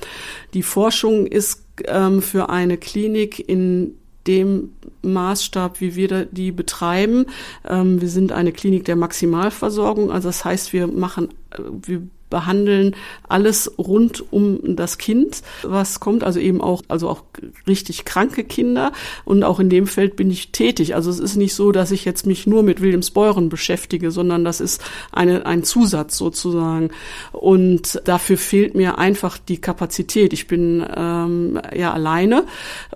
Die 0.54 0.62
Forschung 0.62 1.26
ist 1.26 1.64
ähm, 1.86 2.22
für 2.22 2.48
eine 2.48 2.78
Klinik 2.78 3.46
in 3.48 3.98
dem 4.26 4.70
Maßstab, 5.02 5.80
wie 5.80 5.96
wir 5.96 6.26
die 6.26 6.52
betreiben. 6.52 7.26
Ähm, 7.68 8.00
wir 8.00 8.08
sind 8.08 8.32
eine 8.32 8.52
Klinik 8.52 8.84
der 8.84 8.96
Maximalversorgung, 8.96 10.10
also 10.10 10.28
das 10.28 10.44
heißt, 10.44 10.72
wir 10.72 10.86
machen, 10.86 11.28
äh, 11.50 11.58
wir 11.82 12.02
behandeln 12.34 12.96
alles 13.28 13.72
rund 13.78 14.32
um 14.32 14.74
das 14.74 14.98
Kind, 14.98 15.42
was 15.62 16.00
kommt, 16.00 16.24
also 16.24 16.40
eben 16.40 16.60
auch, 16.60 16.82
also 16.88 17.08
auch 17.08 17.22
richtig 17.68 18.04
kranke 18.04 18.42
Kinder. 18.42 18.90
Und 19.24 19.44
auch 19.44 19.60
in 19.60 19.70
dem 19.70 19.86
Feld 19.86 20.16
bin 20.16 20.32
ich 20.32 20.50
tätig. 20.50 20.96
Also 20.96 21.10
es 21.10 21.20
ist 21.20 21.36
nicht 21.36 21.54
so, 21.54 21.70
dass 21.70 21.92
ich 21.92 22.04
jetzt 22.04 22.26
mich 22.26 22.44
nur 22.48 22.64
mit 22.64 22.80
Williamsbeuren 22.80 23.50
beschäftige, 23.50 24.10
sondern 24.10 24.44
das 24.44 24.60
ist 24.60 24.82
eine, 25.12 25.46
ein 25.46 25.62
Zusatz 25.62 26.18
sozusagen. 26.18 26.90
Und 27.30 28.00
dafür 28.04 28.36
fehlt 28.36 28.74
mir 28.74 28.98
einfach 28.98 29.38
die 29.38 29.60
Kapazität. 29.60 30.32
Ich 30.32 30.48
bin 30.48 30.84
ähm, 30.96 31.60
ja 31.72 31.92
alleine 31.92 32.46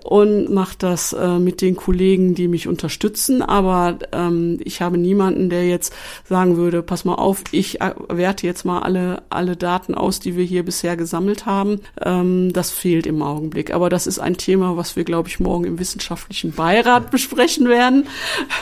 und 0.03 0.49
mache 0.53 0.75
das 0.77 1.13
äh, 1.13 1.39
mit 1.39 1.61
den 1.61 1.77
Kollegen, 1.77 2.35
die 2.35 2.49
mich 2.49 2.67
unterstützen. 2.67 3.41
Aber 3.41 3.99
ähm, 4.11 4.59
ich 4.65 4.81
habe 4.81 4.97
niemanden, 4.97 5.49
der 5.49 5.65
jetzt 5.65 5.93
sagen 6.27 6.57
würde, 6.57 6.83
pass 6.83 7.05
mal 7.05 7.15
auf, 7.15 7.41
ich 7.51 7.79
äh, 7.79 7.93
werte 8.09 8.45
jetzt 8.45 8.65
mal 8.65 8.79
alle 8.79 9.21
alle 9.29 9.55
Daten 9.55 9.95
aus, 9.95 10.19
die 10.19 10.35
wir 10.35 10.43
hier 10.43 10.63
bisher 10.63 10.97
gesammelt 10.97 11.45
haben. 11.45 11.81
Ähm, 12.01 12.51
das 12.53 12.71
fehlt 12.71 13.05
im 13.05 13.21
Augenblick. 13.21 13.73
Aber 13.73 13.89
das 13.89 14.07
ist 14.07 14.19
ein 14.19 14.37
Thema, 14.37 14.77
was 14.77 14.95
wir, 14.95 15.03
glaube 15.03 15.29
ich, 15.29 15.39
morgen 15.39 15.65
im 15.65 15.79
wissenschaftlichen 15.79 16.51
Beirat 16.51 17.11
besprechen 17.11 17.67
werden. 17.67 18.07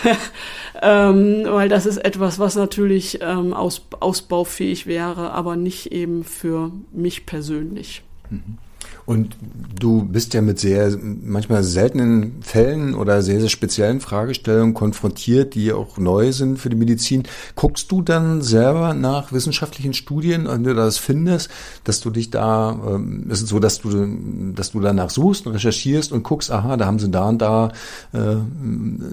ähm, 0.81 1.43
weil 1.45 1.69
das 1.69 1.85
ist 1.85 1.97
etwas, 1.97 2.39
was 2.39 2.55
natürlich 2.55 3.19
ähm, 3.21 3.53
aus, 3.53 3.81
ausbaufähig 3.99 4.87
wäre, 4.87 5.31
aber 5.31 5.55
nicht 5.55 5.91
eben 5.91 6.23
für 6.23 6.71
mich 6.91 7.25
persönlich. 7.25 8.03
Mhm. 8.29 8.57
Und 9.07 9.37
du 9.79 10.03
bist 10.03 10.33
ja 10.33 10.41
mit 10.41 10.59
sehr, 10.59 10.93
manchmal 11.01 11.63
seltenen 11.63 12.41
Fällen 12.41 12.93
oder 12.93 13.21
sehr, 13.21 13.39
sehr 13.39 13.47
speziellen 13.47 14.01
Fragestellungen 14.01 14.73
konfrontiert, 14.73 15.55
die 15.55 15.71
auch 15.71 15.97
neu 15.97 16.33
sind 16.33 16.59
für 16.59 16.69
die 16.69 16.75
Medizin. 16.75 17.23
Guckst 17.55 17.89
du 17.89 18.01
dann 18.01 18.41
selber 18.41 18.93
nach 18.93 19.31
wissenschaftlichen 19.31 19.93
Studien, 19.93 20.45
wenn 20.45 20.65
du 20.65 20.75
das 20.75 20.97
findest, 20.97 21.49
dass 21.85 22.01
du 22.01 22.09
dich 22.09 22.31
da, 22.31 22.77
ähm, 22.85 23.27
ist 23.29 23.43
es 23.43 23.49
so, 23.49 23.59
dass 23.59 23.79
du, 23.79 24.07
dass 24.53 24.73
du 24.73 24.81
danach 24.81 25.09
suchst 25.09 25.47
und 25.47 25.53
recherchierst 25.53 26.11
und 26.11 26.23
guckst, 26.23 26.51
aha, 26.51 26.75
da 26.75 26.85
haben 26.85 26.99
sie 26.99 27.09
da 27.09 27.29
und 27.29 27.41
da 27.41 27.71
äh, 28.11 28.35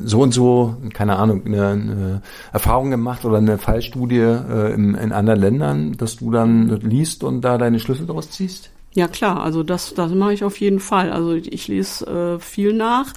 so 0.04 0.22
und 0.22 0.34
so, 0.34 0.74
keine 0.92 1.14
Ahnung, 1.18 1.46
eine, 1.46 1.68
eine 1.68 2.22
Erfahrung 2.52 2.90
gemacht 2.90 3.24
oder 3.24 3.38
eine 3.38 3.58
Fallstudie 3.58 4.18
äh, 4.18 4.74
in, 4.74 4.96
in 4.96 5.12
anderen 5.12 5.38
Ländern, 5.38 5.92
dass 5.92 6.16
du 6.16 6.32
dann 6.32 6.80
liest 6.80 7.22
und 7.22 7.42
da 7.42 7.58
deine 7.58 7.78
Schlüssel 7.78 8.06
daraus 8.06 8.28
ziehst? 8.32 8.70
Ja 8.96 9.08
klar, 9.08 9.42
also 9.42 9.64
das, 9.64 9.94
das 9.94 10.12
mache 10.12 10.34
ich 10.34 10.44
auf 10.44 10.60
jeden 10.60 10.78
Fall. 10.78 11.10
Also 11.10 11.32
ich 11.34 11.66
lese 11.66 12.06
äh, 12.06 12.38
viel 12.38 12.72
nach, 12.72 13.12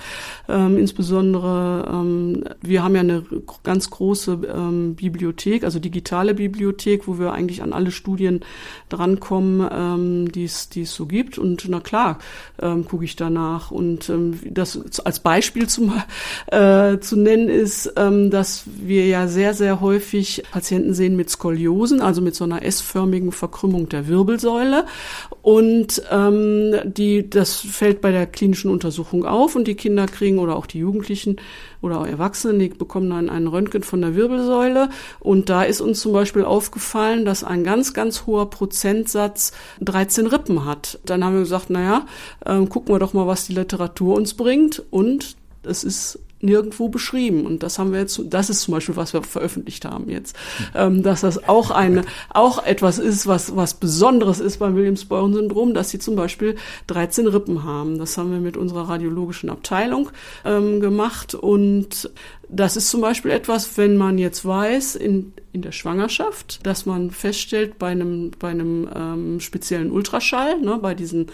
ähm, 0.50 0.76
insbesondere 0.76 1.88
ähm, 1.88 2.46
wir 2.62 2.84
haben 2.84 2.96
ja 2.96 3.02
eine 3.02 3.24
ganz 3.64 3.92
große 3.92 4.40
ähm, 4.56 4.96
Bibliothek, 4.96 5.64
also 5.64 5.78
digitale 5.78 6.34
Bibliothek, 6.34 7.08
wo 7.08 7.20
wir 7.20 7.32
eigentlich 7.32 7.62
an 7.62 7.74
alle 7.74 7.92
Studien 7.92 8.40
drankommen, 8.90 9.70
ähm, 9.72 10.32
die 10.32 10.46
es 10.46 10.70
so 10.96 11.06
gibt. 11.06 11.38
Und 11.38 11.68
na 11.70 11.80
klar, 11.80 12.18
ähm, 12.60 12.86
gucke 12.86 13.06
ich 13.06 13.16
danach. 13.16 13.70
Und 13.70 14.10
ähm, 14.10 14.40
das 14.50 15.00
als 15.02 15.20
Beispiel 15.20 15.68
zum, 15.68 15.94
äh, 16.48 16.98
zu 16.98 17.18
nennen 17.18 17.50
ist, 17.50 17.94
ähm, 17.98 18.32
dass 18.32 18.64
wir 18.66 19.06
ja 19.06 19.28
sehr 19.28 19.54
sehr 19.54 19.80
häufig 19.80 20.42
Patienten 20.52 20.96
sehen 20.96 21.16
mit 21.16 21.30
Skoliosen, 21.30 22.02
also 22.02 22.22
mit 22.22 22.34
so 22.34 22.46
einer 22.46 22.66
S-förmigen 22.66 23.32
Verkrümmung 23.32 23.90
der 23.90 24.08
Wirbelsäule 24.08 24.86
und 25.44 25.67
und 25.68 26.02
ähm, 26.10 26.76
die, 26.86 27.30
das 27.30 27.56
fällt 27.60 28.00
bei 28.00 28.12
der 28.12 28.26
klinischen 28.26 28.72
Untersuchung 28.72 29.26
auf 29.26 29.58
und 29.58 29.68
die 29.68 29.76
Kinder 29.76 30.06
kriegen 30.06 30.40
oder 30.40 30.56
auch 30.56 30.66
die 30.66 30.80
Jugendlichen 30.80 31.42
oder 31.82 32.00
auch 32.00 32.08
Erwachsene, 32.08 32.58
die 32.58 32.70
bekommen 32.70 33.10
dann 33.10 33.30
einen 33.30 33.48
Röntgen 33.48 33.84
von 33.84 34.00
der 34.00 34.16
Wirbelsäule. 34.16 34.90
Und 35.20 35.50
da 35.50 35.64
ist 35.64 35.82
uns 35.82 36.00
zum 36.00 36.14
Beispiel 36.14 36.46
aufgefallen, 36.46 37.26
dass 37.26 37.44
ein 37.44 37.66
ganz, 37.66 37.94
ganz 37.94 38.26
hoher 38.26 38.50
Prozentsatz 38.50 39.52
13 39.82 40.28
Rippen 40.28 40.64
hat. 40.64 41.00
Dann 41.06 41.22
haben 41.26 41.34
wir 41.34 41.42
gesagt, 41.42 41.70
naja, 41.70 42.06
äh, 42.46 42.66
gucken 42.66 42.96
wir 42.96 43.00
doch 43.00 43.12
mal, 43.12 43.28
was 43.28 43.48
die 43.48 43.54
Literatur 43.54 44.16
uns 44.16 44.36
bringt. 44.36 44.84
Und 44.90 45.36
es 45.64 45.84
ist 45.84 46.20
nirgendwo 46.40 46.90
beschrieben. 46.90 47.46
Und 47.46 47.64
das 47.64 47.80
haben 47.80 47.92
wir 47.92 48.00
jetzt, 48.00 48.22
das 48.26 48.50
ist 48.50 48.62
zum 48.62 48.74
Beispiel, 48.74 48.96
was 48.96 49.14
wir 49.14 49.24
veröffentlicht 49.24 49.86
haben 49.86 50.10
jetzt, 50.10 50.36
ähm, 50.76 51.04
dass 51.04 51.22
das 51.22 51.48
auch 51.48 51.72
eine, 51.72 52.04
auch 52.30 52.64
etwas 52.64 53.00
ist, 53.00 53.28
was, 53.28 53.56
was 53.56 53.74
Besonderes 53.74 54.40
ist 54.40 54.58
beim 54.58 54.76
Williams-Beuren-Syndrom, 54.76 55.74
dass 55.74 55.90
sie 55.90 56.00
zum 56.00 56.16
Beispiel 56.16 56.56
13 56.88 57.28
Rippen 57.28 57.64
haben. 57.64 57.98
Das 57.98 58.18
haben 58.18 58.32
wir 58.32 58.40
mit 58.40 58.58
unserer 58.58 58.90
radiologischen 58.90 59.50
Abteilung 59.50 60.10
ähm, 60.46 60.80
gemacht 60.80 61.34
und 61.36 62.10
das 62.50 62.78
ist 62.78 62.90
zum 62.90 63.02
Beispiel 63.02 63.32
etwas, 63.32 63.78
wenn 63.78 63.98
man 63.98 64.18
jetzt 64.18 64.46
weiß, 64.46 64.96
in, 64.96 65.34
in 65.52 65.62
der 65.62 65.74
Schwangerschaft, 65.74 66.66
dass 66.66 66.86
man 66.86 67.12
feststellt 67.12 67.78
bei 67.78 67.90
einem, 67.90 68.32
bei 68.40 68.50
einem 68.50 68.88
ähm, 68.96 69.40
speziellen 69.42 69.92
Ultraschall, 69.92 70.60
ne, 70.62 70.78
bei 70.82 70.94
diesen 70.96 71.28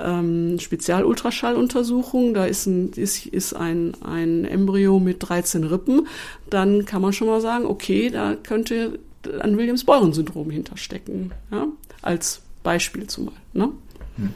ähm, 0.00 0.58
Spezialultraschalluntersuchungen, 0.58 2.34
da 2.34 2.44
ist 2.44 2.66
ein, 2.66 2.90
ist, 2.92 3.26
ist 3.26 3.54
ein, 3.54 3.94
ein 4.02 4.44
Embryo 4.44 4.98
mit 4.98 5.28
13 5.28 5.62
Rippen, 5.64 6.08
dann 6.50 6.84
kann 6.84 7.02
man 7.02 7.12
schon 7.12 7.28
mal 7.28 7.40
sagen, 7.40 7.64
okay, 7.64 8.10
da 8.10 8.34
könnte 8.34 8.98
ein 9.40 9.56
Williams-Beuren-Syndrom 9.56 10.50
hinterstecken, 10.50 11.32
ja, 11.52 11.66
als 12.02 12.42
Beispiel 12.64 13.06
zumal. 13.06 13.34
Ne? 13.52 13.70
Hm. 14.16 14.34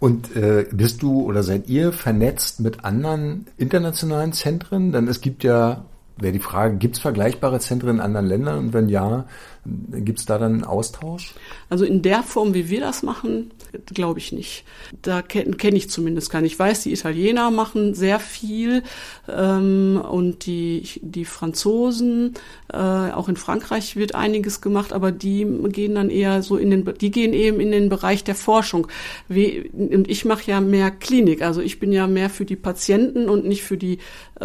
Und 0.00 0.36
äh, 0.36 0.66
bist 0.70 1.02
du 1.02 1.22
oder 1.22 1.42
seid 1.42 1.68
ihr 1.68 1.92
vernetzt 1.92 2.60
mit 2.60 2.84
anderen 2.84 3.46
internationalen 3.56 4.32
Zentren? 4.32 4.92
Denn 4.92 5.08
es 5.08 5.20
gibt 5.20 5.42
ja, 5.42 5.84
wäre 6.16 6.32
die 6.32 6.38
Frage, 6.38 6.76
gibt 6.76 6.96
es 6.96 7.02
vergleichbare 7.02 7.58
Zentren 7.58 7.96
in 7.96 8.00
anderen 8.00 8.26
Ländern? 8.26 8.58
Und 8.58 8.72
wenn 8.72 8.88
ja, 8.88 9.26
gibt 9.64 10.20
es 10.20 10.26
da 10.26 10.38
dann 10.38 10.54
einen 10.54 10.64
Austausch? 10.64 11.34
Also 11.68 11.84
in 11.84 12.02
der 12.02 12.22
Form, 12.22 12.54
wie 12.54 12.68
wir 12.68 12.80
das 12.80 13.02
machen, 13.02 13.50
glaube 13.86 14.18
ich 14.18 14.32
nicht. 14.32 14.64
Da 15.02 15.22
kenne 15.22 15.56
kenn 15.56 15.76
ich 15.76 15.90
zumindest 15.90 16.30
keinen. 16.30 16.46
Ich 16.46 16.58
weiß, 16.58 16.82
die 16.82 16.92
Italiener 16.92 17.50
machen 17.50 17.94
sehr 17.94 18.20
viel 18.20 18.82
ähm, 19.28 20.02
und 20.10 20.46
die, 20.46 20.88
die 21.02 21.24
Franzosen, 21.24 22.34
äh, 22.72 22.76
auch 22.76 23.28
in 23.28 23.36
Frankreich 23.36 23.96
wird 23.96 24.14
einiges 24.14 24.60
gemacht, 24.60 24.92
aber 24.92 25.12
die 25.12 25.46
gehen 25.68 25.94
dann 25.94 26.10
eher 26.10 26.42
so 26.42 26.56
in 26.56 26.70
den, 26.70 26.94
die 27.00 27.10
gehen 27.10 27.32
eben 27.32 27.60
in 27.60 27.70
den 27.70 27.88
Bereich 27.88 28.24
der 28.24 28.34
Forschung. 28.34 28.88
Wie, 29.28 29.70
und 29.72 30.08
ich 30.08 30.24
mache 30.24 30.50
ja 30.50 30.60
mehr 30.60 30.90
Klinik, 30.90 31.42
also 31.42 31.60
ich 31.60 31.78
bin 31.78 31.92
ja 31.92 32.06
mehr 32.06 32.30
für 32.30 32.44
die 32.44 32.56
Patienten 32.56 33.28
und 33.28 33.46
nicht 33.46 33.62
für 33.62 33.76
die, 33.76 33.98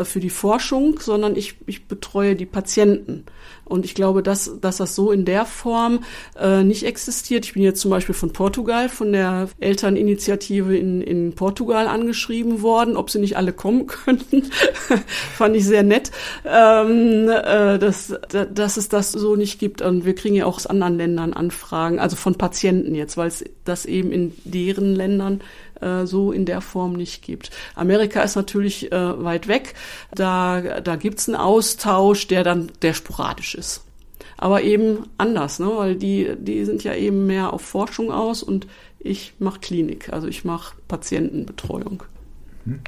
für 0.04 0.20
die 0.20 0.30
Forschung, 0.30 1.00
sondern 1.00 1.36
ich, 1.36 1.56
ich 1.66 1.88
betreue 1.88 2.36
die 2.36 2.46
Patienten. 2.46 3.26
Und 3.66 3.86
ich 3.86 3.96
glaube, 3.96 4.24
dass, 4.24 4.60
dass 4.60 4.78
das 4.78 4.94
so 4.94 5.12
in 5.12 5.26
der 5.26 5.46
Form 5.46 6.04
äh, 6.40 6.64
nicht 6.64 6.84
existiert. 6.84 7.46
Ich 7.46 7.54
bin 7.54 7.64
jetzt 7.64 7.80
zum 7.80 7.92
Beispiel 7.92 8.14
von 8.14 8.34
Portugal, 8.34 8.90
von 8.90 9.14
der 9.14 9.48
Elterninitiative 9.60 10.78
in, 10.78 11.02
in 11.02 11.34
Portugal 11.34 11.88
angeschrieben 11.88 12.62
worden, 12.62 12.98
ob 12.98 13.10
sie 13.10 13.20
nicht 13.20 13.38
alle 13.38 13.54
kommen 13.54 13.88
könnten. 14.06 14.44
Fand 15.38 15.56
ich 15.56 15.66
sehr 15.66 15.84
nett, 15.84 16.12
ähm, 16.46 17.30
äh, 17.30 17.80
dass, 17.80 18.14
dass 18.30 18.78
es 18.78 18.90
das 18.90 19.12
so 19.12 19.36
nicht 19.36 19.60
gibt. 19.60 19.82
Und 19.82 20.06
wir 20.06 20.16
kriegen 20.16 20.36
ja 20.36 20.46
auch 20.46 20.58
aus 20.58 20.68
anderen 20.68 20.98
Ländern 20.98 21.34
Anfragen, 21.34 22.00
also 22.00 22.16
von 22.18 22.36
Patienten 22.36 22.96
jetzt, 22.96 23.16
weil 23.16 23.30
es 23.30 23.46
das 23.64 23.86
eben 23.86 24.12
in 24.12 24.34
deren 24.44 24.94
Ländern 24.94 25.42
äh, 25.84 26.06
so 26.08 26.32
in 26.32 26.46
der 26.46 26.62
Form 26.62 26.94
nicht 26.94 27.24
gibt. 27.24 27.52
Amerika 27.76 28.22
ist 28.22 28.36
natürlich 28.36 28.92
äh, 28.92 29.24
weit 29.24 29.48
weg. 29.48 29.74
Da, 30.14 30.82
da 30.82 30.96
gibt's 30.96 31.28
einen 31.28 31.38
Austausch, 31.38 32.28
der 32.28 32.44
dann 32.44 32.72
der 32.82 32.94
sporadisch 32.94 33.56
ist. 33.56 33.84
Aber 34.38 34.62
eben 34.62 35.06
anders, 35.18 35.60
ne? 35.60 35.72
weil 35.76 35.96
die, 35.96 36.34
die 36.38 36.66
sind 36.66 36.84
ja 36.84 36.94
eben 36.96 37.28
mehr 37.28 37.54
auf 37.54 37.62
Forschung 37.62 38.12
aus 38.12 38.44
und 38.44 38.68
ich 39.00 39.34
mache 39.40 39.60
Klinik, 39.60 40.12
also 40.12 40.28
ich 40.28 40.46
mache 40.46 40.76
Patientenbetreuung. 40.88 42.04
Mhm. 42.66 42.80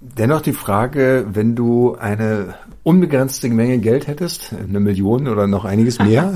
Dennoch 0.00 0.42
die 0.42 0.52
Frage, 0.52 1.26
wenn 1.32 1.56
du 1.56 1.94
eine 1.94 2.54
unbegrenzte 2.82 3.48
Menge 3.48 3.78
Geld 3.78 4.06
hättest, 4.06 4.52
eine 4.52 4.78
Million 4.78 5.26
oder 5.26 5.46
noch 5.46 5.64
einiges 5.64 5.98
mehr, 5.98 6.34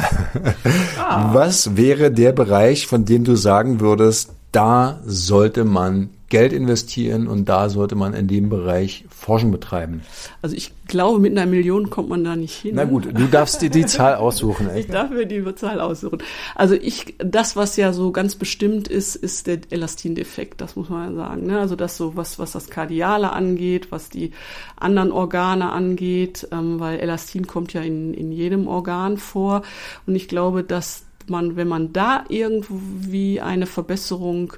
ah. 0.98 1.30
was 1.34 1.76
wäre 1.76 2.10
der 2.10 2.32
Bereich, 2.32 2.86
von 2.86 3.04
dem 3.04 3.22
du 3.24 3.36
sagen 3.36 3.80
würdest, 3.80 4.32
da 4.52 5.00
sollte 5.04 5.64
man 5.64 6.10
Geld 6.30 6.52
investieren 6.52 7.26
und 7.26 7.48
da 7.48 7.68
sollte 7.68 7.96
man 7.96 8.14
in 8.14 8.28
dem 8.28 8.48
Bereich 8.50 9.04
Forschung 9.10 9.50
betreiben. 9.50 10.02
Also 10.42 10.54
ich 10.54 10.72
glaube, 10.86 11.18
mit 11.18 11.36
einer 11.36 11.44
Million 11.44 11.90
kommt 11.90 12.08
man 12.08 12.22
da 12.22 12.36
nicht 12.36 12.54
hin. 12.54 12.76
Na 12.76 12.84
gut, 12.84 13.06
du 13.12 13.26
darfst 13.26 13.60
dir 13.62 13.68
die 13.68 13.84
Zahl 13.84 14.14
aussuchen. 14.14 14.70
Echt? 14.70 14.80
Ich 14.80 14.86
darf 14.86 15.10
mir 15.10 15.26
die 15.26 15.44
Zahl 15.56 15.80
aussuchen. 15.80 16.18
Also 16.54 16.74
ich, 16.74 17.16
das, 17.18 17.56
was 17.56 17.76
ja 17.76 17.92
so 17.92 18.12
ganz 18.12 18.36
bestimmt 18.36 18.86
ist, 18.86 19.16
ist 19.16 19.48
der 19.48 19.58
Elastindefekt, 19.70 20.60
das 20.60 20.76
muss 20.76 20.88
man 20.88 21.10
ja 21.10 21.16
sagen. 21.16 21.46
Ne? 21.46 21.58
Also 21.58 21.74
das 21.74 21.96
so, 21.96 22.16
was, 22.16 22.38
was 22.38 22.52
das 22.52 22.70
Kardiale 22.70 23.32
angeht, 23.32 23.90
was 23.90 24.08
die 24.08 24.30
anderen 24.76 25.10
Organe 25.10 25.70
angeht, 25.70 26.46
ähm, 26.52 26.78
weil 26.78 27.00
Elastin 27.00 27.48
kommt 27.48 27.72
ja 27.72 27.82
in, 27.82 28.14
in 28.14 28.30
jedem 28.30 28.68
Organ 28.68 29.16
vor. 29.16 29.62
Und 30.06 30.14
ich 30.14 30.28
glaube, 30.28 30.62
dass 30.62 31.06
man, 31.30 31.56
wenn 31.56 31.68
man 31.68 31.92
da 31.92 32.24
irgendwie 32.28 33.40
eine 33.40 33.66
Verbesserung 33.66 34.52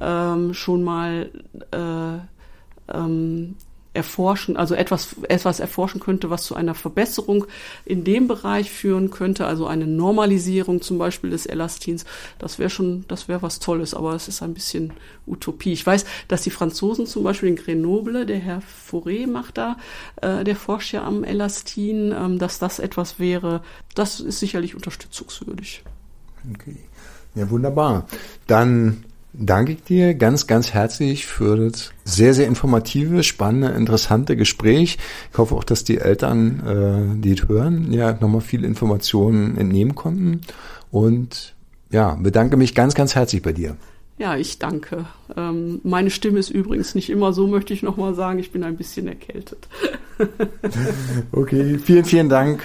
ähm, 0.00 0.54
schon 0.54 0.82
mal 0.82 1.30
äh, 1.70 2.92
ähm, 2.92 3.56
erforschen, 3.94 4.56
also 4.56 4.74
etwas, 4.74 5.16
etwas 5.28 5.60
erforschen 5.60 6.00
könnte, 6.00 6.28
was 6.28 6.42
zu 6.42 6.56
einer 6.56 6.74
Verbesserung 6.74 7.46
in 7.84 8.02
dem 8.02 8.26
Bereich 8.26 8.70
führen 8.70 9.10
könnte, 9.10 9.46
also 9.46 9.66
eine 9.66 9.86
Normalisierung 9.86 10.82
zum 10.82 10.98
Beispiel 10.98 11.30
des 11.30 11.46
Elastins, 11.46 12.04
das 12.40 12.58
wäre 12.58 12.70
schon, 12.70 13.04
das 13.06 13.28
wäre 13.28 13.42
was 13.42 13.60
Tolles, 13.60 13.94
aber 13.94 14.14
es 14.14 14.26
ist 14.26 14.42
ein 14.42 14.52
bisschen 14.52 14.92
Utopie. 15.26 15.72
Ich 15.72 15.86
weiß, 15.86 16.04
dass 16.26 16.42
die 16.42 16.50
Franzosen 16.50 17.06
zum 17.06 17.22
Beispiel 17.22 17.50
in 17.50 17.56
Grenoble, 17.56 18.26
der 18.26 18.38
Herr 18.38 18.62
Fauré 18.62 19.28
macht 19.28 19.58
da, 19.58 19.76
äh, 20.20 20.42
der 20.42 20.56
forscht 20.56 20.92
ja 20.92 21.04
am 21.04 21.22
Elastin, 21.22 22.12
ähm, 22.12 22.38
dass 22.38 22.58
das 22.58 22.80
etwas 22.80 23.20
wäre, 23.20 23.62
das 23.94 24.18
ist 24.18 24.40
sicherlich 24.40 24.74
unterstützungswürdig. 24.74 25.84
Okay. 26.52 26.76
Ja, 27.34 27.50
wunderbar. 27.50 28.06
Dann 28.46 29.04
danke 29.32 29.72
ich 29.72 29.82
dir 29.82 30.14
ganz, 30.14 30.46
ganz 30.46 30.72
herzlich 30.72 31.26
für 31.26 31.56
das 31.56 31.92
sehr, 32.04 32.34
sehr 32.34 32.46
informative, 32.46 33.22
spannende, 33.22 33.68
interessante 33.68 34.36
Gespräch. 34.36 34.98
Ich 35.32 35.38
hoffe 35.38 35.54
auch, 35.54 35.64
dass 35.64 35.84
die 35.84 35.98
Eltern, 35.98 37.16
äh, 37.18 37.20
die 37.20 37.32
es 37.32 37.48
hören, 37.48 37.92
ja 37.92 38.12
nochmal 38.12 38.40
viele 38.40 38.66
Informationen 38.66 39.56
entnehmen 39.56 39.94
konnten. 39.94 40.42
Und 40.90 41.54
ja, 41.90 42.14
bedanke 42.14 42.56
mich 42.56 42.74
ganz, 42.74 42.94
ganz 42.94 43.14
herzlich 43.14 43.42
bei 43.42 43.52
dir. 43.52 43.76
Ja, 44.16 44.36
ich 44.36 44.60
danke. 44.60 45.06
Ähm, 45.36 45.80
meine 45.82 46.10
Stimme 46.10 46.38
ist 46.38 46.50
übrigens 46.50 46.94
nicht 46.94 47.10
immer 47.10 47.32
so, 47.32 47.48
möchte 47.48 47.74
ich 47.74 47.82
nochmal 47.82 48.14
sagen. 48.14 48.38
Ich 48.38 48.52
bin 48.52 48.62
ein 48.62 48.76
bisschen 48.76 49.08
erkältet. 49.08 49.68
okay, 51.32 51.78
vielen, 51.78 52.04
vielen 52.04 52.28
Dank. 52.28 52.62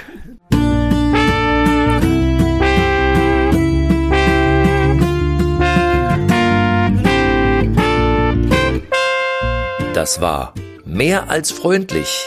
Das 9.99 10.21
war 10.21 10.53
Mehr 10.85 11.29
als 11.29 11.51
freundlich. 11.51 12.25